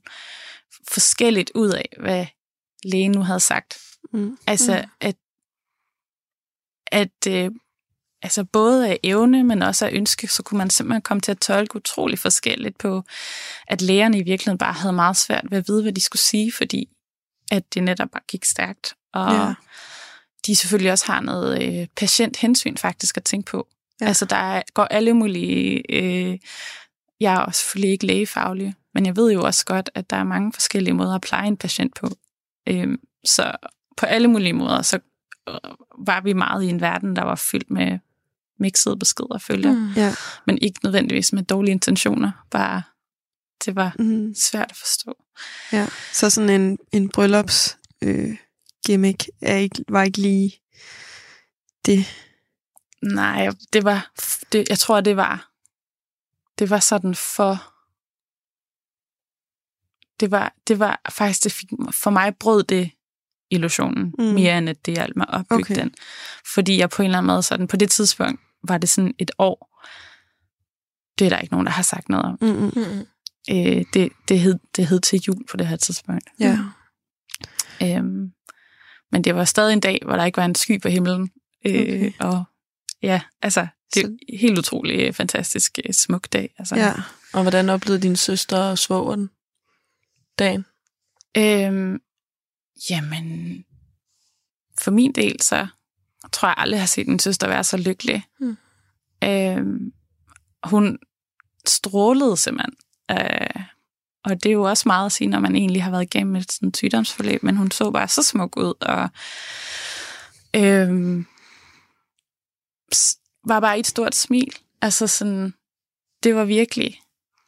forskelligt 0.88 1.52
ud 1.56 1.70
af, 1.70 1.90
hvad 2.00 2.26
lægen 2.84 3.12
nu 3.12 3.22
havde 3.22 3.40
sagt. 3.40 3.78
Mm. 4.14 4.38
Altså, 4.48 4.82
mm. 4.84 4.90
at, 5.02 5.16
at 6.88 7.28
øh, 7.28 7.52
altså 8.24 8.44
både 8.44 8.90
af 8.90 9.00
evne, 9.04 9.44
men 9.44 9.62
også 9.62 9.86
af 9.86 9.90
ønske, 9.94 10.28
så 10.28 10.44
kunne 10.44 10.58
man 10.58 10.70
simpelthen 10.70 11.02
komme 11.02 11.22
til 11.22 11.32
at 11.32 11.40
tolke 11.40 11.76
utrolig 11.76 12.20
forskelligt 12.20 12.78
på, 12.78 13.04
at 13.68 13.82
lægerne 13.82 14.18
i 14.18 14.24
virkeligheden 14.24 14.58
bare 14.58 14.74
havde 14.74 14.94
meget 14.94 15.18
svært 15.18 15.44
ved 15.50 15.58
at 15.58 15.68
vide, 15.68 15.82
hvad 15.82 15.94
de 15.94 16.02
skulle 16.02 16.22
sige, 16.22 16.52
fordi 16.52 16.90
at 17.52 17.74
det 17.74 17.84
netop 17.84 18.10
bare 18.12 18.24
gik 18.28 18.46
stærkt. 18.46 18.94
Og 19.14 19.34
Ja. 19.34 19.54
de 20.46 20.56
selvfølgelig 20.56 20.92
også 20.92 21.06
har 21.06 21.22
noget 21.22 21.64
øh, 21.64 21.88
patienthensyn 21.98 22.78
faktisk 22.78 23.18
at 23.18 23.24
tænke 23.24 23.52
på. 23.52 23.68
Ja. 24.02 24.06
Altså, 24.08 24.26
der 24.26 24.36
er, 24.36 24.62
går 24.74 24.84
alle 24.84 25.14
mulige... 25.14 25.84
Øh, 25.92 26.40
jeg 27.20 27.34
er 27.34 27.40
også 27.40 27.60
selvfølgelig 27.60 27.92
ikke 27.92 28.06
lægefaglig, 28.06 28.76
men 28.94 29.06
jeg 29.06 29.16
ved 29.16 29.32
jo 29.34 29.44
også 29.44 29.66
godt, 29.66 29.90
at 29.96 30.10
der 30.10 30.18
er 30.18 30.24
mange 30.24 30.54
forskellige 30.54 30.94
måder 30.94 31.16
at 31.16 31.22
pleje 31.22 31.48
en 31.48 31.58
patient 31.58 31.96
på. 31.96 32.08
Øhm, 32.70 33.00
så 33.26 33.52
på 33.98 34.06
alle 34.06 34.28
mulige 34.28 34.54
måder, 34.54 34.82
så 34.82 35.00
øh, 35.50 35.56
var 36.06 36.22
vi 36.22 36.34
meget 36.34 36.64
i 36.64 36.68
en 36.70 36.82
verden, 36.82 37.16
der 37.16 37.24
var 37.24 37.36
fyldt 37.36 37.72
med 37.72 38.00
mixede 38.64 38.98
beskeder, 39.00 39.38
følger. 39.38 39.74
Mm. 39.74 39.92
Ja. 39.96 40.16
Men 40.48 40.58
ikke 40.62 40.80
nødvendigvis 40.84 41.34
med 41.34 41.44
dårlige 41.44 41.72
intentioner. 41.72 42.32
Bare, 42.52 42.82
det 43.66 43.76
var 43.76 43.96
Mm. 44.00 44.36
svært 44.36 44.72
at 44.72 44.78
forstå. 44.78 45.24
Ja, 45.72 45.88
så 46.14 46.30
sådan 46.30 46.50
en, 46.62 46.78
en 46.92 47.10
bryllups 47.10 47.78
øh, 48.02 48.38
gimmick 48.86 49.30
er 49.42 49.56
ikke, 49.58 49.86
var 49.90 50.04
ikke 50.04 50.18
lige 50.22 50.60
det. 51.86 52.06
Nej, 53.02 53.50
det 53.74 53.84
var, 53.84 54.12
det, 54.52 54.70
jeg 54.70 54.80
tror, 54.80 55.02
det 55.02 55.16
var, 55.18 55.52
det 56.60 56.70
var 56.70 56.80
sådan 56.80 57.16
for, 57.16 57.64
det 60.20 60.32
var, 60.32 60.54
det 60.68 60.80
var 60.80 61.02
faktisk, 61.10 61.44
det 61.44 61.52
fik, 61.52 61.70
for 61.92 62.10
mig 62.10 62.36
brød 62.36 62.64
det 62.64 62.92
illusionen, 63.50 64.14
Mm. 64.20 64.24
mere 64.26 64.58
end 64.58 64.70
at 64.70 64.86
det 64.86 64.94
hjalp 64.94 65.16
mig 65.16 65.26
at 65.30 65.34
opbygge 65.40 65.62
okay. 65.74 65.76
den. 65.76 65.94
Fordi 66.54 66.78
jeg 66.78 66.90
på 66.90 67.02
en 67.02 67.06
eller 67.06 67.18
anden 67.18 67.28
måde, 67.28 67.44
sådan, 67.44 67.68
på 67.68 67.78
det 67.78 67.92
tidspunkt, 67.92 68.42
var 68.68 68.78
det 68.78 68.90
sådan 68.90 69.14
et 69.20 69.32
år, 69.38 69.80
det 71.20 71.26
er 71.26 71.30
der 71.30 71.40
ikke 71.40 71.54
nogen, 71.54 71.66
der 71.66 71.72
har 71.72 71.84
sagt 71.84 72.10
noget 72.10 72.26
om. 72.26 72.38
Mm-mm. 72.42 72.72
Mm. 72.76 73.06
Øh, 73.52 73.86
det, 73.94 74.10
det, 74.28 74.40
hed, 74.40 74.60
det 74.76 74.88
hed 74.88 75.00
til 75.00 75.20
jul 75.28 75.46
på 75.50 75.58
det 75.58 75.68
her 75.68 75.76
tidspunkt. 75.76 76.30
Ja. 76.40 76.58
Øhm, 77.84 78.32
men 79.12 79.24
det 79.24 79.36
var 79.36 79.46
stadig 79.46 79.74
en 79.74 79.80
dag, 79.80 80.00
hvor 80.06 80.16
der 80.16 80.26
ikke 80.26 80.38
var 80.38 80.46
en 80.46 80.56
sky 80.56 80.82
på 80.82 80.90
himlen. 80.90 81.32
Øh, 81.66 81.74
Okay. 81.76 82.12
Og 82.20 82.44
ja, 83.02 83.22
altså, 83.42 83.68
det 83.94 84.04
er 84.04 84.08
Så- 84.08 84.18
helt 84.40 84.58
utrolig 84.60 85.00
øh, 85.00 85.14
fantastisk 85.14 85.80
øh, 85.86 85.94
smuk 85.94 86.34
dag. 86.34 86.54
Altså. 86.58 86.76
ja. 86.76 86.94
Og 87.34 87.42
hvordan 87.42 87.70
oplevede 87.70 88.02
din 88.02 88.16
søster 88.16 88.58
og 88.58 88.78
svoger 88.78 89.16
den 89.16 89.30
dagen? 90.40 90.66
Øhm, 91.38 92.02
jamen, 92.90 93.58
for 94.80 94.92
min 94.92 95.12
del, 95.12 95.42
så 95.42 95.68
tror 96.32 96.48
jeg 96.48 96.56
aldrig, 96.58 96.80
har 96.82 96.88
set 96.88 97.08
min 97.08 97.20
søster 97.20 97.48
være 97.48 97.64
så 97.64 97.78
lykkelig. 97.78 98.24
Mm. 98.40 98.58
Øhm, 99.24 99.94
hun 100.64 100.98
strålede 101.68 102.38
simpelthen. 102.38 102.74
Øh, 103.12 103.64
og 104.26 104.44
det 104.44 104.50
er 104.50 104.54
jo 104.54 104.64
også 104.64 104.84
meget 104.86 105.06
at 105.06 105.12
sige, 105.12 105.28
når 105.28 105.40
man 105.40 105.56
egentlig 105.56 105.84
har 105.84 105.92
været 105.92 106.04
igennem 106.04 106.36
et 106.36 106.52
sådan 106.52 106.74
sygdomsforløb, 106.74 107.44
men 107.44 107.58
hun 107.58 107.72
så 107.72 107.92
bare 107.92 108.08
så 108.08 108.24
smuk 108.24 108.58
ud, 108.58 108.74
og 108.82 109.10
s- 112.96 113.18
var 113.48 113.60
bare 113.60 113.80
et 113.80 113.88
stort 113.88 114.16
smil. 114.16 114.52
Altså 114.82 115.08
sådan, 115.08 115.54
det 116.24 116.36
var 116.36 116.46
virkelig, 116.46 117.00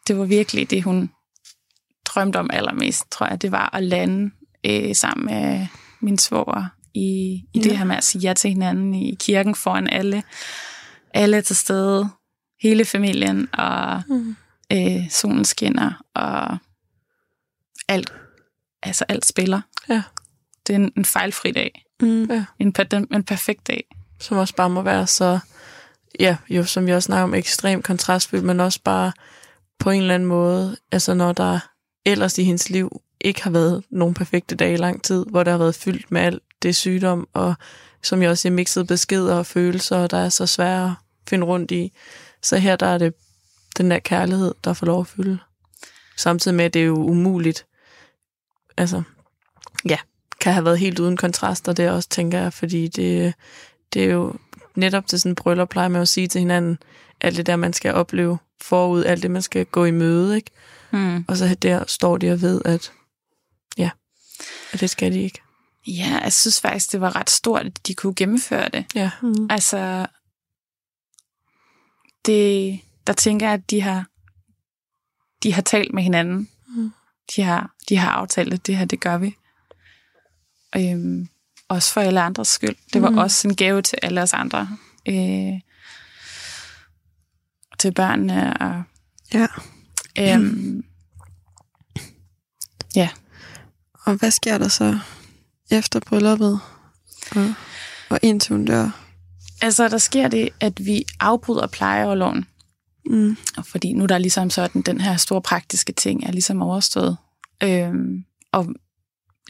det 0.08 0.18
var 0.18 0.26
virkelig 0.26 0.70
det, 0.70 0.84
hun 0.84 1.12
drømte 2.06 2.38
om 2.38 2.50
allermest, 2.54 3.12
tror 3.12 3.28
jeg, 3.28 3.42
det 3.42 3.52
var 3.52 3.70
at 3.76 3.84
lande 3.84 4.32
øh, 4.66 4.96
sammen 4.96 5.26
med 5.26 5.68
min 6.00 6.18
svoger 6.18 6.66
i, 6.96 7.00
i 7.00 7.46
ja. 7.56 7.60
Ja. 7.62 7.70
det 7.70 7.78
her 7.78 7.86
med 7.86 7.96
at 7.96 8.04
sige 8.04 8.22
ja 8.22 8.34
til 8.34 8.50
hinanden 8.50 8.94
i 8.94 9.16
kirken 9.20 9.56
foran 9.56 9.90
alle. 9.90 10.24
Alle 11.14 11.38
er 11.38 11.42
til 11.42 11.56
stede, 11.56 12.10
hele 12.62 12.86
familien, 12.86 13.48
og 13.54 14.04
Mm. 14.08 14.36
øh, 14.74 15.10
solen 15.10 15.46
skinner, 15.46 16.04
og 16.16 16.58
alt, 17.88 18.14
altså 18.84 19.06
alt 19.10 19.26
spiller. 19.26 19.62
Ja. 19.90 20.04
Det 20.68 20.74
er 20.74 20.78
en, 20.80 20.92
en 20.98 21.06
fejlfri 21.06 21.52
dag. 21.52 21.82
Mm. 22.02 22.30
En, 22.60 22.74
per, 22.74 22.84
den- 22.84 23.08
en 23.14 23.24
perfekt 23.24 23.68
dag. 23.68 23.84
Som 24.20 24.38
også 24.38 24.56
bare 24.56 24.70
må 24.70 24.82
være 24.82 25.08
så, 25.08 25.40
ja, 26.20 26.38
jo, 26.50 26.64
som 26.64 26.86
vi 26.86 26.92
også 26.94 27.06
snakker 27.08 27.24
om, 27.24 27.34
ekstremt 27.34 27.84
kontrastfyldt, 27.86 28.44
men 28.46 28.60
også 28.60 28.80
bare 28.84 29.12
på 29.80 29.90
en 29.90 30.02
eller 30.02 30.14
anden 30.16 30.30
måde, 30.30 30.78
altså 30.92 31.14
når 31.14 31.34
der 31.34 31.60
ellers 32.06 32.38
i 32.38 32.44
hendes 32.44 32.70
liv 32.70 33.02
ikke 33.22 33.44
har 33.44 33.50
været 33.52 33.84
nogen 33.90 34.14
perfekte 34.14 34.56
dage 34.56 34.74
i 34.74 34.78
lang 34.78 35.04
tid, 35.04 35.26
hvor 35.30 35.44
der 35.44 35.52
har 35.52 35.58
været 35.58 35.76
fyldt 35.76 36.12
med 36.12 36.22
alt 36.22 36.44
det 36.64 36.76
sygdom, 36.76 37.28
og 37.34 37.56
som 38.04 38.22
jeg 38.22 38.30
også 38.30 38.42
siger, 38.42 38.54
mixede 38.54 38.86
beskeder 38.86 39.36
og 39.36 39.46
følelser, 39.46 40.08
der 40.08 40.18
er 40.18 40.30
så 40.30 40.46
svære 40.46 40.86
at 40.86 40.92
finde 41.30 41.46
rundt 41.46 41.72
i. 41.72 41.92
Så 42.42 42.58
her 42.58 42.76
der 42.76 42.88
er 42.88 42.98
det 42.98 43.14
den 43.78 43.92
der 43.92 44.00
kærlighed, 44.00 44.54
der 44.64 44.74
får 44.74 44.86
lov 44.86 45.02
at 45.02 45.08
fylde. 45.08 45.40
Samtidig 46.18 46.56
med, 46.56 46.66
at 46.66 46.74
det 46.74 46.82
er 46.82 46.86
jo 46.86 46.96
umuligt, 46.96 47.66
altså, 48.78 49.04
ja, 49.86 49.98
kan 50.40 50.54
have 50.54 50.66
været 50.66 50.80
helt 50.80 51.00
uden 51.00 51.18
kontraster, 51.18 51.74
det 51.74 51.90
også, 51.90 52.10
tænker 52.10 52.40
jeg, 52.40 52.54
fordi 52.54 52.88
det, 52.88 53.34
det 53.94 54.04
er 54.04 54.10
jo 54.10 54.34
netop 54.76 55.08
til 55.08 55.20
sådan 55.20 55.32
en 55.32 55.36
bryllup, 55.36 55.70
plejer 55.70 55.88
man 55.88 56.00
jo 56.00 56.02
at 56.02 56.08
sige 56.08 56.28
til 56.28 56.40
hinanden, 56.40 56.78
alt 57.22 57.38
det 57.38 57.46
der, 57.46 57.56
man 57.56 57.74
skal 57.74 57.94
opleve 57.94 58.38
forud, 58.62 59.04
alt 59.06 59.24
det, 59.24 59.32
man 59.32 59.42
skal 59.42 59.66
gå 59.66 59.86
i 59.86 59.92
møde, 59.92 60.36
ikke? 60.36 60.52
Mm. 60.92 61.26
Og 61.28 61.38
så 61.38 61.56
der 61.62 61.84
står 61.88 62.18
de 62.18 62.32
og 62.32 62.42
ved, 62.42 62.62
at 62.66 62.92
ja, 63.78 63.90
at 64.72 64.80
det 64.80 64.90
skal 64.90 65.14
de 65.14 65.22
ikke. 65.22 65.42
Ja, 65.88 66.20
jeg 66.24 66.34
synes 66.34 66.62
faktisk, 66.62 66.92
det 66.92 67.02
var 67.02 67.16
ret 67.16 67.30
stort, 67.30 67.66
at 67.66 67.88
de 67.88 67.94
kunne 67.94 68.16
gennemføre 68.16 68.70
det. 68.70 68.86
Ja. 68.96 69.12
Mm. 69.22 69.48
Altså, 69.50 70.08
det, 72.26 72.80
der 73.08 73.14
tænker 73.14 73.46
jeg, 73.46 73.54
at 73.54 73.70
de 73.70 73.82
har, 73.82 74.06
de 75.44 75.54
har 75.54 75.62
talt 75.62 75.94
med 75.94 76.04
hinanden. 76.04 76.50
Mm. 76.68 76.92
De, 77.36 77.42
har, 77.42 77.76
de 77.90 77.98
har 77.98 78.10
aftalt, 78.10 78.54
at 78.54 78.68
det 78.68 78.78
her, 78.78 78.86
det 78.86 79.00
gør 79.00 79.18
vi. 79.18 79.36
Øhm, 80.78 81.28
også 81.68 81.94
for 81.94 82.02
alle 82.02 82.22
andres 82.22 82.48
skyld. 82.48 82.76
Det 82.94 83.02
var 83.02 83.10
Mm. 83.10 83.14
mm. 83.16 83.20
også 83.20 83.48
en 83.48 83.56
gave 83.56 83.82
til 83.82 83.98
alle 84.04 84.22
os 84.22 84.34
andre. 84.34 84.78
Øh, 85.06 85.60
til 87.80 87.94
børnene. 87.94 88.58
Og, 88.58 88.84
Ja. 89.34 89.48
øhm, 90.20 90.84
Og 94.06 94.14
hvad 94.16 94.32
sker 94.32 94.58
der 94.58 94.68
så 94.68 95.00
efter 95.72 96.00
brylluppet? 96.00 96.60
Og, 97.36 97.54
og 98.10 98.20
indtil 98.22 98.56
hun 98.56 98.66
dør? 98.66 99.06
altså, 99.62 99.88
der 99.88 99.98
sker 99.98 100.28
det, 100.28 100.50
at 100.60 100.86
vi 100.86 101.06
afbryder 101.20 101.68
plejeoverloven. 101.68 102.46
Mm. 103.06 103.38
Fordi 103.64 103.94
nu 103.94 104.04
er 104.04 104.08
der 104.08 104.18
ligesom 104.18 104.50
sådan, 104.50 104.82
den 104.82 105.02
her 105.02 105.18
store 105.18 105.42
praktiske 105.42 105.94
ting 105.94 106.26
er 106.26 106.32
ligesom 106.32 106.62
overstået. 106.62 107.18
Øhm, 107.64 108.26
og 108.52 108.68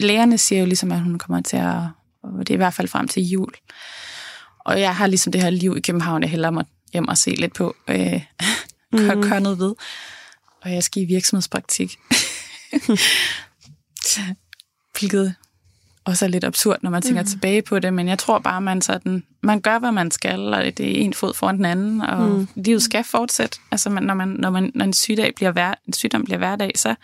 lægerne 0.00 0.38
siger 0.38 0.60
jo 0.60 0.66
ligesom, 0.66 0.92
at 0.92 1.00
hun 1.00 1.18
kommer 1.18 1.40
til 1.40 1.56
at, 1.56 1.82
og 2.22 2.38
det 2.38 2.50
er 2.50 2.54
i 2.54 2.56
hvert 2.56 2.74
fald 2.74 2.88
frem 2.88 3.08
til 3.08 3.22
jul. 3.22 3.52
Og 4.58 4.80
jeg 4.80 4.96
har 4.96 5.06
ligesom 5.06 5.32
det 5.32 5.42
her 5.42 5.50
liv 5.50 5.76
i 5.76 5.80
København, 5.80 6.22
jeg 6.22 6.30
hellere 6.30 6.52
må 6.52 6.62
hjem 6.92 7.08
og 7.08 7.18
se 7.18 7.30
lidt 7.30 7.54
på, 7.54 7.76
øh, 7.88 8.22
mm. 8.92 8.98
gør 8.98 9.38
noget 9.38 9.58
ved. 9.58 9.74
Og 10.62 10.72
jeg 10.72 10.82
skal 10.82 11.02
i 11.02 11.06
virksomhedspraktik. 11.06 11.98
Hvilket 14.98 15.34
også 16.06 16.24
er 16.24 16.28
lidt 16.28 16.44
absurd, 16.44 16.78
når 16.82 16.90
man 16.90 17.02
tænker 17.02 17.22
mm. 17.22 17.28
tilbage 17.28 17.62
på 17.62 17.78
det, 17.78 17.94
men 17.94 18.08
jeg 18.08 18.18
tror 18.18 18.38
bare, 18.38 18.60
man 18.60 18.82
sådan, 18.82 19.22
man 19.42 19.60
gør, 19.60 19.78
hvad 19.78 19.92
man 19.92 20.10
skal, 20.10 20.54
og 20.54 20.62
det 20.64 20.80
er 20.80 21.04
en 21.04 21.14
fod 21.14 21.34
foran 21.34 21.56
den 21.56 21.64
anden, 21.64 22.00
og 22.00 22.28
mm. 22.28 22.48
livet 22.54 22.82
skal 22.82 23.04
fortsætte. 23.04 23.58
Altså, 23.70 23.90
man, 23.90 24.02
når, 24.02 24.14
man, 24.14 24.28
når, 24.28 24.50
man, 24.50 24.72
når 24.74 24.84
en, 24.84 24.92
sygdag 24.92 25.34
bliver 25.34 25.52
hver, 25.52 25.74
en 25.86 25.92
sygdom 25.92 26.24
bliver 26.24 26.38
hverdag, 26.38 26.72
så, 26.76 26.94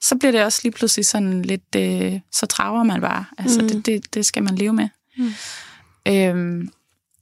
så 0.00 0.16
bliver 0.16 0.32
det 0.32 0.44
også 0.44 0.60
lige 0.62 0.72
pludselig 0.72 1.06
sådan 1.06 1.42
lidt, 1.42 1.74
øh, 1.76 2.20
så 2.32 2.46
traver 2.46 2.82
man 2.82 3.00
bare. 3.00 3.24
Altså, 3.38 3.60
mm. 3.60 3.68
det, 3.68 3.86
det, 3.86 4.14
det 4.14 4.26
skal 4.26 4.42
man 4.42 4.54
leve 4.54 4.72
med. 4.72 4.88
Mm. 5.16 5.32
Øhm, 6.08 6.72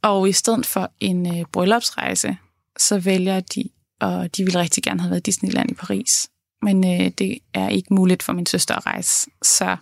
og 0.02 0.28
i 0.28 0.32
stedet 0.32 0.66
for 0.66 0.92
en 1.00 1.38
øh, 1.38 1.44
bryllupsrejse, 1.52 2.36
så 2.78 2.98
vælger 2.98 3.40
de, 3.40 3.64
og 4.00 4.36
de 4.36 4.44
ville 4.44 4.60
rigtig 4.60 4.82
gerne 4.82 5.00
have 5.00 5.10
været 5.10 5.20
i 5.20 5.22
Disneyland 5.22 5.70
i 5.70 5.74
Paris, 5.74 6.28
men 6.62 6.84
øh, 6.84 7.10
det 7.18 7.38
er 7.54 7.68
ikke 7.68 7.94
muligt 7.94 8.22
for 8.22 8.32
min 8.32 8.46
søster 8.46 8.74
at 8.74 8.86
rejse, 8.86 9.30
så 9.42 9.76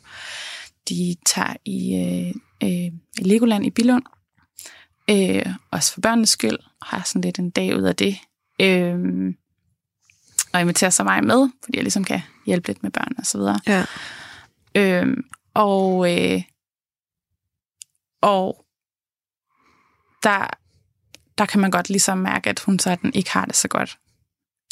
de 0.89 1.17
tager 1.27 1.57
i 1.65 1.95
øh, 1.95 2.35
øh, 2.63 2.93
Legoland 3.19 3.67
i 3.67 3.71
Bilund, 3.71 4.05
øh, 5.11 5.47
også 5.71 5.95
for 5.95 6.01
børnenes 6.01 6.31
skyld, 6.31 6.59
og 6.81 6.87
har 6.87 7.03
sådan 7.07 7.23
lidt 7.23 7.39
en 7.39 7.51
dag 7.51 7.77
ud 7.77 7.83
af 7.83 7.97
det. 7.97 8.19
Øh, 8.61 9.35
og 10.53 10.61
inviterer 10.61 10.91
så 10.91 11.05
mig 11.05 11.25
med, 11.25 11.49
fordi 11.65 11.77
jeg 11.77 11.85
ligesom 11.85 12.05
kan 12.05 12.21
hjælpe 12.47 12.67
lidt 12.69 12.83
med 12.83 12.91
børn 12.91 13.15
og 13.19 13.27
så 13.27 13.39
videre. 13.39 13.61
Ja. 13.67 13.85
Øh, 14.75 15.17
og, 15.55 16.13
øh, 16.13 16.43
og 18.21 18.67
der, 20.23 20.51
der 21.39 21.47
kan 21.47 21.61
man 21.61 21.71
godt 21.71 21.89
ligesom 21.89 22.19
mærke, 22.19 22.51
at 22.51 22.61
hun 22.61 22.79
sådan 22.79 23.13
ikke 23.15 23.31
har 23.31 23.45
det 23.45 23.57
så 23.57 23.69
godt. 23.69 23.99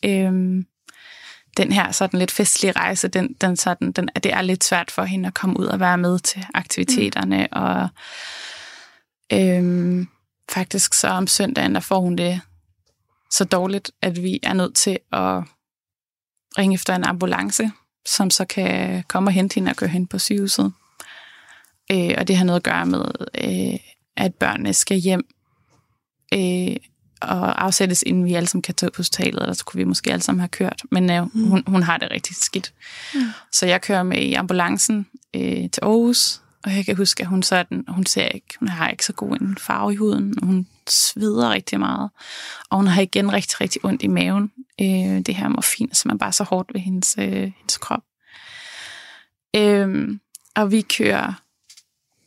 Øh, 0.05 0.65
den 1.57 1.73
her 1.73 1.93
sådan 1.93 2.19
lidt 2.19 2.31
festlige 2.31 2.73
rejse, 2.73 3.09
den, 3.09 3.33
den 3.33 3.57
sådan, 3.57 3.93
den, 3.93 4.09
det 4.15 4.33
er 4.33 4.43
lidt 4.43 4.65
svært 4.65 4.91
for 4.91 5.05
hende 5.05 5.27
at 5.27 5.35
komme 5.35 5.61
ud 5.61 5.67
og 5.67 5.81
være 5.81 5.99
med 5.99 6.19
til 6.19 6.47
aktiviteterne, 6.55 7.49
mm. 7.53 7.63
og 7.63 7.89
øhm, 9.33 10.09
faktisk 10.51 10.95
så 10.95 11.09
om 11.09 11.27
søndagen, 11.27 11.75
der 11.75 11.81
får 11.81 12.01
hun 12.01 12.17
det 12.17 12.41
så 13.31 13.45
dårligt, 13.45 13.91
at 14.03 14.23
vi 14.23 14.41
er 14.43 14.53
nødt 14.53 14.75
til 14.75 14.99
at 15.13 15.43
ringe 16.59 16.75
efter 16.75 16.95
en 16.95 17.05
ambulance, 17.05 17.71
som 18.07 18.31
så 18.31 18.45
kan 18.45 19.05
komme 19.09 19.29
og 19.29 19.33
hente 19.33 19.55
hende 19.55 19.71
og 19.71 19.77
køre 19.77 19.91
hende 19.91 20.07
på 20.07 20.19
sygehuset. 20.19 20.73
Øh, 21.93 22.15
og 22.19 22.29
det 22.29 22.37
har 22.37 22.45
noget 22.45 22.61
at 22.61 22.65
gøre 22.65 22.87
med, 22.87 23.05
øh, 23.45 23.79
at 24.17 24.35
børnene 24.35 24.75
skal 24.75 24.97
hjem 24.97 25.25
øh, 26.35 26.77
og 27.23 27.65
afsættes, 27.65 28.05
inden 28.07 28.25
vi 28.25 28.35
alle 28.35 28.47
sammen 28.47 28.63
kan 28.63 28.75
tage 28.75 28.91
på 28.91 28.97
hospitalet, 28.97 29.43
eller 29.43 29.55
så 29.55 29.65
kunne 29.65 29.79
vi 29.79 29.85
måske 29.85 30.13
alle 30.13 30.23
sammen 30.23 30.41
have 30.41 30.49
kørt. 30.49 30.83
Men 30.91 31.11
øh, 31.11 31.23
mm. 31.23 31.49
hun, 31.49 31.63
hun 31.67 31.83
har 31.83 31.99
det 31.99 32.11
rigtig 32.11 32.37
skidt. 32.37 32.73
Mm. 33.15 33.21
Så 33.53 33.67
jeg 33.67 33.81
kører 33.81 34.03
med 34.03 34.19
i 34.19 34.35
ambulancen 34.35 35.07
øh, 35.35 35.71
til 35.71 35.81
Aarhus, 35.83 36.41
og 36.65 36.77
jeg 36.77 36.85
kan 36.85 36.97
huske, 36.97 37.23
at 37.23 37.27
hun, 37.27 37.43
sådan, 37.43 37.85
hun 37.89 38.07
ser 38.07 38.29
ikke, 38.29 38.55
hun 38.59 38.69
har 38.69 38.89
ikke 38.89 39.05
så 39.05 39.13
god 39.13 39.37
en 39.41 39.57
farve 39.61 39.93
i 39.93 39.97
huden, 39.97 40.35
og 40.43 40.47
hun 40.47 40.67
sveder 40.89 41.51
rigtig 41.51 41.79
meget. 41.79 42.11
Og 42.71 42.77
hun 42.77 42.87
har 42.87 43.03
igen 43.03 43.33
rigtig, 43.33 43.61
rigtig 43.61 43.85
ondt 43.85 44.03
i 44.03 44.07
maven. 44.07 44.53
Øh, 44.81 45.21
det 45.21 45.35
her 45.35 45.49
morfin, 45.49 45.95
som 45.95 46.11
er 46.11 46.17
bare 46.17 46.33
så 46.33 46.45
hårdt 46.45 46.75
ved 46.75 46.81
hendes, 46.81 47.15
øh, 47.19 47.27
hendes 47.27 47.79
krop. 47.79 48.03
Øh, 49.57 50.09
og 50.57 50.71
vi 50.71 50.81
kører 50.81 51.33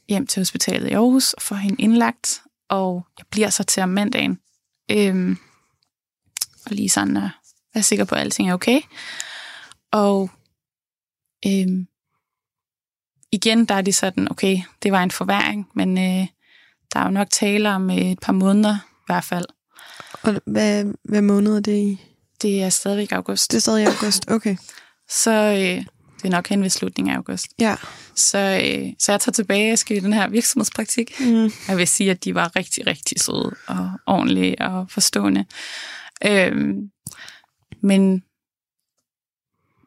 hjem 0.09 0.27
til 0.27 0.39
hospitalet 0.39 0.89
i 0.89 0.93
Aarhus 0.93 1.33
og 1.33 1.41
får 1.41 1.55
hende 1.55 1.81
indlagt, 1.81 2.41
og 2.69 3.07
jeg 3.17 3.25
bliver 3.31 3.49
så 3.49 3.63
til 3.63 3.83
om 3.83 3.89
mandagen, 3.89 4.39
Øhm, 4.91 5.37
og 6.65 6.71
lige 6.71 6.89
sådan 6.89 7.17
at 7.17 7.29
være 7.73 7.83
sikker 7.83 8.05
på, 8.05 8.15
at 8.15 8.21
alting 8.21 8.49
er 8.49 8.53
okay. 8.53 8.81
Og 9.91 10.29
øhm, 11.45 11.87
igen, 13.31 13.65
der 13.65 13.75
er 13.75 13.81
de 13.81 13.93
sådan, 13.93 14.31
okay, 14.31 14.57
det 14.83 14.91
var 14.91 15.03
en 15.03 15.11
forværing, 15.11 15.67
men 15.75 15.97
øh, 15.97 16.27
der 16.93 16.99
er 16.99 17.03
jo 17.03 17.11
nok 17.11 17.29
tale 17.29 17.69
om 17.69 17.89
øh, 17.89 17.97
et 17.97 18.19
par 18.19 18.33
måneder 18.33 18.75
i 18.75 19.05
hvert 19.05 19.23
fald. 19.23 19.45
Og 20.21 20.41
hvad, 20.45 20.85
hvad 21.03 21.21
måned 21.21 21.55
er 21.55 21.59
det 21.59 21.77
i? 21.77 22.01
Det 22.41 22.63
er 22.63 22.69
stadigvæk 22.69 23.11
august. 23.11 23.51
Det 23.51 23.57
er 23.57 23.61
stadig 23.61 23.87
august, 23.87 24.31
okay. 24.31 24.57
Så 25.23 25.31
øh, 25.31 25.85
det 26.25 26.33
er 26.33 26.37
nok 26.37 26.47
hen 26.47 26.61
ved 26.63 26.69
slutningen 26.69 27.13
af 27.13 27.17
august. 27.17 27.47
Ja. 27.59 27.75
Så, 28.15 28.37
øh, 28.37 28.93
så 28.99 29.11
jeg 29.11 29.21
tager 29.21 29.31
tilbage 29.31 29.73
og 29.73 29.79
skal 29.79 29.97
i 29.97 29.99
den 29.99 30.13
her 30.13 30.27
virksomhedspraktik. 30.27 31.19
Mm. 31.19 31.51
Jeg 31.67 31.77
vil 31.77 31.87
sige, 31.87 32.11
at 32.11 32.23
de 32.23 32.35
var 32.35 32.55
rigtig, 32.55 32.87
rigtig 32.87 33.19
søde 33.19 33.55
og 33.67 33.91
ordentlige 34.05 34.61
og 34.61 34.91
forstående. 34.91 35.45
Øhm, 36.25 36.91
men 37.81 38.23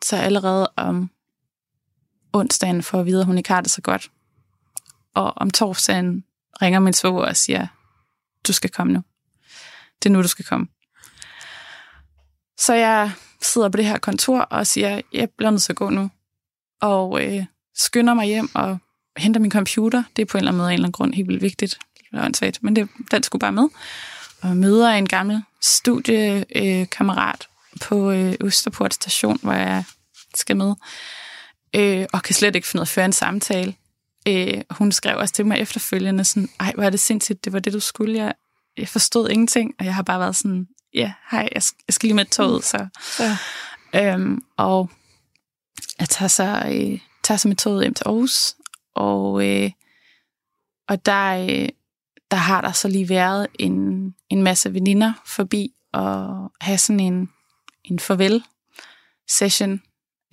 så 0.05 0.16
allerede 0.16 0.70
om 0.77 1.11
onsdagen 2.33 2.83
får 2.83 3.01
at 3.01 3.07
vide, 3.07 3.20
at 3.20 3.27
hun 3.27 3.38
ikke 3.38 3.53
har 3.53 3.61
det 3.61 3.70
så 3.70 3.83
godt. 3.83 4.11
Og 5.14 5.33
om 5.37 5.51
torsdagen 5.51 6.24
ringer 6.62 6.81
min 6.81 6.92
svoger 6.92 7.24
og 7.24 7.37
siger, 7.37 7.66
du 8.46 8.53
skal 8.53 8.70
komme 8.70 8.92
nu. 8.92 9.03
Det 10.03 10.09
er 10.09 10.12
nu, 10.12 10.22
du 10.22 10.29
skal 10.29 10.44
komme. 10.44 10.66
Så 12.59 12.74
jeg 12.74 13.12
sidder 13.42 13.68
på 13.68 13.77
det 13.77 13.85
her 13.85 13.98
kontor 13.98 14.40
og 14.40 14.66
siger, 14.66 15.01
jeg 15.12 15.31
bliver 15.37 15.51
nødt 15.51 15.62
til 15.62 15.72
at 15.72 15.77
gå 15.77 15.90
nu 15.90 16.11
og 16.81 17.25
øh, 17.25 17.45
skynder 17.77 18.14
mig 18.14 18.27
hjem 18.27 18.51
og 18.55 18.79
henter 19.17 19.41
min 19.41 19.51
computer. 19.51 20.03
Det 20.17 20.23
er 20.23 20.27
på 20.27 20.38
en 20.38 20.41
eller 20.41 20.51
anden 20.51 20.59
måde 20.59 20.69
en 20.69 20.75
eller 20.75 20.85
anden 20.85 20.93
grund 20.93 21.14
helt 21.14 21.29
vildt 21.29 21.43
vigtigt. 21.43 21.79
Det 22.12 22.43
er 22.43 22.59
men 22.61 22.77
det, 22.77 22.88
den 23.11 23.23
skulle 23.23 23.41
bare 23.41 23.53
med. 23.53 23.69
Og 24.41 24.57
møder 24.57 24.91
en 24.91 25.09
gammel 25.09 25.43
studiekammerat 25.62 27.49
øh, 27.75 27.81
på 27.81 28.11
øh, 28.11 28.35
Østerport 28.41 28.95
station, 28.95 29.38
hvor 29.43 29.53
jeg 29.53 29.85
skal 30.35 30.57
med. 30.57 30.75
Øh, 31.75 32.07
og 32.12 32.23
kan 32.23 32.35
slet 32.35 32.57
ikke 32.57 32.69
finde 32.69 32.81
ud 32.81 32.83
af 32.83 32.85
at 32.85 32.88
føre 32.88 33.05
en 33.05 33.12
samtale. 33.12 33.75
Øh, 34.29 34.62
hun 34.71 34.93
skrev 34.93 35.19
også 35.19 35.35
til 35.35 35.47
mig 35.47 35.59
efterfølgende 35.59 36.25
sådan, 36.25 36.49
ej, 36.61 36.73
hvor 36.75 36.85
er 36.85 36.91
det 36.91 37.01
sindssygt, 37.01 37.45
det 37.45 37.53
var 37.53 37.59
det, 37.59 37.73
du 37.73 37.81
skulle. 37.81 38.19
Jeg, 38.19 38.35
jeg 38.77 38.88
forstod 38.88 39.29
ingenting, 39.29 39.75
og 39.79 39.85
jeg 39.85 39.95
har 39.95 40.03
bare 40.03 40.21
været 40.21 40.37
sådan, 40.37 40.67
ja, 40.95 41.12
hej, 41.31 41.49
jeg, 41.55 41.62
jeg 41.88 41.95
skal 41.95 42.07
lige 42.07 42.17
med 42.17 42.25
toget, 42.25 42.64
så. 42.64 42.87
Ja. 43.21 43.37
Øhm, 43.95 44.43
og 44.57 44.91
jeg 45.99 46.09
tager 46.09 46.29
så, 46.29 46.62
øh, 46.67 47.01
tager 47.23 47.38
så 47.38 47.49
med 47.49 47.57
toget 47.57 47.83
hjem 47.83 47.95
til 47.95 48.05
Aarhus, 48.05 48.55
og, 48.95 49.49
øh, 49.49 49.71
og 50.88 51.07
der, 51.07 51.43
øh, 51.43 51.69
der 52.31 52.37
har 52.37 52.61
der 52.61 52.73
så 52.73 52.88
lige 52.88 53.09
været 53.09 53.47
en, 53.59 54.14
en 54.29 54.43
masse 54.43 54.75
veninder 54.75 55.12
forbi 55.27 55.73
og 55.93 56.53
have 56.61 56.79
sådan 56.79 57.01
en, 57.01 57.31
en 57.85 57.99
farvel-session, 57.99 59.83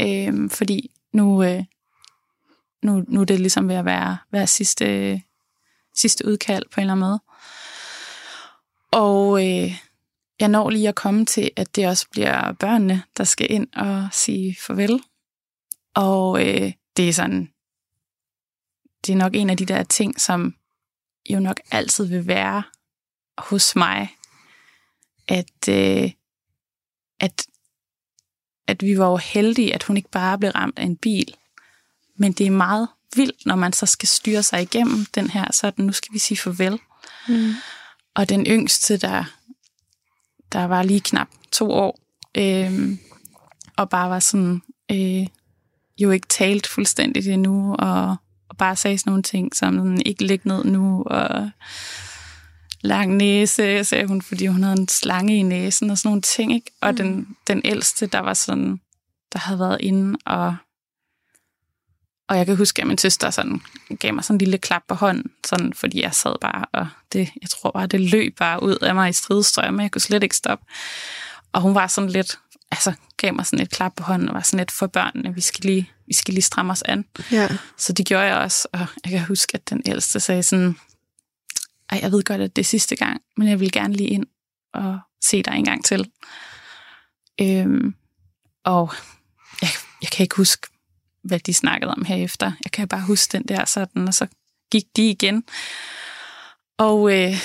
øh, 0.02 0.50
fordi 0.50 0.92
nu, 1.14 1.44
øh, 1.44 1.64
nu, 2.84 3.04
nu 3.08 3.22
er 3.22 3.26
det 3.26 3.40
ligesom 3.40 3.70
ved 3.70 3.76
at 3.76 3.86
være, 3.86 4.18
være 4.32 4.48
sidste, 4.48 5.22
sidste 5.96 6.28
udkald 6.28 6.64
på 6.72 6.80
en 6.80 6.82
eller 6.82 6.94
anden 6.94 7.08
måde. 7.10 7.20
Og 8.92 9.46
øh, 9.48 9.74
jeg 10.40 10.48
når 10.48 10.70
lige 10.70 10.90
at 10.90 10.96
komme 10.96 11.26
til, 11.26 11.52
at 11.56 11.76
det 11.76 11.88
også 11.88 12.08
bliver 12.12 12.52
børnene, 12.52 13.04
der 13.18 13.24
skal 13.24 13.52
ind 13.52 13.68
og 13.76 14.08
sige 14.12 14.58
farvel 14.68 15.02
og 15.96 16.48
øh, 16.48 16.74
det 16.98 17.10
er 17.10 17.14
sådan, 17.14 17.50
det 19.06 19.14
er 19.14 19.18
nok 19.18 19.36
en 19.36 19.50
af 19.50 19.58
de 19.58 19.66
der 19.66 19.84
ting, 19.84 20.22
som 20.22 20.56
jo 21.30 21.40
nok 21.40 21.60
altid 21.72 22.06
vil 22.06 22.28
være 22.28 22.64
hos 23.38 23.76
mig, 23.76 24.16
at, 25.28 25.70
øh, 25.70 26.12
at, 27.20 27.48
at 28.68 28.84
vi 28.84 28.98
var 29.00 29.10
jo 29.10 29.18
heldige, 29.18 29.74
at 29.74 29.84
hun 29.84 29.98
ikke 29.98 30.10
bare 30.10 30.38
blev 30.38 30.52
ramt 30.52 30.80
af 30.80 30.84
en 30.84 30.98
bil. 30.98 31.36
Men 32.16 32.34
det 32.34 32.48
er 32.48 32.52
meget 32.52 32.88
vildt, 33.16 33.46
når 33.46 33.56
man 33.56 33.74
så 33.74 33.86
skal 33.86 34.08
styre 34.08 34.44
sig 34.44 34.62
igennem 34.62 35.06
den 35.06 35.30
her, 35.30 35.52
sådan 35.52 35.86
nu 35.86 35.92
skal 35.92 36.14
vi 36.14 36.20
sige 36.20 36.38
farvel. 36.38 36.80
Mm. 37.28 37.54
Og 38.14 38.30
den 38.30 38.46
yngste, 38.46 38.98
der, 38.98 39.24
der 40.52 40.66
var 40.66 40.84
lige 40.84 41.02
knap 41.02 41.28
to 41.52 41.72
år, 41.72 42.00
øh, 42.38 42.98
og 43.78 43.90
bare 43.90 44.10
var 44.10 44.20
sådan, 44.20 44.62
øh, 44.92 45.28
jo 46.00 46.12
ikke 46.12 46.28
talt 46.28 46.68
fuldstændigt 46.68 47.28
endnu, 47.28 47.76
og, 47.80 48.16
og 48.50 48.58
bare 48.58 48.76
sagde 48.76 48.98
sådan 48.98 49.12
nogle 49.12 49.24
ting, 49.24 49.56
som 49.56 49.74
sådan, 49.74 50.02
ikke 50.06 50.26
ligge 50.26 50.48
ned 50.48 50.64
nu, 50.64 51.04
og 51.04 51.50
lang 52.82 53.16
næse, 53.16 53.84
sagde 53.84 54.08
hun, 54.08 54.22
fordi 54.22 54.46
hun 54.46 54.64
havde 54.64 54.80
en 54.80 54.88
slange 54.88 55.38
i 55.38 55.42
næsen, 55.42 55.90
og 55.90 55.98
sådan 55.98 56.10
nogle 56.10 56.22
ting, 56.22 56.54
ikke? 56.54 56.72
Og 56.82 56.92
mm. 56.92 56.98
den, 56.98 57.28
den 57.48 57.62
ældste, 57.66 58.08
der 58.08 58.20
var 58.20 58.34
sådan, 58.34 58.80
der 59.34 59.40
havde 59.40 59.60
været 59.60 59.78
inde, 59.82 60.18
og 60.26 60.56
og 62.28 62.38
jeg 62.38 62.46
kan 62.46 62.56
huske, 62.56 62.82
at 62.82 62.88
min 62.88 62.98
søster 62.98 63.30
sådan, 63.30 63.62
gav 64.00 64.14
mig 64.14 64.24
sådan 64.24 64.36
en 64.36 64.40
lille 64.40 64.58
klap 64.58 64.82
på 64.88 64.96
hånden, 64.96 65.32
sådan, 65.46 65.74
fordi 65.74 66.02
jeg 66.02 66.14
sad 66.14 66.36
bare, 66.42 66.66
og 66.74 66.88
det, 67.14 67.30
jeg 67.42 67.50
tror 67.50 67.72
bare, 67.72 67.88
det 67.88 68.02
løb 68.02 68.38
bare 68.38 68.64
ud 68.64 68.76
af 68.76 68.96
mig 68.96 69.10
i 69.10 69.14
stridstrømme. 69.14 69.84
Jeg 69.84 69.92
kunne 69.92 70.02
slet 70.02 70.24
ikke 70.24 70.36
stoppe. 70.36 70.66
Og 71.54 71.62
hun 71.62 71.76
var 71.76 71.88
sådan 71.88 72.10
lidt, 72.10 72.40
altså, 72.76 72.94
gav 73.18 73.34
mig 73.34 73.46
sådan 73.46 73.64
et 73.64 73.70
klap 73.70 73.94
på 73.96 74.04
hånden 74.04 74.30
og 74.30 74.36
var 74.36 74.42
sådan 74.42 74.58
lidt 74.58 74.72
for 74.72 74.88
børnene, 74.88 75.36
vi 75.36 75.42
skal 75.42 75.66
lige, 75.66 75.92
vi 76.08 76.14
skal 76.14 76.34
lige 76.34 76.44
stramme 76.44 76.72
os 76.72 76.82
an. 76.82 77.06
Ja. 77.32 77.48
Så 77.78 77.94
det 77.94 78.06
gjorde 78.06 78.24
jeg 78.24 78.36
også, 78.36 78.68
og 78.72 78.80
jeg 78.80 79.12
kan 79.12 79.26
huske, 79.26 79.56
at 79.56 79.70
den 79.70 79.82
ældste 79.86 80.20
sagde 80.20 80.44
sådan, 80.44 80.76
ej, 81.90 82.00
jeg 82.02 82.12
ved 82.12 82.24
godt, 82.24 82.42
at 82.42 82.56
det 82.56 82.62
er 82.62 82.66
sidste 82.66 82.96
gang, 82.96 83.22
men 83.38 83.48
jeg 83.48 83.60
vil 83.60 83.72
gerne 83.72 83.94
lige 83.94 84.10
ind 84.10 84.26
og 84.74 85.00
se 85.24 85.44
dig 85.44 85.54
en 85.54 85.66
gang 85.66 85.86
til. 85.86 86.12
Øhm, 87.42 87.96
og 88.64 88.94
jeg, 89.62 89.70
jeg 90.02 90.10
kan 90.12 90.24
ikke 90.24 90.36
huske, 90.36 90.68
hvad 91.24 91.40
de 91.40 91.54
snakkede 91.54 91.92
om 91.92 92.06
herefter. 92.06 92.52
Jeg 92.64 92.72
kan 92.72 92.88
bare 92.88 93.02
huske 93.02 93.32
den 93.32 93.48
der 93.48 93.66
sådan, 93.66 94.08
og 94.08 94.14
så 94.14 94.28
gik 94.72 94.86
de 94.96 95.10
igen. 95.10 95.44
Og 96.78 97.14
øh, 97.14 97.36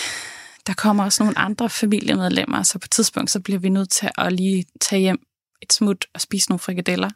der 0.70 0.74
kommer 0.74 1.04
også 1.04 1.22
nogle 1.22 1.38
andre 1.38 1.70
familiemedlemmer, 1.70 2.62
så 2.62 2.78
på 2.78 2.84
et 2.84 2.90
tidspunkt 2.90 3.30
så 3.30 3.40
bliver 3.40 3.58
vi 3.58 3.68
nødt 3.68 3.90
til 3.90 4.10
at 4.18 4.32
lige 4.32 4.64
tage 4.80 5.00
hjem 5.00 5.18
et 5.62 5.72
smut 5.72 6.06
og 6.14 6.20
spise 6.20 6.48
nogle 6.48 6.58
frikadeller. 6.58 7.10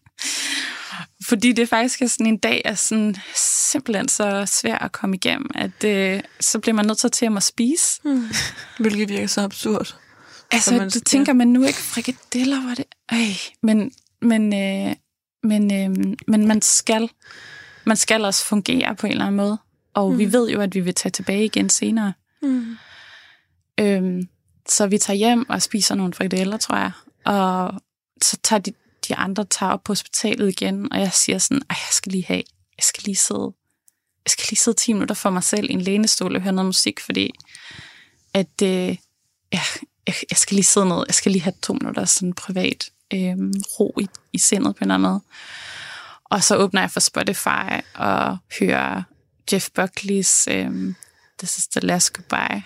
Fordi 1.28 1.52
det 1.52 1.68
faktisk 1.68 2.02
er 2.02 2.06
sådan 2.06 2.26
en 2.26 2.36
dag, 2.38 2.62
er 2.64 2.74
sådan 2.74 3.16
simpelthen 3.70 4.08
så 4.08 4.46
svær 4.46 4.78
at 4.78 4.92
komme 4.92 5.16
igennem, 5.16 5.50
at 5.54 5.84
øh, 5.84 6.20
så 6.40 6.58
bliver 6.58 6.74
man 6.74 6.84
nødt 6.86 6.98
til 6.98 7.26
at 7.26 7.32
og 7.36 7.42
spise. 7.42 8.00
Mm. 8.04 8.28
Hvilket 8.78 9.08
virker 9.08 9.26
så 9.26 9.40
absurd. 9.40 9.96
Altså, 10.52 10.70
Så 10.70 10.70
man, 10.70 10.80
man- 10.80 10.90
det 10.90 11.06
tænker 11.06 11.32
man 11.32 11.48
nu 11.48 11.62
ikke, 11.64 11.78
frikadeller 11.78 12.66
var 12.66 12.74
det... 12.74 12.84
Ej, 13.08 13.34
men, 13.62 13.92
men, 14.22 14.54
øh, 14.54 14.94
men, 15.42 15.74
øh, 15.74 16.16
men 16.28 16.48
man 16.48 16.62
skal 16.62 17.10
man 17.84 17.96
skal 17.96 18.24
også 18.24 18.44
fungere 18.44 18.96
på 18.96 19.06
en 19.06 19.12
eller 19.12 19.24
anden 19.24 19.36
måde. 19.36 19.58
Og 19.94 20.12
mm. 20.12 20.18
vi 20.18 20.32
ved 20.32 20.50
jo, 20.50 20.60
at 20.60 20.74
vi 20.74 20.80
vil 20.80 20.94
tage 20.94 21.10
tilbage 21.10 21.44
igen 21.44 21.68
senere. 21.68 22.12
Mm. 22.42 22.76
Øhm, 23.80 24.28
så 24.68 24.86
vi 24.86 24.98
tager 24.98 25.16
hjem 25.16 25.50
og 25.50 25.62
spiser 25.62 25.94
nogle 25.94 26.14
frikadeller, 26.14 26.56
tror 26.56 26.76
jeg. 26.76 26.92
Og 27.24 27.80
så 28.22 28.36
tager 28.42 28.60
de, 28.60 28.72
de 29.08 29.14
andre 29.14 29.44
tager 29.44 29.72
op 29.72 29.84
på 29.84 29.92
hospitalet 29.92 30.48
igen, 30.48 30.92
og 30.92 31.00
jeg 31.00 31.12
siger 31.12 31.38
sådan, 31.38 31.62
at 31.70 31.76
jeg 31.76 31.88
skal 31.90 32.12
lige 32.12 32.24
have, 32.24 32.42
jeg 32.76 32.84
skal 32.84 33.02
lige 33.04 33.16
sidde, 33.16 33.52
jeg 34.24 34.30
skal 34.30 34.46
lige 34.50 34.58
sidde 34.58 34.76
10 34.76 34.92
minutter 34.92 35.14
for 35.14 35.30
mig 35.30 35.44
selv 35.44 35.70
i 35.70 35.72
en 35.72 35.80
lænestol 35.80 36.36
og 36.36 36.42
høre 36.42 36.52
noget 36.52 36.66
musik, 36.66 37.00
fordi 37.00 37.30
at, 38.34 38.62
øh, 38.62 38.96
ja, 39.52 39.60
jeg, 40.06 40.14
jeg 40.30 40.36
skal 40.36 40.54
lige 40.54 40.64
sidde 40.64 40.88
ned, 40.88 41.04
jeg 41.08 41.14
skal 41.14 41.32
lige 41.32 41.42
have 41.42 41.54
to 41.62 41.72
minutter 41.72 42.04
sådan 42.04 42.32
privat 42.32 42.90
øh, 43.14 43.36
ro 43.80 43.98
i, 44.00 44.08
i 44.32 44.38
sindet 44.38 44.76
på 44.76 44.84
en 44.84 44.90
eller 44.90 44.94
anden 44.94 45.10
måde. 45.10 45.20
Og 46.24 46.44
så 46.44 46.56
åbner 46.56 46.80
jeg 46.80 46.90
for 46.90 47.00
Spotify 47.00 47.84
og 47.94 48.38
hører 48.60 49.02
Jeff 49.52 49.68
Buckley's 49.78 50.50
øh, 50.50 50.94
This 51.40 51.58
is 51.58 51.66
the 51.68 51.80
last 51.80 52.12
goodbye. 52.12 52.62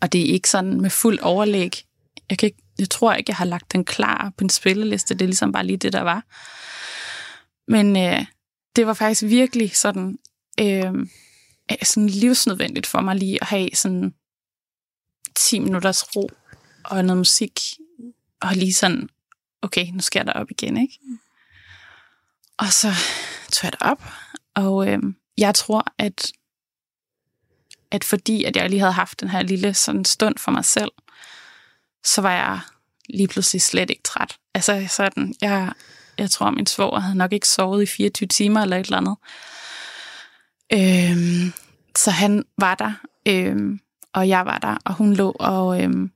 Og 0.00 0.12
det 0.12 0.20
er 0.20 0.32
ikke 0.34 0.50
sådan 0.50 0.80
med 0.80 0.90
fuld 0.90 1.18
overlæg. 1.18 1.84
Jeg, 2.30 2.38
kan 2.38 2.46
ikke, 2.46 2.62
jeg 2.78 2.90
tror 2.90 3.14
ikke, 3.14 3.30
jeg 3.30 3.36
har 3.36 3.44
lagt 3.44 3.72
den 3.72 3.84
klar 3.84 4.32
på 4.38 4.44
en 4.44 4.50
spilleliste. 4.50 5.14
Det 5.14 5.22
er 5.22 5.26
ligesom 5.26 5.52
bare 5.52 5.66
lige 5.66 5.76
det, 5.76 5.92
der 5.92 6.00
var. 6.00 6.24
Men 7.68 7.96
øh, 7.96 8.26
det 8.76 8.86
var 8.86 8.94
faktisk 8.94 9.22
virkelig 9.22 9.76
sådan, 9.76 10.18
øh, 10.60 10.92
øh 11.70 11.76
sådan 11.82 12.08
livsnødvendigt 12.08 12.86
for 12.86 13.00
mig 13.00 13.16
lige 13.16 13.38
at 13.40 13.46
have 13.46 13.70
sådan 13.74 14.14
10 15.34 15.58
minutters 15.58 16.16
ro 16.16 16.30
og 16.84 17.04
noget 17.04 17.18
musik. 17.18 17.60
Og 18.40 18.54
lige 18.54 18.74
sådan, 18.74 19.08
okay, 19.62 19.86
nu 19.86 20.00
skal 20.00 20.22
jeg 20.26 20.36
op 20.36 20.50
igen, 20.50 20.76
ikke? 20.76 20.98
Og 22.58 22.72
så 22.72 22.88
tog 23.52 23.64
jeg 23.64 23.72
op, 23.80 24.04
og 24.54 24.88
øh, 24.88 24.98
jeg 25.38 25.54
tror, 25.54 25.84
at 25.98 26.32
at 27.90 28.04
fordi 28.04 28.44
at 28.44 28.56
jeg 28.56 28.70
lige 28.70 28.80
havde 28.80 28.92
haft 28.92 29.20
den 29.20 29.28
her 29.28 29.42
lille 29.42 29.74
sådan 29.74 30.04
stund 30.04 30.38
for 30.38 30.50
mig 30.50 30.64
selv, 30.64 30.90
så 32.04 32.20
var 32.20 32.32
jeg 32.32 32.60
lige 33.08 33.28
pludselig 33.28 33.62
slet 33.62 33.90
ikke 33.90 34.02
træt. 34.02 34.36
Altså 34.54 34.86
sådan, 34.88 35.34
jeg, 35.40 35.72
jeg 36.18 36.30
tror, 36.30 36.50
min 36.50 36.66
svoger 36.66 37.00
havde 37.00 37.18
nok 37.18 37.32
ikke 37.32 37.48
sovet 37.48 37.82
i 37.82 37.86
24 37.86 38.26
timer 38.26 38.60
eller 38.60 38.76
et 38.76 38.86
eller 38.86 38.96
andet. 38.98 39.16
Øhm, 40.72 41.52
så 41.96 42.10
han 42.10 42.44
var 42.58 42.74
der, 42.74 42.92
øhm, 43.28 43.80
og 44.12 44.28
jeg 44.28 44.46
var 44.46 44.58
der, 44.58 44.76
og 44.84 44.94
hun 44.94 45.14
lå 45.14 45.30
og 45.30 45.82
øhm, 45.82 46.10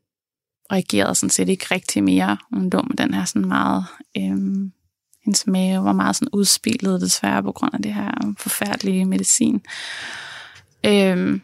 reagerede 0.73 1.15
sådan 1.15 1.31
set 1.31 1.49
ikke 1.49 1.67
rigtig 1.71 2.05
mere. 2.05 2.37
Hun 2.53 2.71
lå 2.71 2.83
med 2.83 2.97
den 2.97 3.15
her 3.15 3.25
sådan 3.25 3.49
meget... 3.49 3.85
Øhm, 4.17 4.73
hendes 5.25 5.47
mave 5.47 5.85
var 5.85 5.93
meget 5.93 6.17
sådan 6.17 6.29
udspillet 6.33 7.01
desværre 7.01 7.43
på 7.43 7.53
grund 7.53 7.75
af 7.75 7.83
det 7.83 7.95
her 7.95 8.35
forfærdelige 8.39 9.05
medicin. 9.05 9.63
Øhm, 10.87 11.43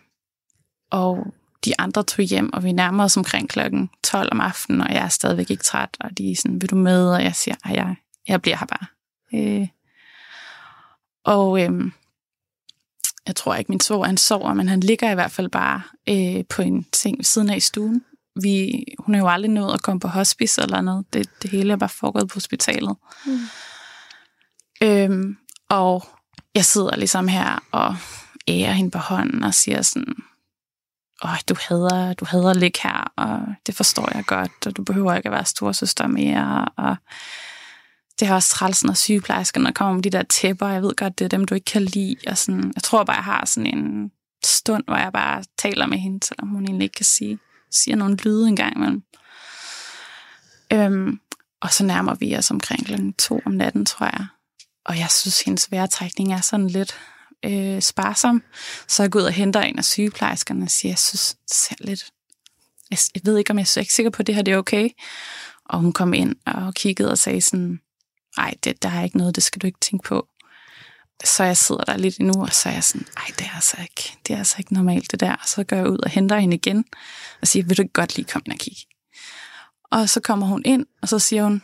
og 0.91 1.35
de 1.65 1.73
andre 1.79 2.03
tog 2.03 2.25
hjem, 2.25 2.53
og 2.53 2.65
vi 2.65 2.73
nærmer 2.73 3.05
os 3.05 3.17
omkring 3.17 3.49
klokken 3.49 3.91
12 4.05 4.29
om 4.33 4.41
aftenen, 4.41 4.81
og 4.81 4.93
jeg 4.95 5.05
er 5.05 5.09
stadigvæk 5.09 5.51
ikke 5.51 5.63
træt, 5.63 5.97
og 6.01 6.19
de 6.19 6.31
er 6.31 6.37
sådan, 6.37 6.61
vil 6.61 6.71
du 6.71 6.77
med? 6.77 7.11
Og 7.11 7.23
jeg 7.23 7.35
siger, 7.35 7.55
at 7.65 7.77
jeg, 7.77 7.97
jeg 8.29 8.43
bliver 8.43 8.57
her 8.57 8.67
bare. 8.67 8.87
Øh, 9.35 9.69
og 11.25 11.63
øhm, 11.63 11.93
jeg 13.27 13.37
tror 13.37 13.55
ikke, 13.55 13.73
min 13.73 13.81
svoger 13.81 14.07
han 14.07 14.17
sover, 14.17 14.55
men 14.55 14.69
han 14.69 14.81
ligger 14.81 15.11
i 15.11 15.15
hvert 15.15 15.31
fald 15.31 15.49
bare 15.49 15.83
øh, 16.09 16.45
på 16.49 16.63
en 16.63 16.87
seng 16.93 17.19
ved 17.19 17.25
siden 17.25 17.51
af 17.51 17.57
i 17.57 17.61
stuen. 17.61 18.05
Vi, 18.43 18.85
hun 18.99 19.15
er 19.15 19.19
jo 19.19 19.29
aldrig 19.29 19.51
nået 19.51 19.75
at 19.75 19.83
komme 19.83 20.01
på 20.01 20.09
hospice 20.09 20.63
eller 20.63 20.81
noget. 20.81 21.13
Det, 21.13 21.29
det 21.43 21.51
hele 21.51 21.73
er 21.73 21.77
bare 21.77 21.89
foregået 21.89 22.29
på 22.29 22.35
hospitalet. 22.35 22.97
Mm. 23.27 23.39
Øhm, 24.83 25.37
og 25.69 26.09
jeg 26.55 26.65
sidder 26.65 26.97
ligesom 26.97 27.29
her 27.29 27.65
og 27.71 27.97
ærer 28.49 28.73
hende 28.73 28.91
på 28.91 28.99
hånden 28.99 29.43
og 29.43 29.55
siger 29.55 29.83
sådan, 29.83 30.15
Åh, 31.25 31.37
du 31.49 31.55
hader, 31.69 32.13
du 32.13 32.25
hader 32.25 32.51
at 32.51 32.57
ligge 32.57 32.81
her, 32.83 33.13
og 33.17 33.41
det 33.67 33.75
forstår 33.75 34.11
jeg 34.15 34.25
godt, 34.25 34.67
og 34.67 34.77
du 34.77 34.83
behøver 34.85 35.15
ikke 35.15 35.27
at 35.27 35.33
være 35.33 35.45
storsøster 35.45 36.07
mere, 36.07 36.69
og 36.77 36.97
det 38.21 38.29
er 38.29 38.35
også 38.35 38.49
træls, 38.49 38.85
når 38.85 38.95
sygeplejerskerne 38.95 39.73
kommer 39.73 39.95
med 39.95 40.03
de 40.03 40.11
der 40.11 40.23
tæpper, 40.23 40.69
jeg 40.69 40.83
ved 40.83 40.97
godt, 40.97 41.19
det 41.19 41.25
er 41.25 41.29
dem, 41.29 41.45
du 41.45 41.55
ikke 41.55 41.65
kan 41.65 41.83
lide, 41.83 42.17
og 42.27 42.39
sådan, 42.39 42.73
jeg 42.75 42.83
tror 42.83 43.05
bare, 43.05 43.17
jeg 43.17 43.25
har 43.25 43.47
sådan 43.47 43.79
en 43.79 44.11
stund, 44.45 44.85
hvor 44.87 44.97
jeg 44.97 45.13
bare 45.13 45.45
taler 45.59 45.87
med 45.87 45.99
hende, 45.99 46.27
selvom 46.27 46.49
hun 46.49 46.65
egentlig 46.65 46.85
ikke 46.85 46.95
kan 46.95 47.05
sige, 47.05 47.39
siger 47.71 47.97
nogle 47.97 48.17
lyde 48.17 48.49
en 48.49 48.57
gang 48.57 48.77
imellem. 48.77 49.03
Øhm, 50.73 51.21
og 51.61 51.73
så 51.73 51.85
nærmer 51.85 52.15
vi 52.15 52.37
os 52.37 52.51
omkring 52.51 52.87
klokken 52.87 53.13
to 53.13 53.41
om 53.47 53.53
natten, 53.53 53.87
tror 53.87 54.07
jeg. 54.07 54.27
Og 54.85 54.99
jeg 54.99 55.11
synes, 55.11 55.41
hendes 55.41 55.71
vejrtrækning 55.71 56.33
er 56.33 56.41
sådan 56.41 56.67
lidt 56.67 56.99
øh, 57.47 57.83
sparsom. 57.83 58.43
Så 58.89 59.03
jeg 59.03 59.11
går 59.11 59.21
ud 59.21 59.25
og 59.25 59.33
henter 59.33 59.61
en 59.61 59.79
af 59.79 59.85
sygeplejerskerne 59.85 60.65
og 60.65 60.71
siger, 60.71 60.91
jeg 60.93 60.99
synes, 60.99 61.37
det 61.49 61.57
ser 61.57 61.75
lidt... 61.81 62.05
Jeg, 62.91 62.99
jeg 63.15 63.23
ved 63.25 63.39
ikke, 63.39 63.51
om 63.51 63.59
jeg 63.59 63.67
er 63.77 63.81
ikke 63.81 63.95
sikker 63.95 64.11
på, 64.11 64.23
at 64.23 64.27
det 64.27 64.35
her 64.35 64.43
det 64.43 64.55
er 64.55 64.59
okay. 64.59 64.89
Og 65.65 65.81
hun 65.81 65.93
kom 65.93 66.15
ind 66.15 66.37
og 66.47 66.75
kiggede 66.75 67.11
og 67.11 67.19
sagde 67.19 67.41
sådan, 67.41 67.81
ej, 68.39 68.55
det, 68.65 68.83
der 68.83 68.89
er 68.89 69.05
ikke 69.05 69.19
noget, 69.19 69.35
det 69.35 69.43
skal 69.43 69.63
du 69.63 69.67
ikke 69.67 69.81
tænke 69.81 70.09
på. 70.09 70.29
Så 71.25 71.45
jeg 71.45 71.57
sidder 71.57 71.85
der 71.85 71.97
lidt 71.97 72.19
endnu, 72.19 72.43
og 72.43 72.53
så 72.53 72.69
er 72.69 72.73
jeg 72.73 72.85
sådan, 72.85 73.07
ej, 73.17 73.25
det 73.39 73.47
er 73.47 73.55
altså 73.55 73.77
ikke, 73.81 74.19
det 74.27 74.35
er 74.35 74.39
altså 74.39 74.57
ikke 74.59 74.75
normalt 74.75 75.13
det 75.13 75.21
der. 75.21 75.33
Og 75.33 75.49
så 75.49 75.65
går 75.65 75.77
jeg 75.77 75.89
ud 75.89 75.99
og 75.99 76.11
henter 76.11 76.39
hende 76.39 76.57
igen, 76.57 76.85
og 77.41 77.47
siger, 77.49 77.65
vil 77.65 77.77
du 77.77 77.83
ikke 77.83 77.93
godt 77.93 78.17
lige 78.17 78.27
komme 78.27 78.43
ind 78.47 78.53
og 78.53 78.59
kigge? 78.59 78.83
Og 79.91 80.09
så 80.09 80.21
kommer 80.21 80.47
hun 80.47 80.63
ind, 80.65 80.87
og 81.03 81.09
så 81.09 81.19
siger 81.19 81.45
hun, 81.45 81.63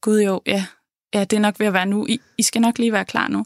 gud 0.00 0.20
jo, 0.20 0.42
ja, 0.46 0.66
ja, 1.14 1.24
det 1.24 1.36
er 1.36 1.40
nok 1.40 1.60
ved 1.60 1.66
at 1.66 1.72
være 1.72 1.86
nu. 1.86 2.06
I, 2.06 2.20
I 2.38 2.42
skal 2.42 2.60
nok 2.60 2.78
lige 2.78 2.92
være 2.92 3.04
klar 3.04 3.28
nu. 3.28 3.44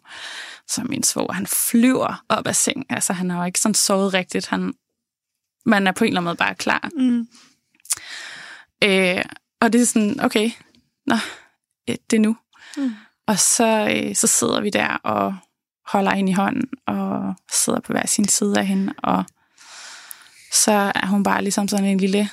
Så 0.71 0.85
min 0.85 1.03
svoger, 1.03 1.33
han 1.33 1.47
flyver 1.47 2.25
op 2.29 2.47
af 2.47 2.57
sengen. 2.57 2.87
Altså, 2.91 3.13
han 3.13 3.31
har 3.31 3.39
jo 3.39 3.45
ikke 3.45 3.61
sådan 3.61 3.75
sovet 3.75 4.15
rigtigt. 4.15 4.47
Han, 4.47 4.75
man 5.67 5.87
er 5.87 5.93
på 5.93 6.05
en 6.05 6.09
eller 6.09 6.21
anden 6.21 6.29
måde 6.29 6.37
bare 6.37 6.55
klar. 6.55 6.91
Mm. 6.97 7.29
Øh, 8.85 9.25
og 9.61 9.73
det 9.73 9.81
er 9.81 9.87
sådan, 9.87 10.21
okay, 10.21 10.51
nå, 11.07 11.17
det 11.87 12.17
er 12.17 12.21
nu. 12.21 12.37
Mm. 12.77 12.95
Og 13.27 13.39
så, 13.39 13.89
øh, 13.97 14.15
så 14.15 14.27
sidder 14.27 14.61
vi 14.61 14.71
der 14.71 14.89
og 14.89 15.37
holder 15.87 16.15
hende 16.15 16.31
i 16.31 16.35
hånden, 16.35 16.69
og 16.87 17.35
sidder 17.53 17.81
på 17.81 17.93
hver 17.93 18.07
sin 18.07 18.29
side 18.29 18.59
af 18.59 18.67
hende, 18.67 18.95
og 18.99 19.25
så 20.53 20.93
er 20.95 21.07
hun 21.07 21.23
bare 21.23 21.43
ligesom 21.43 21.69
sådan 21.69 21.87
en 21.87 21.99
lille 21.99 22.31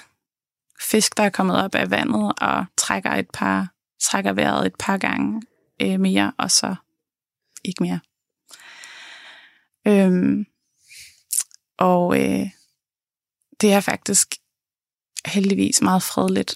fisk, 0.82 1.17
der 1.17 1.24
er 1.24 1.30
kommet 1.30 1.63
op 1.63 1.76
af 1.76 1.91
vandet, 1.91 2.34
og 2.41 2.65
trækker 2.78 3.12
et 3.12 3.28
par, 3.34 3.68
trækker 4.01 4.34
vejret 4.34 4.66
et 4.66 4.76
par 4.80 4.97
gange 4.97 5.41
øh, 5.82 5.99
mere, 5.99 6.32
og 6.38 6.51
så 6.51 6.76
ikke 7.64 7.84
mere. 7.84 7.99
Øhm, 9.88 10.45
og 11.77 12.19
øh, 12.21 12.47
det 13.61 13.73
er 13.73 13.79
faktisk 13.79 14.36
heldigvis 15.25 15.82
meget 15.82 16.03
fredeligt 16.03 16.55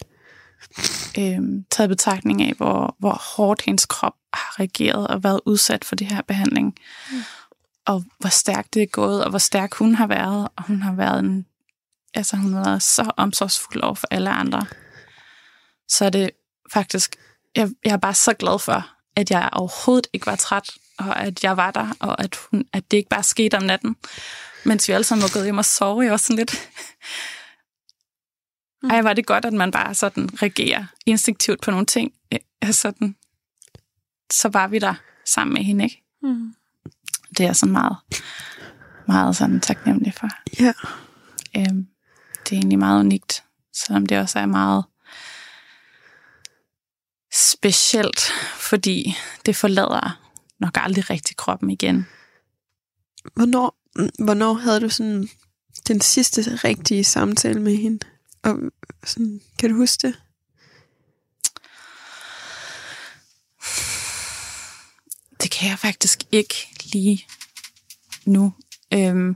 øhm, 1.20 1.66
taget 1.72 1.90
betragtning 1.90 2.42
af, 2.42 2.54
hvor, 2.58 2.96
hvor 3.00 3.36
hårdt 3.36 3.62
hendes 3.62 3.86
krop 3.86 4.14
har 4.34 4.60
reageret 4.60 5.08
og 5.08 5.24
været 5.24 5.42
udsat 5.46 5.86
for 5.86 5.96
det 5.96 6.08
her 6.08 6.22
behandling. 6.22 6.76
Mm. 7.12 7.18
Og 7.86 8.04
hvor 8.20 8.30
stærkt 8.30 8.74
det 8.74 8.82
er 8.82 8.88
gået, 8.88 9.24
og 9.24 9.30
hvor 9.30 9.40
stærk 9.40 9.74
hun 9.74 9.96
har 9.96 10.08
været. 10.08 10.48
Og 10.56 10.64
hun 10.64 10.82
har 10.82 10.94
været 10.94 11.20
en, 11.20 11.46
altså 12.14 12.38
hun 12.38 12.54
har 12.54 12.64
været 12.64 12.84
så 12.84 13.12
omsorgsfuld 13.18 13.84
over 13.84 13.96
for 13.96 14.08
alle 14.12 14.30
andre. 14.30 14.66
Så 15.88 16.06
er 16.06 16.10
det 16.10 16.30
faktisk, 16.74 17.16
jeg, 17.56 17.70
jeg 17.86 17.92
er 17.92 17.98
bare 17.98 18.14
så 18.14 18.34
glad 18.34 18.60
for, 18.60 18.90
at 19.16 19.32
jeg 19.32 19.50
overhovedet 19.54 20.08
ikke 20.14 20.26
var 20.26 20.36
træt, 20.36 20.70
og 20.98 21.22
at 21.22 21.44
jeg 21.44 21.58
var 21.58 21.72
der, 21.72 21.96
og 22.00 22.24
at, 22.24 22.40
hun, 22.52 22.66
at 22.74 22.92
det 22.92 22.98
ikke 22.98 23.10
bare 23.10 23.24
skete 23.24 23.58
om 23.58 23.64
natten, 23.64 23.96
mens 24.64 24.88
vi 24.88 24.94
alle 24.94 25.04
sammen 25.04 25.24
var 25.24 25.30
gået 25.34 25.46
hjem 25.46 25.58
og 25.58 25.66
sove. 25.66 26.02
Jeg 26.02 26.12
var 26.12 26.18
sådan 26.18 26.36
lidt, 26.36 26.70
ej, 28.92 29.02
var 29.02 29.14
det 29.14 29.26
godt, 29.26 29.46
at 29.46 29.54
man 29.54 29.72
bare 29.72 29.96
sådan 29.96 30.30
reagerer 30.42 30.86
instinktivt 31.06 31.62
på 31.62 31.72
nogle 31.72 31.86
ting. 31.86 32.14
Øh, 32.34 32.74
sådan, 32.74 33.16
så 34.32 34.50
var 34.50 34.68
vi 34.68 34.80
der 34.80 34.94
sammen 35.26 35.54
med 35.54 35.64
hende, 35.64 35.84
ikke? 35.84 36.04
Mm. 36.22 36.56
Det 37.38 37.46
er 37.46 37.54
sådan 37.54 37.74
meget, 37.74 37.98
meget 39.08 39.36
sådan 39.36 39.60
taknemmelig 39.60 40.14
for. 40.14 40.28
Ja. 40.60 40.74
Øhm, 41.58 41.88
det 42.44 42.52
er 42.52 42.60
egentlig 42.60 42.80
meget 42.80 43.00
unikt, 43.00 43.44
selvom 43.74 44.06
det 44.06 44.20
også 44.20 44.40
er 44.40 44.46
meget 44.46 44.86
specielt, 47.34 48.32
fordi 48.58 49.16
det 49.46 49.56
forlader 49.56 50.25
nok 50.66 50.78
aldrig 50.84 51.10
rigtig 51.10 51.38
kroppen 51.38 51.70
igen. 51.70 52.06
Hvornår, 53.36 53.76
hvornår 54.24 54.54
havde 54.54 54.80
du 54.80 54.90
sådan 54.90 55.30
den 55.88 56.02
sidste 56.02 56.56
rigtige 56.56 57.04
samtale 57.04 57.62
med 57.62 57.76
hende? 57.76 58.00
Og 58.44 58.60
sådan, 59.04 59.42
kan 59.60 59.70
du 59.70 59.76
huske 59.76 60.08
det? 60.08 60.16
Det 65.42 65.52
kan 65.52 65.70
jeg 65.70 65.80
faktisk 65.80 66.24
ikke 66.32 66.56
lige 66.94 67.26
nu. 68.26 68.54
Øhm, 68.94 69.36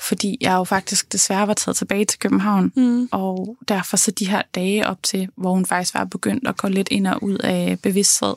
fordi 0.00 0.36
jeg 0.40 0.52
jo 0.52 0.64
faktisk 0.64 1.12
desværre 1.12 1.46
var 1.48 1.54
taget 1.54 1.76
tilbage 1.76 2.04
til 2.04 2.18
København, 2.18 2.72
Mm. 2.76 3.08
og 3.12 3.56
derfor 3.68 3.96
så 3.96 4.10
de 4.10 4.28
her 4.28 4.42
dage 4.54 4.86
op 4.86 5.02
til, 5.02 5.28
hvor 5.36 5.54
hun 5.54 5.66
faktisk 5.66 5.94
var 5.94 6.04
begyndt 6.04 6.48
at 6.48 6.56
gå 6.56 6.68
lidt 6.68 6.88
ind 6.90 7.06
og 7.06 7.22
ud 7.22 7.38
af 7.38 7.78
bevidsthed, 7.82 8.34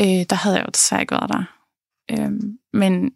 øh, 0.00 0.26
der 0.30 0.34
havde 0.34 0.56
jeg 0.56 0.64
jo 0.66 0.70
desværre 0.74 1.02
ikke 1.02 1.12
været 1.12 1.30
der. 1.30 1.44
Øhm, 2.10 2.58
men 2.72 3.12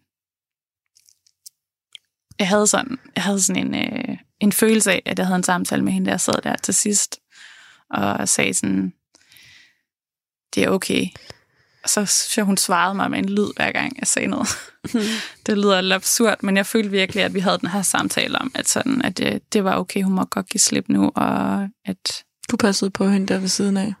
jeg 2.39 2.47
havde 2.47 2.67
sådan, 2.67 2.99
jeg 3.15 3.23
havde 3.23 3.41
sådan 3.41 3.73
en, 3.73 3.75
øh, 3.75 4.17
en 4.39 4.51
følelse 4.51 4.91
af, 4.91 5.01
at 5.05 5.19
jeg 5.19 5.27
havde 5.27 5.37
en 5.37 5.43
samtale 5.43 5.83
med 5.83 5.93
hende, 5.93 6.05
der 6.05 6.11
jeg 6.11 6.21
sad 6.21 6.41
der 6.43 6.55
til 6.55 6.73
sidst, 6.73 7.19
og 7.89 8.29
sagde 8.29 8.53
sådan, 8.53 8.93
det 10.55 10.63
er 10.63 10.69
okay. 10.69 11.07
Og 11.83 11.89
så 11.89 12.05
synes 12.05 12.37
jeg, 12.37 12.45
hun 12.45 12.57
svarede 12.57 12.95
mig 12.95 13.11
med 13.11 13.19
en 13.19 13.29
lyd, 13.29 13.47
hver 13.55 13.71
gang 13.71 13.99
jeg 13.99 14.07
sagde 14.07 14.27
noget. 14.27 14.47
det 15.45 15.57
lyder 15.57 15.81
lidt 15.81 15.93
absurd, 15.93 16.43
men 16.43 16.57
jeg 16.57 16.65
følte 16.65 16.91
virkelig, 16.91 17.23
at 17.23 17.33
vi 17.33 17.39
havde 17.39 17.57
den 17.57 17.69
her 17.69 17.81
samtale 17.81 18.37
om, 18.37 18.51
at, 18.55 18.67
sådan, 18.67 19.01
at 19.01 19.17
det, 19.17 19.53
det 19.53 19.63
var 19.63 19.77
okay, 19.77 20.03
hun 20.03 20.13
må 20.13 20.25
godt 20.25 20.49
give 20.49 20.61
slip 20.61 20.89
nu, 20.89 21.11
og 21.15 21.69
at 21.85 22.23
Du 22.51 22.57
passede 22.57 22.91
på 22.91 23.09
hende 23.09 23.27
der 23.27 23.39
ved 23.39 23.47
siden 23.47 23.77
af. 23.77 23.93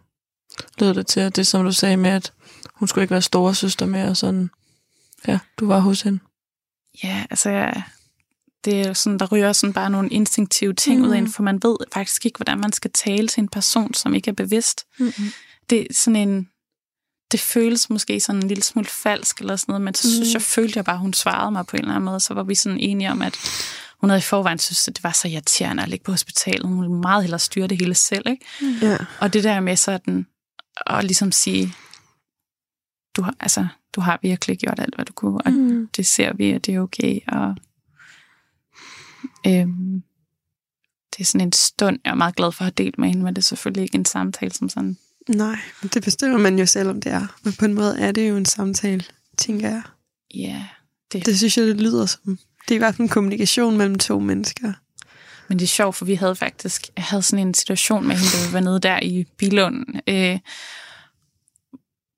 Lød 0.79 0.93
det 0.93 1.07
til, 1.07 1.19
at 1.19 1.35
det 1.35 1.47
som 1.47 1.65
du 1.65 1.71
sagde 1.71 1.97
med, 1.97 2.11
at 2.11 2.33
hun 2.73 2.87
skulle 2.87 3.03
ikke 3.03 3.11
være 3.11 3.21
store 3.21 3.55
søster 3.55 3.85
med, 3.85 4.09
og 4.09 4.17
sådan, 4.17 4.49
ja, 5.27 5.39
du 5.59 5.67
var 5.67 5.79
hos 5.79 6.01
hende. 6.01 6.19
Ja, 7.03 7.25
altså, 7.29 7.49
jeg, 7.49 7.83
det 8.65 8.81
er 8.81 8.93
sådan, 8.93 9.19
der 9.19 9.27
ryger 9.31 9.53
sådan 9.53 9.73
bare 9.73 9.89
nogle 9.89 10.09
instinktive 10.09 10.73
ting 10.73 10.99
mm. 10.99 11.07
ud 11.07 11.11
af 11.11 11.17
en, 11.17 11.31
for 11.31 11.43
man 11.43 11.59
ved 11.63 11.75
faktisk 11.93 12.25
ikke, 12.25 12.37
hvordan 12.37 12.59
man 12.59 12.73
skal 12.73 12.91
tale 12.91 13.27
til 13.27 13.41
en 13.41 13.47
person, 13.47 13.93
som 13.93 14.13
ikke 14.13 14.29
er 14.29 14.35
bevidst. 14.35 14.85
Mm-hmm. 14.99 15.31
Det 15.69 15.81
er 15.81 15.85
sådan 15.93 16.29
en, 16.29 16.49
det 17.31 17.39
føles 17.39 17.89
måske 17.89 18.19
sådan 18.19 18.41
en 18.41 18.47
lille 18.47 18.63
smule 18.63 18.87
falsk 18.87 19.39
eller 19.39 19.55
sådan 19.55 19.71
noget, 19.71 19.81
men 19.81 19.93
så 19.93 20.07
mm. 20.07 20.11
synes 20.11 20.33
jeg, 20.33 20.41
følte 20.41 20.77
jeg 20.77 20.85
bare, 20.85 20.97
hun 20.97 21.13
svarede 21.13 21.51
mig 21.51 21.65
på 21.67 21.77
en 21.77 21.81
eller 21.81 21.95
anden 21.95 22.05
måde, 22.05 22.19
så 22.19 22.33
var 22.33 22.43
vi 22.43 22.55
sådan 22.55 22.79
enige 22.79 23.11
om, 23.11 23.21
at 23.21 23.35
hun 23.99 24.09
havde 24.09 24.19
i 24.19 24.21
forvejen 24.21 24.59
synes, 24.59 24.87
at 24.87 24.95
det 24.95 25.03
var 25.03 25.11
så 25.11 25.27
irriterende 25.27 25.83
at 25.83 25.89
ligge 25.89 26.03
på 26.03 26.11
hospitalet. 26.11 26.67
Hun 26.67 26.81
ville 26.81 26.95
meget 26.95 27.23
hellere 27.23 27.39
styre 27.39 27.67
det 27.67 27.77
hele 27.77 27.95
selv, 27.95 28.23
ikke? 28.27 28.45
Ja. 28.81 28.97
Og 29.19 29.33
det 29.33 29.43
der 29.43 29.59
med 29.59 29.75
sådan, 29.75 30.27
at 30.87 31.03
ligesom 31.03 31.31
sige, 31.31 31.73
du 33.15 33.21
har, 33.21 33.35
altså, 33.39 33.67
du 33.95 34.01
har 34.01 34.19
virkelig 34.21 34.57
gjort 34.57 34.79
alt, 34.79 34.95
hvad 34.95 35.05
du 35.05 35.13
kunne, 35.13 35.41
og 35.45 35.51
Mm. 35.53 35.87
det 35.95 36.07
ser 36.07 36.33
vi, 36.33 36.51
at 36.51 36.65
det 36.65 36.75
er 36.75 36.79
okay, 36.79 37.19
og 37.27 37.55
øhm, 39.47 40.03
det 41.13 41.19
er 41.21 41.25
sådan 41.25 41.47
en 41.47 41.53
stund, 41.53 41.99
jeg 42.05 42.11
er 42.11 42.15
meget 42.15 42.35
glad 42.35 42.51
for 42.51 42.61
at 42.61 42.65
have 42.65 42.85
delt 42.85 42.97
med 42.97 43.07
hende, 43.07 43.23
men 43.23 43.33
det 43.35 43.41
er 43.41 43.43
selvfølgelig 43.45 43.83
ikke 43.83 43.95
en 43.95 44.05
samtale 44.05 44.51
som 44.53 44.69
sådan. 44.69 44.97
Nej, 45.29 45.59
men 45.81 45.89
det 45.93 46.03
bestemmer 46.03 46.37
man 46.37 46.59
jo 46.59 46.65
selv, 46.65 46.89
om 46.89 47.01
det 47.01 47.11
er. 47.11 47.27
Men 47.43 47.53
på 47.53 47.65
en 47.65 47.73
måde 47.73 47.99
er 47.99 48.11
det 48.11 48.29
jo 48.29 48.37
en 48.37 48.45
samtale, 48.45 49.03
tænker 49.37 49.69
jeg. 49.69 49.81
Ja, 50.35 50.65
det, 51.11 51.25
Det 51.25 51.37
synes 51.37 51.57
jeg, 51.57 51.65
det 51.67 51.81
lyder 51.81 52.05
som. 52.05 52.39
Det 52.67 52.71
er 52.71 52.75
i 52.75 52.77
hvert 52.77 52.95
fald 52.95 53.05
en 53.05 53.09
kommunikation 53.09 53.77
mellem 53.77 53.99
to 53.99 54.19
mennesker. 54.19 54.73
Men 55.49 55.59
det 55.59 55.65
er 55.65 55.67
sjovt, 55.67 55.95
for 55.95 56.05
vi 56.05 56.13
havde 56.13 56.35
faktisk, 56.35 56.89
jeg 56.95 57.03
havde 57.03 57.23
sådan 57.23 57.47
en 57.47 57.53
situation 57.53 58.07
med 58.07 58.15
hende, 58.15 58.31
da 58.31 58.47
vi 58.47 58.53
var 58.53 58.59
nede 58.59 58.79
der 58.79 58.99
i 59.01 59.25
Bilund, 59.37 59.85
øh, 60.07 60.39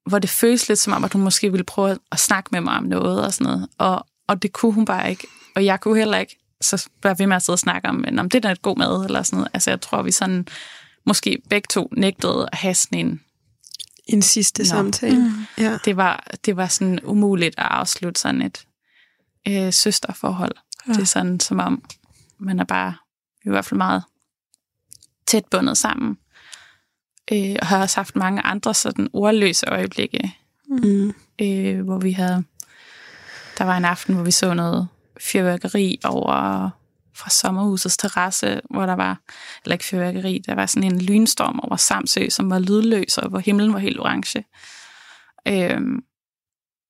hvor 0.05 0.19
det 0.19 0.29
føles 0.29 0.67
lidt 0.67 0.79
som 0.79 0.93
om, 0.93 1.03
at 1.03 1.13
hun 1.13 1.21
måske 1.21 1.51
ville 1.51 1.63
prøve 1.63 1.97
at 2.11 2.19
snakke 2.19 2.49
med 2.51 2.61
mig 2.61 2.77
om 2.77 2.83
noget 2.83 3.25
og 3.25 3.33
sådan 3.33 3.51
noget, 3.51 3.67
og, 3.77 4.05
og 4.27 4.41
det 4.41 4.53
kunne 4.53 4.73
hun 4.73 4.85
bare 4.85 5.09
ikke, 5.09 5.27
og 5.55 5.65
jeg 5.65 5.79
kunne 5.79 5.97
heller 5.97 6.17
ikke, 6.17 6.37
så 6.61 6.89
var 7.03 7.13
vi 7.13 7.25
med 7.25 7.35
at 7.35 7.43
sidde 7.43 7.55
og 7.55 7.59
snakke 7.59 7.89
om, 7.89 7.95
men 7.95 8.19
om 8.19 8.29
det 8.29 8.37
er 8.37 8.41
da 8.41 8.51
et 8.51 8.61
god 8.61 8.77
mad, 8.77 9.05
eller 9.05 9.23
sådan 9.23 9.37
noget. 9.37 9.49
Altså 9.53 9.69
jeg 9.69 9.81
tror, 9.81 10.01
vi 10.01 10.11
sådan, 10.11 10.47
måske 11.05 11.41
begge 11.49 11.67
to 11.69 11.89
nægtede 11.97 12.49
at 12.51 12.57
have 12.57 12.73
sådan 12.73 12.99
en, 12.99 13.21
En 14.07 14.21
sidste 14.21 14.63
Nå. 14.63 14.67
samtale. 14.67 15.19
Mm. 15.19 15.45
Ja. 15.57 15.77
det 15.85 15.97
var, 15.97 16.27
det 16.45 16.57
var 16.57 16.67
sådan 16.67 16.99
umuligt 17.03 17.55
at 17.57 17.67
afslutte 17.69 18.21
sådan 18.21 18.41
et 18.41 18.65
øh, 19.47 19.73
søsterforhold. 19.73 20.55
Ja. 20.87 20.93
Det 20.93 21.01
er 21.01 21.05
sådan, 21.05 21.39
som 21.39 21.59
om 21.59 21.83
man 22.39 22.59
er 22.59 22.63
bare 22.63 22.95
i 23.45 23.49
hvert 23.49 23.65
fald 23.65 23.77
meget 23.77 24.03
tæt 25.27 25.45
bundet 25.51 25.77
sammen. 25.77 26.17
Øh, 27.31 27.55
og 27.61 27.67
har 27.67 27.81
også 27.81 27.95
haft 27.97 28.15
mange 28.15 28.41
andre 28.41 28.73
sådan 28.73 29.09
ordløse 29.13 29.65
øjeblikke, 29.69 30.35
Mm. 30.67 31.13
øh, 31.41 31.81
hvor 31.81 31.99
vi 31.99 32.11
havde... 32.11 32.43
Der 33.57 33.63
var 33.63 33.77
en 33.77 33.85
aften, 33.85 34.15
hvor 34.15 34.23
vi 34.23 34.31
så 34.31 34.53
noget 34.53 34.87
fyrværkeri 35.21 35.99
over 36.03 36.69
fra 37.15 37.29
sommerhusets 37.29 37.97
terrasse, 37.97 38.61
hvor 38.69 38.85
der 38.85 38.93
var, 38.93 39.19
eller 39.63 39.73
ikke 39.75 39.85
fyrværkeri, 39.85 40.41
der 40.45 40.55
var 40.55 40.65
sådan 40.65 40.91
en 40.91 41.01
lynstorm 41.01 41.59
over 41.59 41.75
Samsø, 41.75 42.29
som 42.29 42.49
var 42.49 42.59
lydløs, 42.59 43.17
og 43.17 43.29
hvor 43.29 43.39
himlen 43.39 43.73
var 43.73 43.79
helt 43.79 43.99
orange. 43.99 44.43
Øhm, 45.47 46.03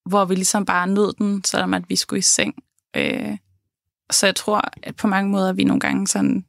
hvor 0.05 0.25
vi 0.25 0.35
ligesom 0.35 0.65
bare 0.65 0.87
nød 0.87 1.13
den, 1.13 1.43
selvom 1.43 1.73
at 1.73 1.83
vi 1.89 1.95
skulle 1.95 2.17
i 2.19 2.21
seng. 2.21 2.55
Øh, 2.97 3.37
så 4.13 4.25
jeg 4.25 4.35
tror, 4.35 4.61
at 4.83 4.95
på 4.95 5.07
mange 5.07 5.31
måder 5.31 5.49
er 5.49 5.53
vi 5.53 5.63
nogle 5.63 5.79
gange 5.79 6.07
sådan, 6.07 6.45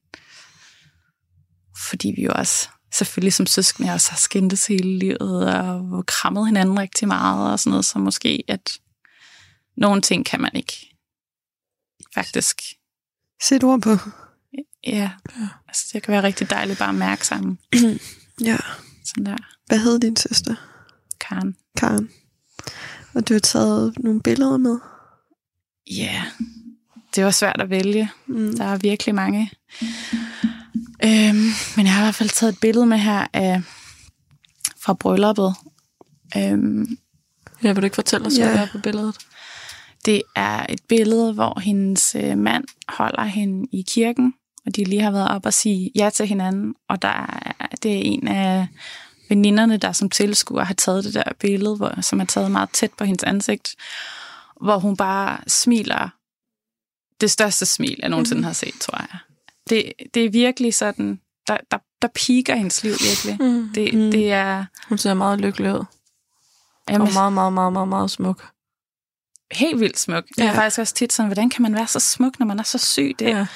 fordi 1.90 2.12
vi 2.16 2.22
jo 2.22 2.32
også 2.34 2.68
selvfølgelig 2.94 3.32
som 3.32 3.46
søskende 3.46 3.92
også 3.92 4.10
har 4.10 4.16
skændtes 4.18 4.66
hele 4.66 4.98
livet, 4.98 5.54
og 5.54 6.06
krammet 6.06 6.46
hinanden 6.46 6.78
rigtig 6.80 7.08
meget, 7.08 7.52
og 7.52 7.58
sådan 7.60 7.70
noget, 7.70 7.84
så 7.84 7.98
måske, 7.98 8.44
at 8.48 8.78
nogle 9.76 10.02
ting 10.02 10.26
kan 10.26 10.40
man 10.40 10.50
ikke 10.54 10.96
faktisk 12.14 12.60
Sæt 13.42 13.64
ord 13.64 13.80
på. 13.80 13.90
Ja, 14.86 15.10
Ja. 15.36 15.48
altså 15.68 15.90
det 15.92 16.02
kan 16.02 16.12
være 16.12 16.22
rigtig 16.22 16.50
dejligt 16.50 16.78
bare 16.78 16.88
at 16.88 16.94
mærke 16.94 17.26
sammen. 17.26 17.58
Ja. 18.44 18.56
Sådan 19.04 19.26
der, 19.26 19.36
Hvad 19.66 19.78
hed 19.78 20.00
din 20.00 20.16
søster, 20.16 20.54
Karen. 21.20 21.56
Karen? 21.76 22.10
Og 23.14 23.28
du 23.28 23.34
har 23.34 23.38
taget 23.40 23.98
nogle 23.98 24.20
billeder 24.22 24.56
med. 24.56 24.78
Ja, 25.90 26.02
yeah. 26.04 26.26
Det 27.16 27.24
var 27.24 27.30
svært 27.30 27.60
at 27.60 27.70
vælge. 27.70 28.10
Mm. 28.26 28.56
Der 28.56 28.64
er 28.64 28.76
virkelig 28.76 29.14
mange. 29.14 29.50
Øhm, 31.04 31.50
men 31.76 31.86
jeg 31.86 31.92
har 31.92 32.02
i 32.02 32.04
hvert 32.04 32.14
fald 32.14 32.28
taget 32.28 32.52
et 32.52 32.60
billede 32.60 32.86
med 32.86 32.98
her 32.98 33.26
af, 33.32 33.62
fra 34.80 34.92
brylluppet. 34.94 35.54
Øhm, 36.36 36.98
Ja, 37.64 37.72
vil 37.72 37.76
du 37.82 37.84
ikke 37.86 37.94
fortælle 37.94 38.26
os, 38.26 38.38
Ja. 38.38 38.44
hvad 38.44 38.54
der 38.54 38.62
er 38.62 38.68
på 38.72 38.78
billedet? 38.78 39.16
det 40.04 40.22
er 40.36 40.66
et 40.68 40.80
billede, 40.88 41.32
hvor 41.32 41.60
hendes 41.60 42.14
øh, 42.18 42.38
mand 42.38 42.64
holder 42.88 43.24
hende 43.24 43.68
i 43.72 43.84
kirken, 43.88 44.34
og 44.66 44.76
de 44.76 44.84
lige 44.84 45.02
har 45.02 45.10
været 45.10 45.28
op 45.28 45.46
og 45.46 45.54
sige 45.54 45.90
ja 45.94 46.10
til 46.10 46.26
hinanden. 46.26 46.74
Og 46.88 47.02
der 47.02 47.08
er, 47.08 47.66
det 47.82 47.92
er 47.92 48.00
en 48.04 48.28
af 48.28 48.66
veninderne, 49.28 49.76
der 49.76 49.92
som 49.92 50.10
tilskuer 50.10 50.64
har 50.64 50.74
taget 50.74 51.04
det 51.04 51.14
der 51.14 51.22
billede, 51.40 51.76
hvor, 51.76 52.00
som 52.00 52.20
er 52.20 52.24
taget 52.24 52.50
meget 52.50 52.70
tæt 52.70 52.90
på 52.98 53.04
hendes 53.04 53.24
ansigt, 53.24 53.74
hvor 54.60 54.78
hun 54.78 54.96
bare 54.96 55.38
smiler 55.46 56.08
det 57.22 57.30
største 57.30 57.66
smil, 57.66 57.96
jeg 57.98 58.08
nogensinde 58.08 58.40
Mhm. 58.40 58.44
har 58.46 58.52
set, 58.52 58.74
tror 58.80 58.98
jeg. 58.98 59.18
Det, 59.70 59.92
det 60.14 60.24
er 60.24 60.30
virkelig 60.30 60.74
sådan, 60.74 61.20
der, 61.46 61.58
der, 61.70 61.78
der 62.02 62.08
piker 62.08 62.54
hendes 62.56 62.82
liv 62.82 62.92
virkelig. 62.92 63.48
Mm. 63.50 63.68
Det, 63.74 63.94
Mm. 63.94 64.10
det 64.10 64.32
er 64.32 64.64
Hun 64.88 64.98
ser 64.98 65.14
meget 65.14 65.40
lykkelig 65.40 65.74
ud. 65.74 65.84
jamen, 66.88 67.08
Og 67.08 67.14
meget, 67.14 67.32
meget, 67.32 67.52
meget, 67.52 67.72
meget, 67.72 67.88
meget 67.88 68.10
smuk. 68.10 68.48
helt 69.52 69.80
vildt 69.80 69.98
smuk. 69.98 70.24
Jeg 70.36 70.44
Ja. 70.44 70.50
er 70.50 70.54
faktisk 70.54 70.78
også 70.78 70.94
tit 70.94 71.12
sådan, 71.12 71.28
hvordan 71.28 71.50
kan 71.50 71.62
man 71.62 71.74
være 71.74 71.86
så 71.86 72.00
smuk, 72.00 72.38
når 72.38 72.46
man 72.46 72.58
er 72.58 72.62
så 72.62 72.78
syg? 72.78 73.14
Det, 73.18 73.26
Ja. 73.26 73.46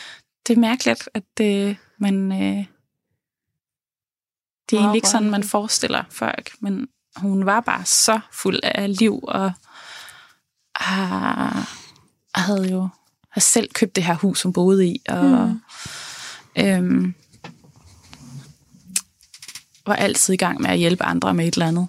det 0.46 0.56
er 0.56 0.60
mærkeligt, 0.60 1.08
at 1.14 1.22
det, 1.38 1.76
man... 1.98 2.32
Øh, 2.32 2.64
det 4.70 4.76
er 4.76 4.80
egentlig 4.80 4.96
ikke 4.98 5.08
sådan, 5.08 5.30
man 5.30 5.44
forestiller 5.44 6.04
folk, 6.10 6.54
men 6.60 6.88
hun 7.16 7.46
var 7.46 7.60
bare 7.60 7.84
så 7.84 8.20
fuld 8.32 8.60
af 8.62 8.98
liv, 8.98 9.20
og 9.22 9.52
har, 10.76 11.68
havde 12.34 12.70
jo 12.72 12.88
har 13.36 13.40
selv 13.40 13.68
købt 13.74 13.96
det 13.96 14.04
her 14.04 14.14
hus, 14.14 14.42
hun 14.42 14.52
boede 14.52 14.86
i, 14.86 15.02
og 15.08 15.24
Mm. 15.24 15.60
øhm, 16.58 17.14
var 19.86 19.94
altid 19.94 20.34
i 20.34 20.36
gang 20.36 20.60
med 20.62 20.70
at 20.70 20.78
hjælpe 20.78 21.04
andre 21.04 21.34
med 21.34 21.48
et 21.48 21.54
eller 21.54 21.66
andet. 21.66 21.88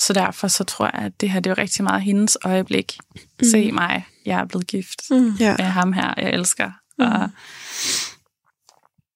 Så 0.00 0.12
derfor 0.12 0.48
så 0.48 0.64
tror 0.64 0.84
jeg, 0.94 1.04
at 1.06 1.20
det 1.20 1.30
her 1.30 1.40
det 1.40 1.50
er 1.50 1.54
jo 1.54 1.62
rigtig 1.62 1.84
meget 1.84 2.02
hendes 2.02 2.38
øjeblik. 2.44 2.98
Mm. 3.14 3.48
Se 3.50 3.72
mig, 3.72 4.06
jeg 4.26 4.40
er 4.40 4.44
blevet 4.44 4.66
gift 4.66 5.00
Mm. 5.10 5.16
Med 5.38 5.58
ham 5.64 5.92
her, 5.92 6.14
jeg 6.16 6.30
elsker. 6.30 6.70
Mm. 6.98 7.04
Og 7.04 7.30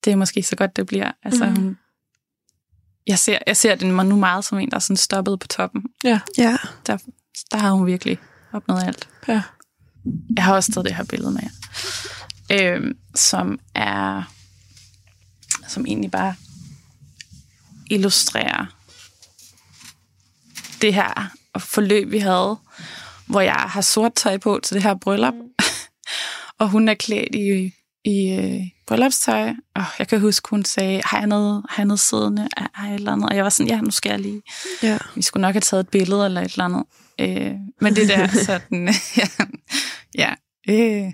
det 0.04 0.12
er 0.12 0.16
måske 0.16 0.42
så 0.42 0.56
godt, 0.56 0.76
det 0.76 0.86
bliver. 0.86 1.12
Altså, 1.22 1.44
Mhm. 1.46 1.56
hun, 1.56 1.78
jeg, 3.06 3.18
ser, 3.18 3.38
jeg 3.46 3.56
ser 3.56 3.74
den 3.74 3.88
nu 4.08 4.16
meget 4.16 4.44
som 4.44 4.58
en, 4.58 4.70
der 4.70 4.76
er 4.76 4.80
sådan 4.80 4.96
stoppet 4.96 5.40
på 5.40 5.46
toppen. 5.46 5.82
Ja. 6.04 6.20
Ja. 6.38 6.56
Der, 6.86 6.96
der 7.52 7.56
har 7.58 7.70
hun 7.72 7.86
virkelig 7.86 8.18
opnået 8.52 8.84
alt. 8.84 9.08
Ja. 9.28 9.42
Jeg 10.36 10.44
har 10.44 10.54
også 10.54 10.72
taget 10.72 10.84
det 10.84 10.94
her 10.94 11.04
billede 11.04 11.30
med 11.32 11.40
jer, 11.42 12.74
øhm, 12.74 12.92
som 13.14 13.58
er, 13.74 14.22
som 15.68 15.86
egentlig 15.86 16.10
bare 16.10 16.34
illustrerer 17.90 18.66
det 20.82 20.94
her 20.94 21.30
forløb, 21.58 22.10
vi 22.10 22.18
havde, 22.18 22.56
hvor 23.26 23.40
jeg 23.40 23.54
har 23.54 23.80
sort 23.80 24.14
tøj 24.14 24.38
på 24.38 24.60
til 24.62 24.74
det 24.74 24.82
her 24.82 24.94
bryllup, 24.94 25.34
og 26.60 26.68
hun 26.68 26.88
er 26.88 26.94
klædt 26.94 27.34
i, 27.34 27.72
i 28.04 28.30
øh, 28.32 28.60
bryllupstøj, 28.86 29.52
og 29.74 29.84
jeg 29.98 30.08
kan 30.08 30.20
huske, 30.20 30.48
hun 30.50 30.64
sagde, 30.64 31.00
har 31.04 31.18
jeg 31.18 31.26
noget, 31.26 31.62
har 31.68 31.82
jeg 31.82 31.86
noget 31.86 32.00
siddende, 32.00 32.48
har 32.56 32.86
jeg 32.86 32.94
et 32.94 32.98
eller 32.98 33.12
andet? 33.12 33.28
Og 33.28 33.36
jeg 33.36 33.44
var 33.44 33.50
sådan, 33.50 33.68
ja, 33.70 33.80
nu 33.80 33.90
skal 33.90 34.10
jeg 34.10 34.20
lige 34.20 34.42
Ja. 34.82 34.98
vi 35.14 35.22
skulle 35.22 35.42
nok 35.42 35.54
have 35.54 35.60
taget 35.60 35.80
et 35.80 35.88
billede 35.88 36.24
eller 36.24 36.40
et 36.40 36.52
eller 36.52 36.64
andet. 36.64 36.82
Øh, 37.20 37.52
men 37.80 37.96
det 37.96 38.08
der 38.08 38.28
sådan, 38.46 38.88
ja, 39.18 39.28
ja 40.18 40.34
øh, 40.68 41.12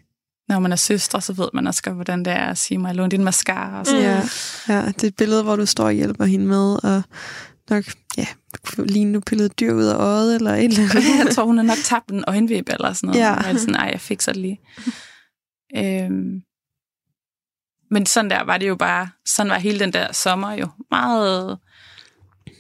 når 0.49 0.59
man 0.59 0.73
er 0.73 0.77
søstre, 0.77 1.21
så 1.21 1.33
ved 1.33 1.49
man 1.55 1.67
også 1.67 1.83
godt, 1.83 1.95
hvordan 1.95 2.25
det 2.25 2.33
er 2.33 2.47
at 2.47 2.59
sige 2.59 2.79
mig, 2.79 2.95
lån 2.95 3.09
din 3.09 3.25
mascara. 3.25 3.81
Og 3.81 3.87
sådan. 3.87 4.03
Ja. 4.03 4.23
ja, 4.69 4.87
det 4.87 5.03
er 5.03 5.09
et 5.09 5.17
billede, 5.17 5.43
hvor 5.43 5.57
du 5.57 5.67
står 5.67 5.85
og 5.85 5.93
hjælper 5.93 6.25
hende 6.25 6.47
med, 6.47 6.85
og 6.85 7.03
nok, 7.71 7.85
ja, 8.17 8.27
ligne, 8.79 9.15
du 9.15 9.21
pillede 9.21 9.49
dyr 9.49 9.73
ud 9.73 9.85
af 9.85 9.95
øjet, 9.95 10.35
eller 10.35 10.55
et 10.55 10.65
eller 10.65 10.83
andet. 10.83 11.25
jeg 11.27 11.35
tror, 11.35 11.45
hun 11.45 11.57
har 11.57 11.65
nok 11.65 11.79
tabt 11.85 12.11
en 12.11 12.25
øjenvip 12.27 12.69
eller 12.69 12.93
sådan 12.93 13.07
noget. 13.07 13.21
Ja. 13.21 13.33
Ja. 13.33 13.49
Jeg 13.49 13.61
sådan, 13.61 13.75
ej, 13.75 13.89
jeg 13.93 14.01
fikser 14.01 14.33
det 14.33 14.43
lige. 14.43 14.61
øhm, 15.77 16.43
men 17.91 18.07
sådan 18.07 18.31
der 18.31 18.45
var 18.45 18.59
det 18.59 18.69
jo 18.69 18.77
bare, 18.77 19.09
sådan 19.27 19.51
var 19.51 19.59
hele 19.59 19.79
den 19.79 19.93
der 19.93 20.13
sommer 20.13 20.53
jo 20.53 20.69
meget 20.91 21.59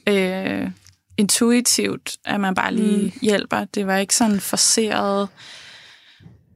øh, 0.09 0.71
intuitivt, 1.17 2.17
at 2.25 2.41
man 2.41 2.55
bare 2.55 2.75
lige 2.75 3.03
mm. 3.03 3.19
hjælper. 3.23 3.65
Det 3.65 3.87
var 3.87 3.97
ikke 3.97 4.15
sådan 4.15 4.41
forseret. 4.41 5.29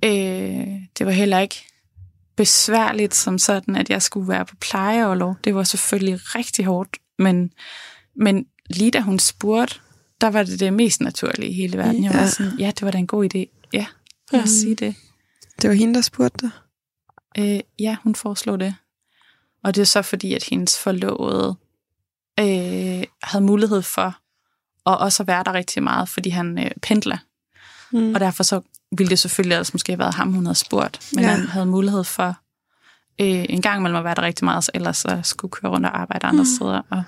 Øh, 0.04 0.66
det 0.98 1.06
var 1.06 1.10
heller 1.10 1.38
ikke 1.38 1.66
besværligt 2.36 3.14
som 3.14 3.38
sådan, 3.38 3.76
at 3.76 3.90
jeg 3.90 4.02
skulle 4.02 4.28
være 4.28 4.44
på 4.44 4.56
plejeoverlov. 4.60 5.36
Det 5.44 5.54
var 5.54 5.64
selvfølgelig 5.64 6.20
rigtig 6.34 6.64
hårdt, 6.64 6.96
men, 7.18 7.52
men 8.16 8.46
lige 8.70 8.90
da 8.90 9.00
hun 9.00 9.18
spurgte, 9.18 9.80
der 10.20 10.26
var 10.26 10.42
det 10.42 10.60
det 10.60 10.72
mest 10.72 11.00
naturlige 11.00 11.50
i 11.50 11.54
hele 11.54 11.78
verden. 11.78 12.04
Jeg 12.04 12.14
var 12.14 12.26
sådan, 12.26 12.58
ja, 12.58 12.66
det 12.66 12.82
var 12.82 12.90
da 12.90 12.98
en 12.98 13.06
god 13.06 13.34
idé. 13.34 13.68
Ja, 13.72 13.86
lad 14.32 14.42
os 14.42 14.50
sige 14.50 14.74
det. 14.74 14.94
Det 15.62 15.70
var 15.70 15.76
hende, 15.76 15.94
der 15.94 16.00
spurgte 16.00 16.46
dig. 16.46 16.50
Øh, 17.38 17.60
ja, 17.78 17.96
hun 18.02 18.14
foreslog 18.14 18.60
det. 18.60 18.74
Og 19.64 19.74
det 19.74 19.80
er 19.80 19.86
så 19.86 20.02
fordi, 20.02 20.34
at 20.34 20.44
hendes 20.44 20.78
forlovede 20.78 21.56
øh, 22.40 23.04
havde 23.22 23.44
mulighed 23.44 23.82
for 23.82 24.16
at 24.86 24.98
også 24.98 25.24
være 25.24 25.44
der 25.44 25.52
rigtig 25.52 25.82
meget, 25.82 26.08
fordi 26.08 26.28
han 26.28 26.58
øh, 26.58 26.70
pendler. 26.82 27.18
Mm. 27.92 28.14
Og 28.14 28.20
derfor 28.20 28.42
så 28.42 28.60
ville 28.96 29.10
det 29.10 29.18
selvfølgelig 29.18 29.58
også 29.58 29.70
måske 29.74 29.92
have 29.92 29.98
været 29.98 30.14
ham, 30.14 30.32
hun 30.32 30.46
havde 30.46 30.58
spurgt. 30.58 31.10
Men 31.12 31.24
ja. 31.24 31.30
han 31.30 31.46
havde 31.46 31.66
mulighed 31.66 32.04
for 32.04 32.28
øh, 33.20 33.44
en 33.48 33.62
gang 33.62 33.78
imellem 33.80 33.96
at 33.96 34.04
være 34.04 34.14
der 34.14 34.22
rigtig 34.22 34.44
meget, 34.44 34.64
så 34.64 34.70
ellers 34.74 34.96
så 34.96 35.20
skulle 35.22 35.52
køre 35.52 35.72
rundt 35.72 35.86
og 35.86 36.00
arbejde 36.00 36.26
andre 36.26 36.44
Mm. 36.44 36.50
steder. 36.58 36.82
Og 36.90 37.02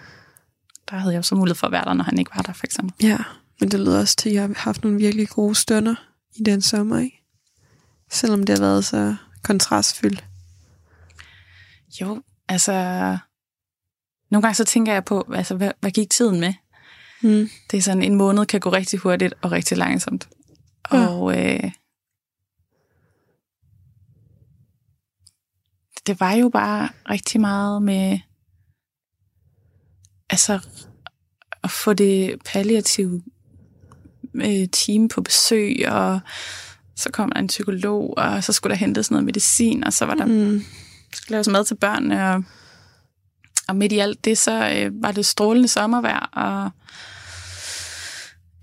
der 0.90 0.96
havde 0.96 1.12
jeg 1.12 1.18
jo 1.18 1.22
så 1.22 1.34
mulighed 1.34 1.56
for 1.56 1.66
at 1.66 1.72
være 1.72 1.84
der, 1.84 1.94
når 1.94 2.04
han 2.04 2.18
ikke 2.18 2.30
var 2.36 2.42
der, 2.42 2.52
for 2.52 2.66
eksempel. 2.66 3.08
Ja, 3.08 3.18
men 3.60 3.70
det 3.70 3.80
lyder 3.80 4.00
også 4.00 4.16
til, 4.16 4.28
at 4.28 4.34
jeg 4.34 4.42
har 4.42 4.54
haft 4.56 4.82
nogle 4.84 4.98
virkelig 4.98 5.28
gode 5.28 5.54
stunder 5.54 5.94
i 6.36 6.42
den 6.42 6.62
sommer, 6.62 6.98
ikke? 6.98 7.22
Selvom 8.10 8.42
det 8.46 8.58
har 8.58 8.64
været 8.64 8.84
så 8.84 9.16
kontrastfyldt. 9.42 10.24
Jo, 12.00 12.22
altså... 12.48 12.72
Nogle 14.30 14.42
gange 14.42 14.54
så 14.54 14.64
tænker 14.64 14.92
jeg 14.92 15.04
på, 15.04 15.26
altså, 15.34 15.54
hvad, 15.54 15.70
hvad 15.80 15.90
gik 15.90 16.10
tiden 16.10 16.40
med? 16.40 16.52
Mm. 17.22 17.48
Det 17.70 17.76
er 17.78 17.82
sådan, 17.82 18.02
en 18.02 18.14
måned 18.14 18.46
kan 18.46 18.60
gå 18.60 18.72
rigtig 18.72 18.98
hurtigt 18.98 19.34
og 19.42 19.52
rigtig 19.52 19.78
langsomt. 19.78 20.28
Ja. 20.92 21.06
Og 21.08 21.38
øh, 21.38 21.70
det 26.06 26.20
var 26.20 26.32
jo 26.32 26.48
bare 26.48 26.88
rigtig 27.10 27.40
meget 27.40 27.82
med 27.82 28.18
altså 30.30 30.60
at 31.62 31.70
få 31.70 31.92
det 31.92 32.36
palliative 32.44 33.22
øh, 34.34 34.68
team 34.72 35.08
på 35.08 35.20
besøg, 35.20 35.88
og 35.88 36.20
så 36.96 37.10
kom 37.12 37.30
der 37.32 37.40
en 37.40 37.46
psykolog, 37.46 38.14
og 38.18 38.44
så 38.44 38.52
skulle 38.52 38.70
der 38.70 38.78
hentes 38.78 39.10
noget 39.10 39.24
medicin, 39.24 39.84
og 39.84 39.92
så 39.92 40.04
var 40.04 40.14
der 40.14 40.26
Mm. 40.26 40.62
skulle 41.14 41.34
laves 41.34 41.48
mad 41.48 41.64
til 41.64 41.74
børnene, 41.76 42.34
og, 42.34 42.44
og 43.68 43.76
midt 43.76 43.92
i 43.92 43.98
alt 43.98 44.24
det, 44.24 44.38
så 44.38 44.70
øh, 44.76 45.02
var 45.02 45.12
det 45.12 45.26
strålende 45.26 45.68
sommervejr, 45.68 46.30
og 46.32 46.70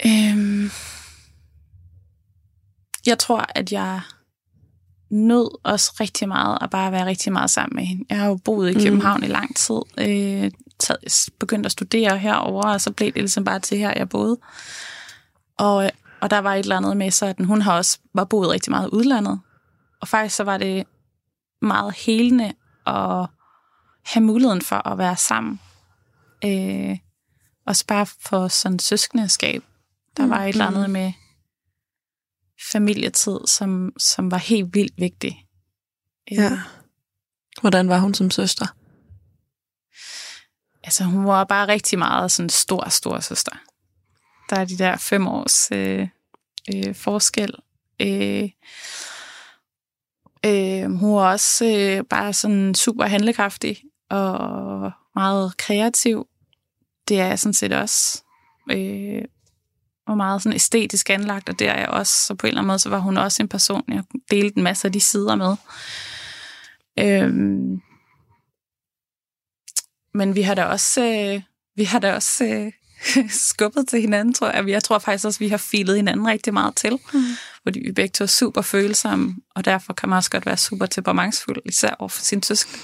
øhm, 0.06 0.72
jeg 3.06 3.20
tror, 3.20 3.46
at 3.56 3.72
jeg 3.72 4.02
nød 5.10 5.60
også 5.64 5.94
rigtig 6.00 6.28
meget 6.28 6.58
at 6.62 6.70
bare 6.70 6.92
være 6.92 7.06
rigtig 7.06 7.34
meget 7.34 7.50
sammen 7.50 7.76
med 7.76 7.86
hende. 7.86 8.06
Jeg 8.10 8.20
har 8.20 8.28
jo 8.28 8.36
boet 8.36 8.72
i 8.72 8.74
Mm. 8.74 8.84
København 8.84 9.24
i 9.24 9.28
lang 9.28 9.56
tid, 9.56 9.82
øh, 9.98 10.52
taget, 10.80 11.30
begyndt 11.40 11.66
at 11.66 11.72
studere 11.72 12.18
herover 12.18 12.64
og 12.64 12.82
så 12.82 12.92
blev 12.92 13.08
det 13.08 13.22
ligesom 13.22 13.44
bare 13.44 13.60
til 13.60 13.78
her, 13.78 13.94
jeg 13.96 14.10
boede. 14.10 14.38
Og, 15.58 15.92
og 16.22 16.30
der 16.30 16.40
var 16.40 16.54
et 16.54 16.60
eller 16.60 16.78
andet 16.78 16.98
med, 16.98 17.12
så 17.12 17.26
at 17.26 17.46
hun 17.46 17.62
har 17.62 17.78
også 17.78 18.00
var 18.14 18.24
boet 18.24 18.50
rigtig 18.50 18.72
meget 18.72 18.88
i 18.88 18.96
udlandet. 18.96 19.40
Og 20.02 20.08
faktisk 20.08 20.36
så 20.36 20.44
var 20.44 20.58
det 20.58 20.84
meget 21.62 21.94
helende 21.94 22.54
at 22.88 23.28
have 24.06 24.24
muligheden 24.24 24.62
for 24.62 24.88
at 24.88 24.98
være 24.98 25.18
sammen. 25.18 25.60
Øh, 26.46 26.98
også 27.68 27.86
bare 27.88 28.06
for 28.06 28.48
sådan 28.48 28.80
søskendeskab. 28.80 29.64
Der 30.18 30.28
var 30.28 30.44
et 30.44 30.50
eller 30.50 30.68
andet 30.68 30.90
med 30.90 31.14
familietid, 32.72 33.40
som, 33.48 33.94
som 33.98 34.32
var 34.32 34.38
helt 34.38 34.74
vildt 34.74 34.94
vigtig. 34.98 35.46
Øh, 36.32 36.38
Ja. 36.38 36.60
Hvordan 37.62 37.90
var 37.90 38.00
hun 38.00 38.14
som 38.14 38.32
søster? 38.32 38.66
Altså, 40.84 41.04
hun 41.04 41.26
var 41.26 41.44
bare 41.44 41.68
rigtig 41.68 42.00
meget 42.00 42.32
sådan 42.32 42.50
stor, 42.50 42.90
stor 42.90 43.20
søster. 43.20 43.52
Der 44.50 44.56
er 44.60 44.66
de 44.66 44.78
der 44.78 44.98
fem 44.98 45.28
års 45.28 45.72
øh, 45.72 46.08
øh, 46.76 46.96
forskel. 46.96 47.54
Øh, 48.00 48.50
øh, 50.46 50.92
hun 50.92 51.16
var 51.16 51.32
også 51.32 51.66
øh, 51.66 52.04
bare 52.10 52.34
sådan 52.34 52.76
super 52.76 53.06
handlekraftig 53.06 53.84
og 54.10 54.92
meget 55.16 55.58
kreativ. 55.58 56.28
Det 57.08 57.20
er 57.20 57.26
jeg 57.26 57.40
sådan 57.40 57.54
set 57.54 57.74
også. 57.74 58.24
Øh, 58.72 59.22
og 60.08 60.18
meget 60.18 60.42
sådan 60.42 60.56
æstetisk 60.56 61.10
anlagt, 61.10 61.50
og 61.50 61.60
det 61.60 61.68
er 61.68 61.80
jeg 61.80 61.88
også. 61.90 62.14
Så 62.14 62.36
på 62.36 62.48
en 62.48 62.50
eller 62.50 62.62
anden 62.62 62.68
måde, 62.68 62.80
så 62.80 62.90
var 62.90 63.00
hun 63.00 63.18
også 63.18 63.44
en 63.44 63.50
person, 63.50 63.84
jeg 63.88 64.04
delte 64.32 64.58
en 64.58 64.64
masse 64.64 64.88
af 64.88 64.92
de 64.92 65.00
sider 65.00 65.36
med. 65.36 65.56
Øhm, 67.00 67.82
men 70.14 70.36
vi 70.36 70.42
har 70.42 70.56
da 70.56 70.64
også, 70.64 71.02
øh, 71.04 71.42
vi 71.76 71.84
har 71.84 72.00
da 72.00 72.14
også 72.14 72.46
øh, 72.46 72.72
skubbet 73.50 73.88
til 73.88 74.02
hinanden, 74.02 74.34
tror 74.34 74.50
jeg. 74.50 74.68
Jeg 74.68 74.84
tror 74.84 75.00
faktisk 75.00 75.26
også, 75.26 75.40
vi 75.40 75.48
har 75.48 75.58
filet 75.58 75.96
hinanden 75.96 76.28
rigtig 76.28 76.54
meget 76.54 76.76
til. 76.76 77.00
Mm. 77.14 77.20
Fordi 77.64 77.80
vi 77.80 77.92
begge 77.92 78.12
to 78.12 78.24
er 78.24 78.28
super 78.28 78.62
følsomme, 78.62 79.36
og 79.56 79.66
derfor 79.66 79.94
kan 79.94 80.10
man 80.10 80.18
også 80.18 80.32
godt 80.32 80.46
være 80.46 80.58
super 80.58 80.86
temperamentsfuld, 80.86 81.58
især 81.66 81.96
over 82.00 82.10
for 82.10 82.22
sin 82.22 82.44
søskende. 82.44 82.80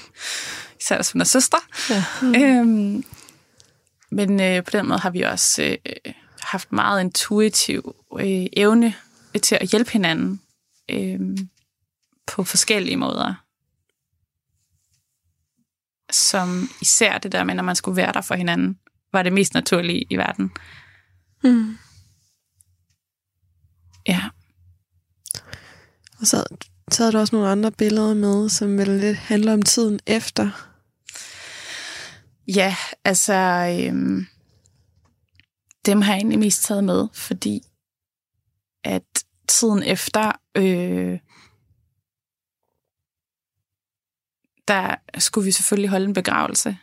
Især 0.82 0.96
hvis 0.96 1.12
hun 1.12 1.20
er 1.20 1.24
søster. 1.24 1.58
Ja. 1.90 2.04
Mm. 2.22 2.34
Øhm, 2.34 3.04
men 4.10 4.40
øh, 4.40 4.64
på 4.64 4.70
den 4.70 4.88
måde 4.88 4.98
har 4.98 5.10
vi 5.10 5.20
også 5.20 5.62
øh, 5.62 6.12
haft 6.40 6.72
meget 6.72 7.00
intuitiv 7.00 7.96
øh, 8.20 8.46
evne 8.52 8.94
til 9.42 9.58
at 9.60 9.68
hjælpe 9.68 9.90
hinanden 9.90 10.40
øh, 10.90 11.20
på 12.26 12.44
forskellige 12.44 12.96
måder 12.96 13.34
som 16.12 16.68
især 16.80 17.18
det 17.18 17.32
der 17.32 17.44
med, 17.44 17.54
når 17.54 17.62
man 17.62 17.76
skulle 17.76 17.96
være 17.96 18.12
der 18.12 18.20
for 18.20 18.34
hinanden, 18.34 18.78
var 19.12 19.22
det 19.22 19.32
mest 19.32 19.54
naturlige 19.54 20.06
i 20.10 20.16
verden. 20.16 20.50
Mm. 21.44 21.78
Ja. 24.08 24.20
Og 26.20 26.26
så, 26.26 26.44
så 26.90 27.02
havde 27.02 27.12
du 27.12 27.18
også 27.18 27.36
nogle 27.36 27.50
andre 27.50 27.72
billeder 27.72 28.14
med, 28.14 28.48
som 28.48 28.78
vel 28.78 28.88
lidt 28.88 29.16
handler 29.16 29.52
om 29.52 29.62
tiden 29.62 30.00
efter. 30.06 30.71
Ja, 32.48 32.76
altså, 33.04 33.34
øhm, 33.80 34.26
dem 35.86 36.02
har 36.02 36.12
jeg 36.12 36.18
egentlig 36.18 36.38
mest 36.38 36.62
taget 36.62 36.84
med, 36.84 37.08
fordi 37.14 37.62
at 38.84 39.24
tiden 39.48 39.82
efter, 39.82 40.32
øh, 40.56 41.18
der 44.68 44.94
skulle 45.18 45.44
vi 45.44 45.52
selvfølgelig 45.52 45.90
holde 45.90 46.06
en 46.06 46.14
begravelse. 46.14 46.76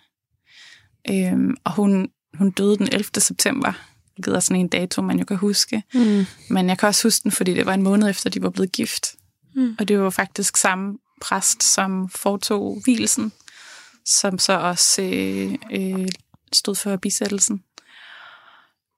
Øhm, 1.09 1.55
og 1.63 1.71
hun, 1.71 2.11
hun 2.33 2.51
døde 2.51 2.77
den 2.77 2.89
11. 2.91 3.05
september, 3.17 3.73
hvilket 4.13 4.35
er 4.35 4.39
sådan 4.39 4.59
en 4.59 4.67
dato, 4.67 5.01
man 5.01 5.19
jo 5.19 5.25
kan 5.25 5.37
huske. 5.37 5.83
Mm. 5.93 6.25
Men 6.49 6.69
jeg 6.69 6.77
kan 6.77 6.87
også 6.87 7.07
huske 7.07 7.23
den, 7.23 7.31
fordi 7.31 7.53
det 7.53 7.65
var 7.65 7.73
en 7.73 7.83
måned 7.83 8.09
efter, 8.09 8.29
de 8.29 8.41
var 8.41 8.49
blevet 8.49 8.71
gift. 8.71 9.15
Mm. 9.55 9.75
Og 9.79 9.87
det 9.87 9.99
var 9.99 10.09
faktisk 10.09 10.57
samme 10.57 10.97
præst, 11.21 11.63
som 11.63 12.09
foretog 12.09 12.81
hvilesen. 12.83 13.31
Som 14.09 14.39
så 14.39 14.53
også 14.53 15.01
øh, 15.01 15.55
øh, 15.71 16.07
stod 16.53 16.75
for 16.75 16.95
bisættelsen. 16.95 17.63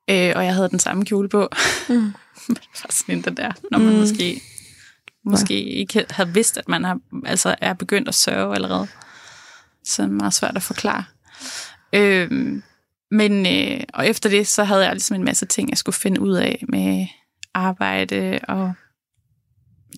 Øh, 0.09 0.33
og 0.35 0.45
jeg 0.45 0.55
havde 0.55 0.69
den 0.69 0.79
samme 0.79 1.05
kjole 1.05 1.29
på. 1.29 1.49
Mm. 1.89 2.55
for 2.75 2.87
sådan 2.91 3.15
en 3.15 3.21
der, 3.23 3.31
der 3.31 3.51
når 3.71 3.79
man 3.79 3.93
Mm. 3.93 3.99
måske, 3.99 4.41
måske 5.25 5.63
ikke 5.63 6.05
havde 6.09 6.33
vidst, 6.33 6.57
at 6.57 6.67
man 6.67 6.83
har, 6.83 6.99
altså 7.25 7.55
er 7.61 7.73
begyndt 7.73 8.07
at 8.07 8.15
sørge 8.15 8.55
allerede. 8.55 8.87
Så 9.83 10.01
det 10.01 10.09
er 10.09 10.13
meget 10.13 10.33
svært 10.33 10.55
at 10.55 10.63
forklare. 10.63 11.03
Øhm, 11.93 12.63
men, 13.11 13.45
øh, 13.45 13.83
og 13.93 14.07
efter 14.07 14.29
det, 14.29 14.47
så 14.47 14.63
havde 14.63 14.85
jeg 14.85 14.91
ligesom 14.93 15.15
en 15.15 15.23
masse 15.23 15.45
ting, 15.45 15.69
jeg 15.69 15.77
skulle 15.77 15.95
finde 15.95 16.21
ud 16.21 16.33
af 16.33 16.63
med 16.69 17.07
arbejde 17.53 18.39
og 18.47 18.73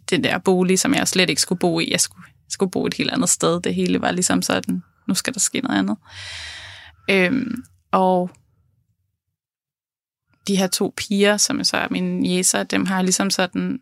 den 0.09 0.24
der 0.24 0.38
bolig, 0.38 0.80
som 0.80 0.93
jeg 0.93 1.07
slet 1.07 1.30
ikke 1.30 1.41
skulle 1.41 1.59
bo 1.59 1.80
i. 1.80 1.91
Jeg 1.91 1.99
skulle, 2.01 2.26
skulle 2.49 2.72
bo 2.72 2.86
et 2.86 2.93
helt 2.93 3.11
andet 3.11 3.30
sted. 3.30 3.61
Det 3.61 3.76
hele 3.76 4.01
var 4.01 4.11
ligesom 4.11 4.41
sådan, 4.41 4.84
nu 5.08 5.14
skal 5.14 5.34
der 5.34 5.39
ske 5.39 5.62
noget 5.62 5.80
andet. 5.80 5.97
Øhm, 7.10 7.64
og 7.91 8.32
de 10.47 10.58
her 10.58 10.68
to 10.68 10.93
piger, 10.97 11.38
som 11.38 11.64
så 11.64 11.78
er 11.78 11.88
mine 11.91 12.28
jæser, 12.28 12.64
dem 12.64 12.86
har 12.86 12.95
jeg 12.95 13.04
ligesom 13.04 13.30
sådan 13.30 13.80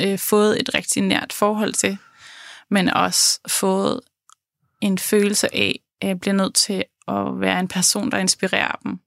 øh, 0.00 0.18
fået 0.18 0.60
et 0.60 0.74
rigtig 0.74 1.02
nært 1.02 1.32
forhold 1.32 1.72
til, 1.72 1.98
men 2.70 2.88
også 2.88 3.40
fået 3.48 4.00
en 4.80 4.98
følelse 4.98 5.54
af, 5.54 5.80
at 6.00 6.08
jeg 6.08 6.20
bliver 6.20 6.34
nødt 6.34 6.54
til 6.54 6.84
at 7.08 7.40
være 7.40 7.60
en 7.60 7.68
person, 7.68 8.10
der 8.10 8.18
inspirerer 8.18 8.72
dem. 8.84 9.00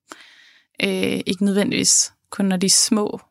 Øh, 0.84 1.22
ikke 1.26 1.45
nødvendigvis 1.45 2.14
kun 2.30 2.45
når 2.45 2.58
de 2.58 2.66
er 2.66 2.70
små, 2.70 3.22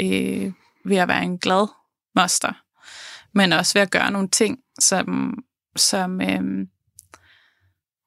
øh, 0.00 0.52
ved 0.84 0.96
at 0.96 1.08
være 1.08 1.22
en 1.22 1.38
glad 1.38 1.66
moster, 2.14 2.52
men 3.32 3.52
også 3.52 3.74
ved 3.74 3.82
at 3.82 3.90
gøre 3.90 4.10
nogle 4.10 4.28
ting, 4.28 4.58
som, 4.80 5.38
som, 5.76 6.20
øh, 6.20 6.66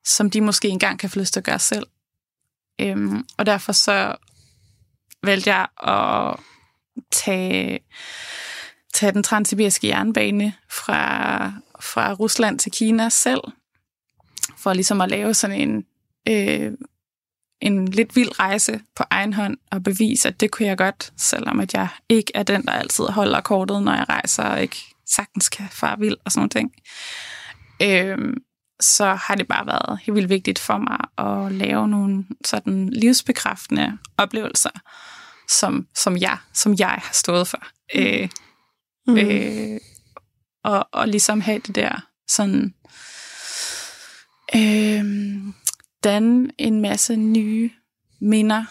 som 0.08 0.30
de 0.30 0.42
måske 0.42 0.68
engang 0.68 1.00
kan 1.00 1.10
få 1.10 1.20
lyst 1.20 1.34
til 1.34 1.40
at 1.40 1.44
gøre 1.44 1.60
selv. 1.60 1.88
Øhm, 2.82 3.26
og 3.38 3.46
derfor 3.46 3.72
så 3.72 4.16
valgte 5.24 5.54
jeg 5.56 5.68
at 5.84 6.40
tage, 7.12 7.80
tage 8.94 9.12
den 9.12 9.24
transsibiriske 9.24 9.88
jernbane 9.88 10.54
fra, 10.70 11.52
fra 11.80 12.14
Rusland 12.14 12.60
til 12.60 12.72
Kina 12.72 13.10
selv, 13.10 13.42
for 14.58 14.74
ligesom 14.74 15.02
at 15.02 15.10
lave 15.10 15.34
sådan 15.34 15.70
en, 15.70 15.86
øh, 16.28 16.72
en 17.62 17.88
lidt 17.88 18.16
vild 18.16 18.40
rejse 18.40 18.82
på 18.96 19.04
egen 19.10 19.34
hånd 19.34 19.58
og 19.72 19.84
bevise, 19.84 20.28
at 20.28 20.40
det 20.40 20.52
kunne 20.52 20.68
jeg 20.68 20.78
godt, 20.78 21.14
selvom 21.18 21.60
at 21.60 21.74
jeg 21.74 21.88
ikke 22.10 22.32
er 22.36 22.44
den, 22.44 22.66
der 22.66 22.72
altid 22.72 23.06
holder 23.06 23.42
kortet, 23.42 23.84
når 23.84 23.94
jeg 23.94 24.10
rejser 24.10 24.44
og 24.44 24.62
ikke 24.62 24.78
sagtens 25.06 25.50
kan 25.50 25.68
fare 25.72 26.00
vild 26.00 26.16
og 26.26 26.32
sådan 26.32 26.40
noget 26.40 26.52
ting. 26.52 26.74
Øh, 27.82 28.34
så 28.80 29.06
har 29.14 29.36
det 29.36 29.48
bare 29.48 29.66
været 29.66 30.00
helt 30.04 30.16
vildt 30.16 30.30
vigtigt 30.30 30.60
for 30.60 30.78
mig 30.78 31.00
at 31.18 31.52
lave 31.52 31.88
nogle 31.88 32.26
sådan 32.46 32.90
livsbekræftende 32.90 33.98
oplevelser, 34.18 34.70
som, 35.50 35.88
som, 35.96 36.18
jeg, 36.18 36.38
som 36.54 36.76
jeg 36.80 36.90
har 36.90 37.10
stået 37.14 37.48
for. 37.48 37.64
Øh, 37.96 38.30
Mm. 39.08 39.18
øh, 39.18 39.80
og, 40.64 40.88
og 40.92 41.08
ligesom 41.08 41.42
have 41.42 41.60
det 41.60 41.76
der 41.76 42.08
sådan 42.28 42.74
øh, 44.56 45.04
danne 46.04 46.50
en 46.58 46.82
masse 46.82 47.16
nye 47.16 47.70
minder, 48.22 48.66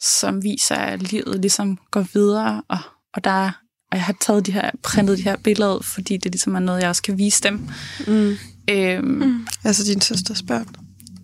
som 0.00 0.42
viser, 0.42 0.74
at 0.74 1.02
livet 1.02 1.40
ligesom 1.40 1.78
går 1.90 2.06
videre, 2.12 2.62
og, 2.68 2.78
og 3.14 3.24
der 3.24 3.52
og 3.90 3.96
jeg 3.96 4.04
har 4.04 4.16
taget 4.20 4.46
de 4.46 4.52
her, 4.52 4.70
printet 4.82 5.18
de 5.18 5.22
her 5.22 5.36
billeder 5.36 5.80
fordi 5.82 6.16
det 6.16 6.32
ligesom 6.32 6.54
er 6.54 6.60
noget, 6.60 6.80
jeg 6.80 6.88
også 6.88 7.02
kan 7.02 7.18
vise 7.18 7.42
dem. 7.42 7.68
Mm. 8.06 8.36
Øhm, 8.70 9.06
Mm. 9.06 9.46
Altså 9.64 9.84
din 9.84 10.00
søsters 10.00 10.42
børn. 10.42 10.66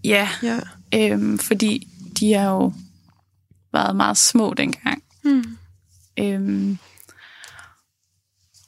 ja, 0.05 0.29
Ja. 0.43 0.61
øhm, 0.95 1.39
fordi 1.39 1.89
de 2.21 2.35
er 2.35 2.49
jo 2.49 2.73
været 3.73 3.97
meget 3.97 4.17
små 4.17 4.55
dengang. 4.55 5.03
Mm. 5.25 5.57
Øhm, 6.19 6.79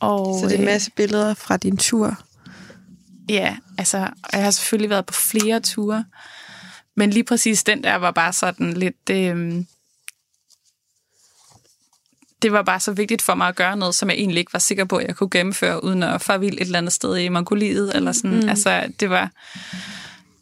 og, 0.00 0.38
Så 0.40 0.46
det 0.46 0.52
er 0.52 0.56
en 0.58 0.62
øh, 0.62 0.66
masse 0.72 0.90
billeder 0.90 1.34
fra 1.34 1.56
din 1.56 1.76
tur. 1.76 2.18
Ja, 3.28 3.56
altså, 3.78 3.98
jeg 4.32 4.42
har 4.44 4.50
selvfølgelig 4.50 4.90
været 4.90 5.06
på 5.06 5.14
flere 5.14 5.60
ture, 5.60 6.04
men 6.96 7.10
lige 7.10 7.24
præcis 7.24 7.64
den 7.64 7.82
der 7.84 7.94
var 7.96 8.10
bare 8.10 8.32
sådan 8.32 8.72
lidt... 8.72 9.10
Øh, 9.10 9.64
det 12.42 12.52
var 12.52 12.62
bare 12.62 12.80
så 12.80 12.92
vigtigt 12.92 13.22
for 13.22 13.34
mig 13.34 13.48
at 13.48 13.56
gøre 13.56 13.76
noget, 13.76 13.94
som 13.94 14.10
jeg 14.10 14.16
egentlig 14.16 14.38
ikke 14.38 14.52
var 14.52 14.58
sikker 14.58 14.84
på, 14.84 14.96
at 14.96 15.06
jeg 15.06 15.16
kunne 15.16 15.30
gennemføre, 15.30 15.84
uden 15.84 16.02
at 16.02 16.22
fare 16.22 16.40
vild 16.40 16.54
et 16.54 16.60
eller 16.60 16.78
andet 16.78 16.92
sted 16.92 17.16
i 17.16 17.28
Mongoliet, 17.28 17.96
eller 17.96 18.12
sådan. 18.12 18.30
Mm. 18.30 18.42
Mm. 18.42 18.48
Altså, 18.48 18.92
det 19.00 19.10
var... 19.10 19.30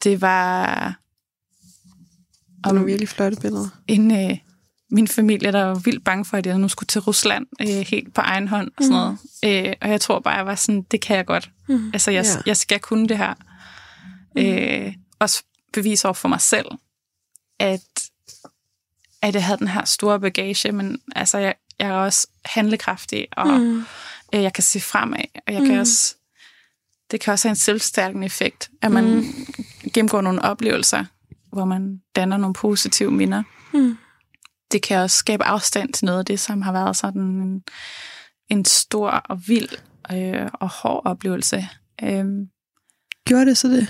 Det 0.04 0.20
var... 0.20 0.94
Og 2.64 2.74
nogle 2.74 2.86
virkelig 2.86 3.08
flotte 3.08 3.40
billeder. 3.40 3.68
en, 3.88 4.30
øh, 4.30 4.38
min 4.90 5.08
familie, 5.08 5.52
der 5.52 5.64
var 5.64 5.74
vildt 5.74 6.04
bange 6.04 6.24
for, 6.24 6.36
at 6.36 6.46
jeg 6.46 6.58
nu 6.58 6.68
skulle 6.68 6.86
til 6.86 7.00
Rusland 7.00 7.46
øh, 7.60 7.68
helt 7.68 8.14
på 8.14 8.20
egen 8.20 8.48
hånd 8.48 8.70
og 8.76 8.84
sådan 8.84 8.96
noget. 8.96 9.18
Øh, 9.44 9.74
og 9.80 9.90
jeg 9.90 10.00
tror 10.00 10.20
bare, 10.20 10.34
jeg 10.34 10.46
var 10.46 10.54
sådan, 10.54 10.82
det 10.82 11.00
kan 11.00 11.16
jeg 11.16 11.26
godt. 11.26 11.50
Mm. 11.68 11.90
Altså, 11.92 12.10
jeg, 12.10 12.24
ja. 12.24 12.42
jeg 12.46 12.56
skal 12.56 12.80
kunne 12.80 13.08
det 13.08 13.18
her. 13.18 13.34
Øh, 14.38 14.94
også 15.18 15.42
bevise 15.72 16.06
over 16.06 16.14
for 16.14 16.28
mig 16.28 16.40
selv, 16.40 16.66
at, 17.58 17.80
at 19.22 19.34
jeg 19.34 19.44
havde 19.44 19.58
den 19.58 19.68
her 19.68 19.84
store 19.84 20.20
bagage, 20.20 20.72
men 20.72 20.98
altså, 21.16 21.38
jeg, 21.38 21.54
jeg 21.78 21.88
er 21.88 21.92
også 21.92 22.26
handlekraftig, 22.44 23.26
og 23.36 23.46
mm. 23.60 23.84
Øh, 24.34 24.42
jeg 24.42 24.52
kan 24.52 24.62
se 24.64 24.80
fremad, 24.80 25.24
og 25.46 25.52
jeg 25.52 25.60
mm. 25.62 25.66
kan 25.68 25.78
også, 25.78 26.14
det 27.10 27.20
kan 27.20 27.32
også 27.32 27.48
have 27.48 27.50
en 27.52 27.56
selvstærkende 27.56 28.26
effekt, 28.26 28.70
at 28.82 28.90
man 28.92 29.04
Mm. 29.04 29.22
gennemgår 29.94 30.20
nogle 30.20 30.42
oplevelser, 30.42 31.04
hvor 31.52 31.64
man 31.64 32.00
danner 32.16 32.36
nogle 32.36 32.54
positive 32.54 33.10
minder 33.10 33.42
Mm. 33.72 33.98
det 34.72 34.82
kan 34.82 34.98
også 34.98 35.16
skabe 35.16 35.44
afstand 35.44 35.92
til 35.92 36.04
noget 36.04 36.18
af 36.18 36.24
det, 36.24 36.40
som 36.40 36.62
har 36.62 36.72
været 36.72 36.96
sådan 36.96 37.22
en, 37.22 37.62
en 38.48 38.64
stor 38.64 39.10
og 39.10 39.48
vild 39.48 39.68
øh, 40.12 40.48
og 40.52 40.68
hård 40.68 41.02
oplevelse. 41.04 41.68
Øhm, 42.02 42.46
Gjorde 43.26 43.46
det 43.46 43.58
så 43.58 43.68
det? 43.68 43.88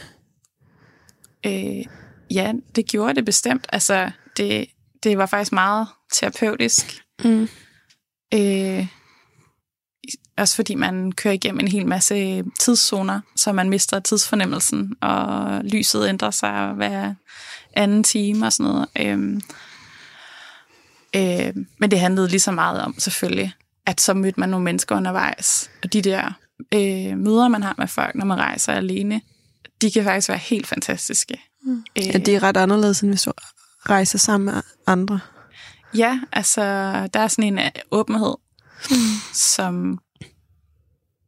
øh, 1.47 1.84
ja, 2.30 2.53
det 2.76 2.87
gjorde 2.87 3.14
det 3.14 3.24
bestemt. 3.24 3.66
Altså, 3.72 4.11
det, 4.37 4.66
det 5.03 5.18
var 5.18 5.26
faktisk 5.26 5.53
meget 5.53 5.89
terapeutisk. 6.12 7.03
Mm. 7.24 7.49
Øh, 8.35 8.87
også 10.39 10.57
fordi 10.57 10.74
man 10.74 11.12
kører 11.12 11.35
igennem 11.35 11.61
en 11.61 11.68
hel 11.68 11.87
masse 11.87 12.45
tidszoner, 12.61 13.20
så 13.37 13.53
man 13.53 13.70
mister 13.70 14.01
tidsfornemmelsen, 14.01 14.95
og 15.01 15.61
lyset 15.64 16.09
ændrer 16.09 16.31
sig 16.31 16.72
hver 16.72 17.14
anden 17.77 18.05
time 18.05 18.47
og 18.47 18.53
sådan 18.53 18.72
noget. 18.72 18.89
Øhm, 18.99 19.41
øh, 21.16 21.55
men 21.79 21.91
det 21.91 22.01
handlede 22.01 22.29
lige 22.29 22.41
så 22.41 22.53
meget 22.53 22.83
om 22.83 22.95
selvfølgelig, 22.99 23.53
at 23.87 24.01
så 24.01 24.14
mødte 24.14 24.41
man 24.41 24.49
nogle 24.49 24.64
mennesker 24.64 24.97
undervejs, 24.97 25.70
og 25.83 25.93
de 25.93 26.03
der 26.03 26.33
øh, 26.74 27.18
møder, 27.18 27.49
man 27.49 27.62
har 27.62 27.74
med 27.79 27.89
folk, 27.89 28.14
når 28.14 28.24
man 28.24 28.39
rejser 28.39 28.72
alene, 28.72 29.20
de 29.83 29.91
kan 29.91 30.05
faktisk 30.05 30.29
være 30.29 30.39
helt 30.39 30.66
fantastiske. 30.66 31.41
Mm. 31.62 31.85
Øh, 31.99 32.07
Ja, 32.07 32.18
det 32.18 32.29
er 32.29 32.43
ret 32.43 32.57
anderledes, 32.57 33.01
end 33.01 33.11
hvis 33.11 33.22
du 33.22 33.33
rejser 33.89 34.18
sammen 34.18 34.55
med 34.55 34.62
andre. 34.87 35.20
Ja, 35.97 36.21
altså, 36.33 36.63
der 37.15 37.21
er 37.21 37.29
sådan 37.29 37.45
en 37.45 37.59
øh, 37.59 37.71
åbenhed, 37.91 38.35
som 39.33 39.99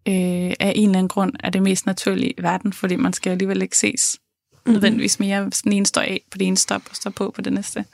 øh, 0.09 0.53
af 0.61 0.73
en 0.77 0.89
eller 0.89 0.99
anden 0.99 1.09
grund 1.09 1.33
er 1.41 1.51
det 1.51 1.63
mest 1.63 1.87
naturlige 1.87 2.31
i 2.31 2.43
verden, 2.43 2.73
fordi 2.73 2.97
man 2.97 3.13
skal 3.13 3.31
alligevel 3.31 3.63
ikke 3.63 3.79
ses 3.79 4.17
mm-hmm. 4.53 4.73
nødvendigvis 4.73 5.21
mere, 5.21 5.43
hvis 5.43 5.63
den 5.63 5.73
ene 5.73 5.87
står 5.87 6.01
af 6.01 6.21
på 6.31 6.39
det 6.39 6.47
ene 6.47 6.57
stop 6.57 6.83
og 6.91 6.97
står 6.97 7.11
på 7.11 7.31
på 7.31 7.41
det 7.43 7.53
næste. 7.53 7.85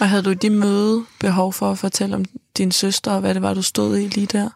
Og 0.00 0.08
havde 0.08 0.22
du 0.22 0.30
i 0.30 0.34
de 0.34 0.50
møde 0.50 1.04
behov 1.20 1.52
for 1.52 1.70
at 1.72 1.78
fortælle 1.78 2.16
om 2.16 2.24
din 2.56 2.72
søster, 2.72 3.12
og 3.12 3.20
hvad 3.20 3.34
det 3.34 3.42
var, 3.42 3.54
du 3.54 3.62
stod 3.62 3.98
i 3.98 4.08
lige 4.08 4.26
der? 4.26 4.50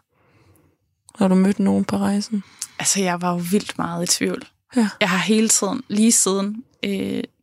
Når 1.19 1.27
du 1.27 1.35
mødte 1.35 1.63
nogen 1.63 1.85
på 1.85 1.97
rejsen? 1.97 2.43
Altså, 2.79 3.01
jeg 3.01 3.21
var 3.21 3.31
jo 3.31 3.41
vildt 3.51 3.77
meget 3.77 4.03
i 4.03 4.17
tvivl. 4.17 4.47
Ja. 4.75 4.89
Jeg 4.99 5.09
har 5.09 5.17
hele 5.17 5.49
tiden, 5.49 5.83
lige 5.87 6.11
siden, 6.11 6.63
øh, 6.83 6.91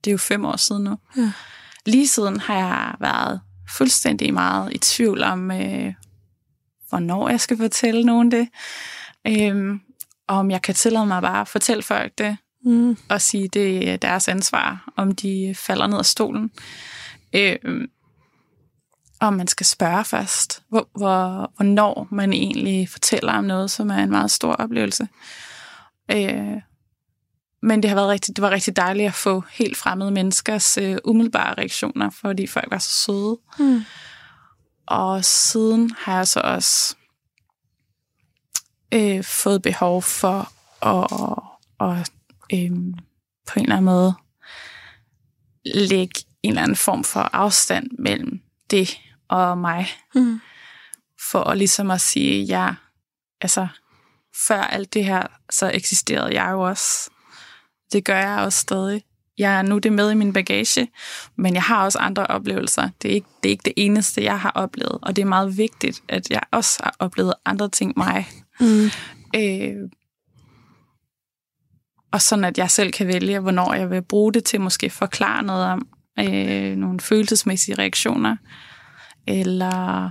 det 0.05 0.07
er 0.07 0.11
jo 0.11 0.19
fem 0.19 0.45
år 0.45 0.57
siden 0.57 0.85
nu, 0.85 0.97
Ja. 1.17 1.33
lige 1.87 2.09
siden 2.09 2.41
har 2.41 2.55
jeg 2.55 2.95
været 3.01 3.41
fuldstændig 3.71 4.35
meget 4.35 4.73
i 4.73 4.79
tvivl 4.79 5.23
om, 5.23 5.51
øh, 5.51 5.95
hvornår 6.89 7.29
jeg 7.29 7.41
skal 7.41 7.57
fortælle 7.57 8.05
nogen 8.05 8.31
det. 8.31 8.49
Øh, 9.27 9.79
og 10.29 10.37
om 10.37 10.51
jeg 10.51 10.63
kan 10.63 10.75
tillade 10.75 11.07
mig 11.07 11.23
bare 11.23 11.41
at 11.41 11.49
fortælle 11.49 11.83
folk 11.83 12.13
det, 12.19 12.37
Mm. 12.65 12.97
og 13.09 13.21
sige, 13.21 13.49
det 13.49 13.91
er 13.91 13.97
deres 13.97 14.29
ansvar, 14.29 14.93
om 14.97 15.15
de 15.15 15.55
falder 15.59 15.87
ned 15.87 15.99
af 15.99 16.07
stolen. 16.07 16.51
Øh, 17.33 17.57
om 19.21 19.35
man 19.35 19.47
skal 19.47 19.67
spørge 19.67 20.05
først, 20.05 20.63
hvor, 20.69 20.89
hvor, 20.99 21.53
hvornår 21.57 22.09
man 22.11 22.33
egentlig 22.33 22.89
fortæller 22.89 23.33
om 23.33 23.45
noget, 23.45 23.71
som 23.71 23.91
er 23.91 23.97
en 23.97 24.11
meget 24.11 24.31
stor 24.31 24.53
oplevelse. 24.53 25.09
Øh, 26.13 26.61
men 27.63 27.83
det 27.83 27.91
har 27.91 27.95
været 27.95 28.09
rigtig, 28.09 28.37
det 28.37 28.43
var 28.43 28.51
rigtig 28.51 28.77
dejligt 28.77 29.09
at 29.09 29.15
få 29.15 29.45
helt 29.51 29.77
fremmede 29.77 30.11
menneskers 30.11 30.79
øh, 30.79 30.99
umiddelbare 31.05 31.55
reaktioner, 31.55 32.11
fordi 32.11 32.47
folk 32.47 32.71
var 32.71 32.79
så 32.79 32.93
søde. 32.93 33.39
Mm. 33.59 33.85
Og 34.87 35.25
siden 35.25 35.91
har 35.99 36.17
jeg 36.17 36.29
så 36.29 36.41
også 36.41 36.97
øh, 38.95 39.25
fået 39.25 39.63
behov 39.63 40.03
for 40.03 40.53
at, 40.87 41.07
at 41.81 42.11
øh, 42.53 42.71
på 43.47 43.59
en 43.59 43.63
eller 43.63 43.77
anden 43.77 43.85
måde 43.85 44.15
lægge 45.75 46.21
en 46.43 46.51
eller 46.51 46.63
anden 46.63 46.77
form 46.77 47.05
for 47.05 47.21
afstand 47.21 47.91
mellem 47.99 48.41
det 48.71 48.99
og 49.29 49.59
mig. 49.59 49.87
Mm. 50.15 50.41
For 51.31 51.55
ligesom 51.55 51.91
at 51.91 52.01
sige, 52.01 52.45
ja, 52.45 52.75
altså, 53.41 53.69
før 54.47 54.61
alt 54.61 54.95
det 54.95 55.05
her, 55.05 55.27
så 55.51 55.71
eksisterede 55.75 56.43
jeg 56.43 56.51
jo 56.51 56.61
også. 56.61 57.11
Det 57.93 58.05
gør 58.05 58.19
jeg 58.19 58.39
også 58.39 58.59
stadig. 58.59 59.03
Jeg 59.39 59.59
er 59.59 59.63
nu 59.63 59.79
det 59.79 59.93
med 59.93 60.11
i 60.11 60.15
min 60.15 60.33
bagage, 60.33 60.89
men 61.37 61.55
jeg 61.55 61.63
har 61.63 61.85
også 61.85 61.99
andre 61.99 62.27
oplevelser. 62.27 62.89
Det 63.03 63.11
er, 63.11 63.15
ikke, 63.15 63.29
det 63.43 63.49
er 63.49 63.51
ikke 63.51 63.65
det 63.65 63.73
eneste, 63.77 64.25
jeg 64.25 64.41
har 64.41 64.51
oplevet, 64.51 64.99
og 65.03 65.17
det 65.17 65.23
er 65.23 65.27
meget 65.27 65.59
vigtigt, 65.59 66.03
at 66.09 66.31
jeg 66.31 66.43
også 66.53 66.81
har 66.83 66.97
oplevet 66.99 67.35
andre 67.45 67.69
ting 67.69 67.93
mig. 67.97 68.29
Mm. 68.61 68.91
Øh, 69.37 69.91
og 72.13 72.23
sådan, 72.23 72.45
at 72.45 72.59
jeg 72.59 72.71
selv 72.71 72.93
kan 72.93 73.07
vælge, 73.07 73.41
hvornår 73.41 73.75
jeg 73.75 73.91
vil 73.91 74.03
bruge 74.03 74.33
det 74.33 74.45
til 74.45 74.61
måske 74.61 74.91
forklare 74.91 75.43
noget 75.43 75.67
om 75.67 75.89
øh, 76.19 76.77
nogle 76.77 77.01
følelsesmæssige 77.01 77.79
reaktioner, 77.79 78.37
eller 79.27 80.11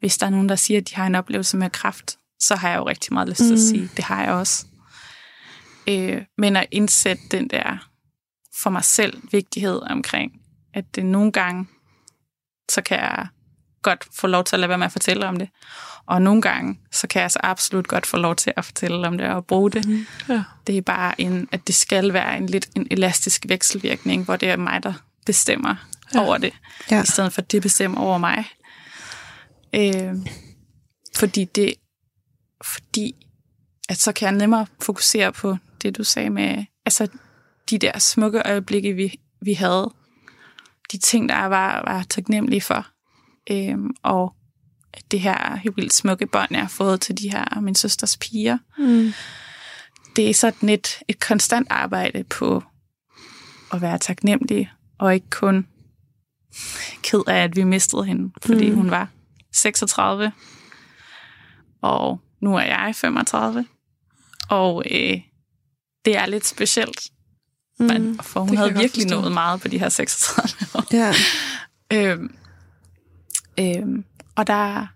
hvis 0.00 0.18
der 0.18 0.26
er 0.26 0.30
nogen, 0.30 0.48
der 0.48 0.56
siger, 0.56 0.80
at 0.80 0.90
de 0.90 0.94
har 0.94 1.06
en 1.06 1.14
oplevelse 1.14 1.56
med 1.56 1.70
kraft, 1.70 2.18
så 2.40 2.56
har 2.56 2.68
jeg 2.68 2.78
jo 2.78 2.88
rigtig 2.88 3.12
meget 3.12 3.28
lyst 3.28 3.38
til 3.38 3.52
at 3.52 3.60
sige, 3.60 3.90
det 3.96 4.04
har 4.04 4.22
jeg 4.22 4.32
også. 4.32 4.66
Øh, 5.88 6.22
men 6.38 6.56
at 6.56 6.66
indsætte 6.70 7.22
den 7.30 7.48
der 7.48 7.88
for 8.62 8.70
mig 8.70 8.84
selv 8.84 9.22
vigtighed 9.32 9.80
omkring, 9.90 10.32
at 10.74 10.84
det 10.94 11.06
nogle 11.06 11.32
gange, 11.32 11.66
så 12.70 12.82
kan 12.82 12.98
jeg 12.98 13.26
godt 13.82 14.08
få 14.12 14.26
lov 14.26 14.44
til 14.44 14.56
at 14.56 14.60
lade 14.60 14.68
være 14.68 14.78
med 14.78 14.86
at 14.86 14.92
fortælle 14.92 15.26
om 15.26 15.36
det. 15.36 15.48
Og 16.06 16.22
nogle 16.22 16.42
gange, 16.42 16.80
så 16.92 17.06
kan 17.06 17.22
jeg 17.22 17.30
så 17.30 17.38
absolut 17.42 17.88
godt 17.88 18.06
få 18.06 18.16
lov 18.16 18.36
til 18.36 18.52
at 18.56 18.64
fortælle 18.64 19.06
om 19.06 19.18
det 19.18 19.28
og 19.28 19.46
bruge 19.46 19.70
det. 19.70 19.88
Mm. 19.88 20.06
Ja. 20.28 20.42
Det 20.66 20.76
er 20.76 20.82
bare, 20.82 21.20
en, 21.20 21.48
at 21.52 21.66
det 21.66 21.74
skal 21.74 22.12
være 22.12 22.36
en 22.36 22.46
lidt 22.46 22.68
en 22.76 22.86
elastisk 22.90 23.44
vekselvirkning, 23.48 24.24
hvor 24.24 24.36
det 24.36 24.50
er 24.50 24.56
mig, 24.56 24.82
der 24.82 24.92
bestemmer 25.26 25.74
ja. 26.14 26.20
over 26.20 26.38
det, 26.38 26.52
Ja. 26.90 27.02
i 27.02 27.06
stedet 27.06 27.32
for 27.32 27.42
at 27.42 27.52
det 27.52 27.62
bestemmer 27.62 28.00
over 28.00 28.18
mig. 28.18 28.44
Øh, 29.74 30.14
fordi 31.16 31.44
det, 31.44 31.74
fordi 32.64 33.26
at 33.88 33.98
så 33.98 34.12
kan 34.12 34.26
jeg 34.26 34.34
nemmere 34.36 34.66
fokusere 34.82 35.32
på 35.32 35.56
det, 35.82 35.96
du 35.98 36.04
sagde 36.04 36.30
med, 36.30 36.64
altså 36.86 37.08
de 37.70 37.78
der 37.78 37.98
smukke 37.98 38.42
øjeblikke, 38.44 38.92
vi, 38.92 39.20
vi 39.42 39.52
havde, 39.52 39.94
de 40.92 40.98
ting, 40.98 41.28
der 41.28 41.44
var, 41.44 41.82
var 41.86 42.02
taknemmelige 42.02 42.60
for, 42.60 42.86
øhm, 43.50 43.90
og 44.02 44.34
det 45.10 45.20
her 45.20 45.56
helt 45.56 45.76
vildt 45.76 45.94
smukke 45.94 46.26
bånd, 46.26 46.48
jeg 46.50 46.60
har 46.60 46.68
fået 46.68 47.00
til 47.00 47.18
de 47.18 47.30
her 47.30 47.60
min 47.60 47.74
søsters 47.74 48.16
piger. 48.16 48.58
Mm. 48.78 49.12
Det 50.16 50.30
er 50.30 50.34
sådan 50.34 50.68
et, 50.68 50.98
et 51.08 51.20
konstant 51.20 51.66
arbejde 51.70 52.24
på 52.24 52.62
at 53.72 53.80
være 53.80 53.98
taknemmelig, 53.98 54.70
og 54.98 55.14
ikke 55.14 55.30
kun 55.30 55.66
ked 57.02 57.20
af, 57.26 57.36
at 57.44 57.56
vi 57.56 57.64
mistede 57.64 58.04
hende, 58.04 58.32
fordi 58.42 58.70
Mm. 58.70 58.76
hun 58.76 58.90
var 58.90 59.08
36, 59.52 60.32
og 61.82 62.20
nu 62.40 62.56
er 62.56 62.62
jeg 62.62 62.92
35, 62.96 63.66
og 64.50 64.84
øh, 64.90 65.20
det 66.04 66.16
er 66.16 66.26
lidt 66.26 66.46
specielt, 66.46 67.00
mm, 67.80 68.18
for 68.18 68.40
hun 68.40 68.56
havde 68.56 68.74
virkelig 68.74 69.04
forstå. 69.04 69.20
nået 69.20 69.32
meget 69.32 69.60
på 69.60 69.68
de 69.68 69.78
her 69.78 69.88
36 69.88 70.66
år. 70.74 70.84
Ja. 70.96 71.12
Øhm, 71.92 72.34
øhm, 73.60 74.04
og 74.36 74.46
der... 74.46 74.86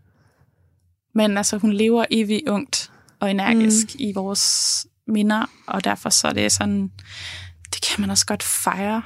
Men 1.15 1.37
altså, 1.37 1.59
hun 1.59 1.73
lever 1.73 2.05
evigt 2.11 2.49
ungt 2.49 2.91
og 3.21 3.31
energisk 3.31 3.87
mm. 3.95 4.01
i 4.01 4.13
vores 4.15 4.87
minder, 5.07 5.47
og 5.67 5.85
derfor 5.85 6.11
så 6.11 6.29
er 6.29 6.33
det 6.33 6.53
sådan... 6.53 6.91
Det 7.75 7.83
kan 7.83 8.01
man 8.01 8.11
også 8.11 8.27
godt 8.27 8.43
fejre, 8.43 9.03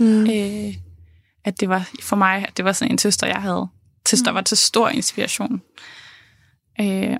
Mm. 0.00 0.30
øh, 0.30 0.74
at 1.44 1.60
det 1.60 1.68
var 1.68 1.88
for 2.02 2.16
mig, 2.16 2.44
at 2.48 2.56
det 2.56 2.64
var 2.64 2.72
sådan 2.72 2.92
en 2.92 2.98
søster, 2.98 3.26
jeg 3.26 3.42
havde. 3.42 3.66
Søster 4.08 4.30
Mm. 4.30 4.34
var 4.34 4.40
til 4.40 4.56
stor 4.56 4.88
inspiration. 4.88 5.62
Øh, 6.80 7.16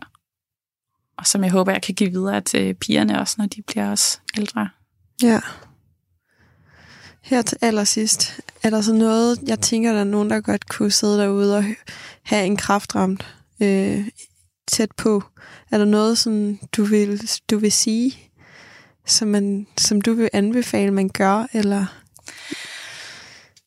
og 1.23 1.27
som 1.27 1.45
jeg 1.45 1.53
håber, 1.53 1.73
jeg 1.73 1.83
kan 1.83 1.95
give 1.95 2.11
videre 2.11 2.41
til 2.41 2.75
pigerne 2.75 3.21
også, 3.21 3.35
når 3.39 3.47
de 3.47 3.63
bliver 3.63 3.91
også 3.91 4.19
ældre. 4.37 4.69
Ja. 5.23 5.41
Her 7.21 7.43
til 7.43 7.59
allersidst, 7.61 8.41
er 8.63 8.71
der 8.71 8.81
så 8.81 8.93
noget, 8.93 9.39
jeg 9.47 9.61
tænker, 9.61 9.93
der 9.93 10.01
er 10.01 10.05
nogen, 10.05 10.31
der 10.31 10.41
godt 10.41 10.69
kunne 10.69 10.91
sidde 10.91 11.19
derude 11.19 11.57
og 11.57 11.65
have 12.23 12.47
en 12.47 12.57
kraftramt 12.57 13.37
øh, 13.61 14.09
tæt 14.69 14.93
på. 14.97 15.23
Er 15.71 15.79
der 15.79 15.85
noget, 15.85 16.19
som 16.19 16.59
du 16.77 16.85
vil, 16.85 17.31
du 17.51 17.59
vil 17.59 17.73
sige, 17.73 18.19
som, 19.07 19.29
man, 19.29 19.67
som 19.79 20.01
du 20.01 20.15
vil 20.15 20.31
anbefale, 20.33 20.91
man 20.91 21.09
gør? 21.09 21.47
Eller? 21.53 21.87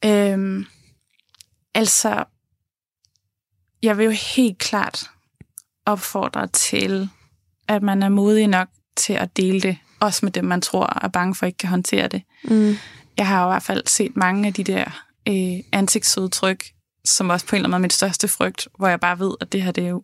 Øhm, 0.06 0.66
altså, 1.74 2.24
jeg 3.82 3.98
vil 3.98 4.04
jo 4.06 4.12
helt 4.36 4.58
klart 4.58 5.10
opfordre 5.86 6.48
til, 6.48 7.10
at 7.68 7.84
man 7.84 8.04
er 8.04 8.10
modig 8.10 8.48
nok 8.48 8.68
til 8.98 9.14
at 9.14 9.38
dele 9.38 9.62
det, 9.62 9.78
også 10.00 10.20
med 10.26 10.32
dem, 10.32 10.46
man 10.46 10.62
tror 10.62 11.00
er 11.02 11.08
bange 11.08 11.36
for 11.36 11.46
ikke 11.46 11.58
kan 11.58 11.70
håndtere 11.70 12.08
det. 12.08 12.22
Mm. 12.44 12.78
Jeg 13.18 13.28
har 13.28 13.44
jo 13.44 13.50
i 13.50 13.52
hvert 13.52 13.64
fald 13.64 13.84
set 13.88 14.16
mange 14.16 14.48
af 14.48 14.54
de 14.54 14.64
der 14.64 15.06
øh, 15.28 15.64
ansigtsudtryk, 15.72 16.66
som 17.06 17.30
også 17.30 17.46
på 17.46 17.56
en 17.56 17.58
eller 17.58 17.68
anden 17.68 17.72
måde 17.72 17.80
er 17.80 17.82
min 17.82 17.90
største 17.90 18.28
frygt, 18.28 18.68
hvor 18.78 18.88
jeg 18.88 19.00
bare 19.00 19.20
ved, 19.20 19.36
at 19.42 19.52
det 19.52 19.62
her 19.62 19.72
det 19.72 19.86
er 19.86 19.90
jo 19.90 20.04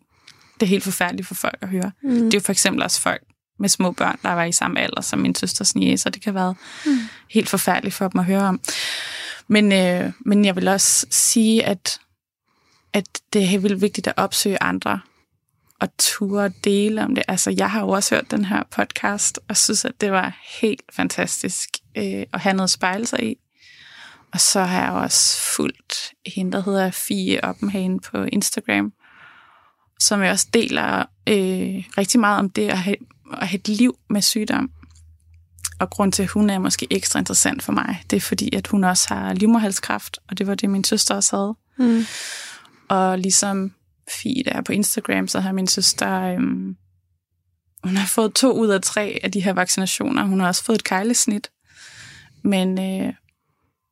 det 0.59 0.65
er 0.65 0.69
helt 0.69 0.83
forfærdeligt 0.83 1.27
for 1.27 1.35
folk 1.35 1.57
at 1.61 1.67
høre. 1.67 1.91
Mm. 2.03 2.09
Det 2.09 2.33
er 2.33 2.37
jo 2.37 2.43
for 2.43 2.51
eksempel 2.51 2.83
også 2.83 3.01
folk 3.01 3.21
med 3.59 3.69
små 3.69 3.91
børn, 3.91 4.19
der 4.23 4.33
var 4.33 4.43
i 4.43 4.51
samme 4.51 4.79
alder 4.79 5.01
som 5.01 5.19
min 5.19 5.35
søsters 5.35 5.75
niece, 5.75 6.09
og 6.09 6.13
det 6.13 6.21
kan 6.21 6.33
være 6.33 6.55
mm. 6.85 6.99
helt 7.29 7.49
forfærdeligt 7.49 7.95
for 7.95 8.07
dem 8.07 8.19
at 8.19 8.25
høre 8.25 8.41
om. 8.41 8.59
Men, 9.47 9.71
øh, 9.71 10.11
men 10.19 10.45
jeg 10.45 10.55
vil 10.55 10.67
også 10.67 11.05
sige, 11.09 11.65
at, 11.65 11.99
at 12.93 13.05
det 13.33 13.41
er 13.41 13.45
helt 13.45 13.63
vildt 13.63 13.81
vigtigt 13.81 14.07
at 14.07 14.13
opsøge 14.17 14.63
andre 14.63 14.99
og 15.81 15.97
ture 15.97 16.49
dele 16.63 17.03
om 17.03 17.15
det. 17.15 17.23
Altså, 17.27 17.51
jeg 17.57 17.71
har 17.71 17.81
jo 17.81 17.89
også 17.89 18.15
hørt 18.15 18.31
den 18.31 18.45
her 18.45 18.63
podcast, 18.71 19.39
og 19.47 19.57
synes, 19.57 19.85
at 19.85 20.01
det 20.01 20.11
var 20.11 20.37
helt 20.61 20.81
fantastisk 20.93 21.69
øh, 21.97 22.25
at 22.33 22.39
have 22.39 22.53
noget 22.53 22.67
at 22.67 22.71
spejle 22.71 23.05
sig 23.05 23.23
i. 23.23 23.35
Og 24.33 24.41
så 24.41 24.63
har 24.63 24.83
jeg 24.83 24.91
også 24.91 25.41
fulgt 25.55 26.13
hende, 26.25 26.51
der 26.51 26.63
hedder 26.63 26.91
Fie 26.91 27.43
Oppenhagen 27.43 27.99
på 27.99 28.23
Instagram, 28.23 28.93
som 29.99 30.21
jeg 30.21 30.31
også 30.31 30.47
deler 30.53 30.99
øh, 31.27 31.83
rigtig 31.97 32.19
meget 32.19 32.39
om 32.39 32.49
det 32.49 32.69
at 32.69 32.77
have, 32.77 32.95
at 33.33 33.47
have 33.47 33.59
et 33.59 33.67
liv 33.67 33.97
med 34.09 34.21
sygdom. 34.21 34.71
Og 35.79 35.89
grund 35.89 36.11
til, 36.11 36.23
at 36.23 36.29
hun 36.29 36.49
er 36.49 36.59
måske 36.59 36.87
ekstra 36.89 37.19
interessant 37.19 37.63
for 37.63 37.71
mig, 37.71 38.03
det 38.09 38.17
er 38.17 38.21
fordi, 38.21 38.55
at 38.55 38.67
hun 38.67 38.83
også 38.83 39.13
har 39.13 39.33
livmorhalskræft, 39.33 40.19
og 40.29 40.37
det 40.37 40.47
var 40.47 40.55
det, 40.55 40.69
min 40.69 40.83
søster 40.83 41.15
også 41.15 41.35
havde. 41.37 41.55
Mm. 41.89 42.05
Og 42.89 43.19
ligesom 43.19 43.73
feed 44.21 44.43
der 44.43 44.61
på 44.61 44.71
Instagram, 44.71 45.27
så 45.27 45.39
har 45.39 45.51
min 45.51 45.67
søster, 45.67 46.21
øhm, 46.21 46.75
hun 47.83 47.97
har 47.97 48.07
fået 48.07 48.33
to 48.33 48.51
ud 48.53 48.67
af 48.67 48.81
tre 48.81 49.19
af 49.23 49.31
de 49.31 49.43
her 49.43 49.53
vaccinationer. 49.53 50.23
Hun 50.23 50.39
har 50.39 50.47
også 50.47 50.63
fået 50.63 50.75
et 50.75 50.83
kejlesnit. 50.83 51.51
Men, 52.43 52.79
øh, 52.79 53.13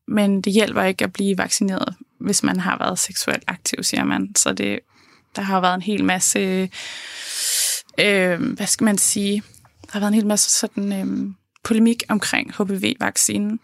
men 0.08 0.42
det 0.42 0.54
hjælper 0.54 0.84
ikke 0.84 1.04
at 1.04 1.14
blive 1.14 1.38
vaccineret, 1.38 1.96
hvis 2.20 2.44
man 2.44 2.60
har 2.60 2.78
været 2.78 3.00
seksuelt 3.00 3.44
aktiv, 3.48 3.84
siger 3.84 4.04
man. 4.04 4.36
Så 4.36 4.54
det, 4.54 4.80
der 5.36 5.42
har 5.42 5.62
været 5.62 5.76
en 5.76 5.82
hel 5.82 6.06
masse, 6.06 6.70
øh, 8.00 8.42
hvad 8.42 8.68
skal 8.68 8.86
man 8.86 8.98
sige, 8.98 9.44
der 9.82 9.92
har 9.92 10.00
været 10.00 10.12
en 10.12 10.16
hel 10.16 10.28
masse 10.28 10.60
sådan 10.60 10.94
øh, 10.94 11.34
polemik 11.64 12.04
omkring 12.10 12.54
HPV-vaccinen. 12.54 13.60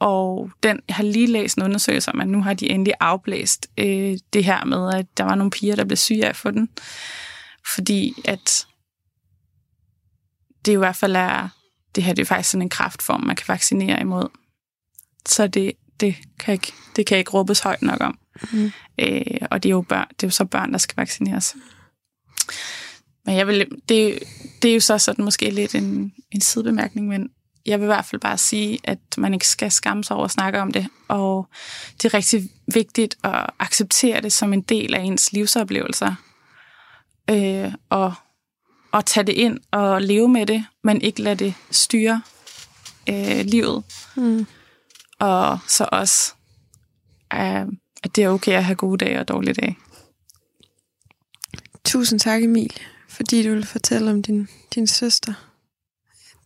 Og 0.00 0.50
den, 0.62 0.80
jeg 0.88 0.96
har 0.96 1.04
lige 1.04 1.26
læst 1.26 1.56
en 1.56 1.62
undersøgelse 1.62 2.12
om, 2.12 2.20
at 2.20 2.28
nu 2.28 2.42
har 2.42 2.54
de 2.54 2.70
endelig 2.70 2.94
afblæst 3.00 3.66
øh, 3.78 4.18
det 4.32 4.44
her 4.44 4.64
med, 4.64 4.94
at 4.94 5.06
der 5.16 5.24
var 5.24 5.34
nogle 5.34 5.50
piger, 5.50 5.76
der 5.76 5.84
blev 5.84 5.96
syge 5.96 6.24
af 6.24 6.28
at 6.28 6.36
få 6.36 6.50
den. 6.50 6.68
Fordi 7.74 8.14
at 8.24 8.66
det 10.64 10.74
jo 10.74 10.78
i 10.78 10.84
hvert 10.84 10.96
fald 10.96 11.16
er, 11.16 11.48
det 11.94 12.04
her 12.04 12.14
det 12.14 12.22
er 12.22 12.26
faktisk 12.26 12.50
sådan 12.50 12.62
en 12.62 12.68
kraftform, 12.68 13.20
man 13.20 13.36
kan 13.36 13.48
vaccinere 13.48 14.00
imod. 14.00 14.28
Så 15.26 15.46
det, 15.46 15.72
det, 16.00 16.16
kan, 16.38 16.52
ikke, 16.52 16.72
det 16.96 17.06
kan 17.06 17.18
ikke 17.18 17.30
råbes 17.30 17.60
højt 17.60 17.82
nok 17.82 18.00
om. 18.00 18.18
Mm. 18.52 18.72
Øh, 18.98 19.38
og 19.50 19.62
det 19.62 19.68
er, 19.68 19.70
jo 19.70 19.80
børn, 19.80 20.08
det 20.08 20.22
er 20.22 20.26
jo 20.26 20.32
så 20.32 20.44
børn, 20.44 20.72
der 20.72 20.78
skal 20.78 20.96
vaccineres. 20.96 21.56
Men 23.26 23.36
jeg 23.36 23.46
vil, 23.46 23.68
det, 23.88 24.22
det 24.62 24.70
er 24.70 24.74
jo 24.74 24.80
så 24.80 24.98
sådan 24.98 25.24
måske 25.24 25.50
lidt 25.50 25.74
en, 25.74 26.12
en 26.30 26.40
sidebemærkning, 26.40 27.08
men 27.08 27.30
jeg 27.66 27.78
vil 27.80 27.84
i 27.84 27.86
hvert 27.86 28.04
fald 28.04 28.20
bare 28.20 28.38
sige, 28.38 28.78
at 28.84 28.98
man 29.18 29.34
ikke 29.34 29.48
skal 29.48 29.70
skamme 29.70 30.04
sig 30.04 30.16
over 30.16 30.24
at 30.24 30.30
snakke 30.30 30.60
om 30.60 30.72
det, 30.72 30.86
og 31.08 31.48
det 32.02 32.04
er 32.04 32.14
rigtig 32.14 32.50
vigtigt 32.74 33.16
at 33.24 33.46
acceptere 33.58 34.20
det 34.20 34.32
som 34.32 34.52
en 34.52 34.60
del 34.60 34.94
af 34.94 35.00
ens 35.00 35.32
livsoplevelser, 35.32 36.14
øh, 37.30 37.72
og, 37.90 38.14
og 38.92 39.06
tage 39.06 39.26
det 39.26 39.32
ind 39.32 39.58
og 39.70 40.02
leve 40.02 40.28
med 40.28 40.46
det, 40.46 40.64
men 40.84 41.02
ikke 41.02 41.22
lade 41.22 41.44
det 41.44 41.54
styre 41.70 42.22
øh, 43.08 43.40
livet, 43.44 43.84
Mm. 44.16 44.46
og 45.18 45.58
så 45.68 45.88
også, 45.92 46.32
øh, 47.34 47.66
at 48.02 48.16
det 48.16 48.24
er 48.24 48.28
okay 48.28 48.52
at 48.52 48.64
have 48.64 48.76
gode 48.76 49.04
dage 49.04 49.20
og 49.20 49.28
dårlige 49.28 49.54
dage. 49.54 49.78
Tusind 51.84 52.20
tak, 52.20 52.42
Emil, 52.42 52.72
fordi 53.08 53.42
du 53.42 53.48
ville 53.48 53.66
fortælle 53.66 54.10
om 54.10 54.22
din, 54.22 54.48
din 54.74 54.86
søster. 54.86 55.49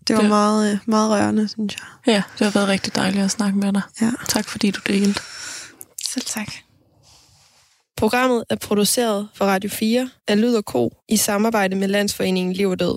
Det 0.08 0.16
var 0.16 0.20
Det- 0.22 0.30
meget, 0.30 0.72
øh, 0.72 0.78
meget 0.86 1.10
rørende, 1.10 1.48
synes 1.48 1.74
jeg. 1.76 2.12
Ja, 2.14 2.22
det 2.38 2.44
har 2.46 2.50
været 2.50 2.68
rigtig 2.68 2.94
dejligt 2.96 3.24
at 3.24 3.30
snakke 3.30 3.58
med 3.58 3.72
dig. 3.72 3.82
Ja. 4.00 4.10
Tak 4.28 4.48
fordi 4.48 4.70
du 4.70 4.80
delte. 4.86 5.20
Selv 6.08 6.24
tak. 6.26 6.48
Programmet 7.96 8.44
er 8.50 8.56
produceret 8.56 9.28
for 9.34 9.44
Radio 9.44 9.70
4 9.70 10.10
af 10.28 10.40
Lyd 10.40 10.54
og 10.54 10.62
Co. 10.62 10.92
i 11.08 11.16
samarbejde 11.16 11.76
med 11.76 11.88
Landsforeningen 11.88 12.52
Liv 12.52 12.68
og 12.70 12.80
Død. 12.80 12.96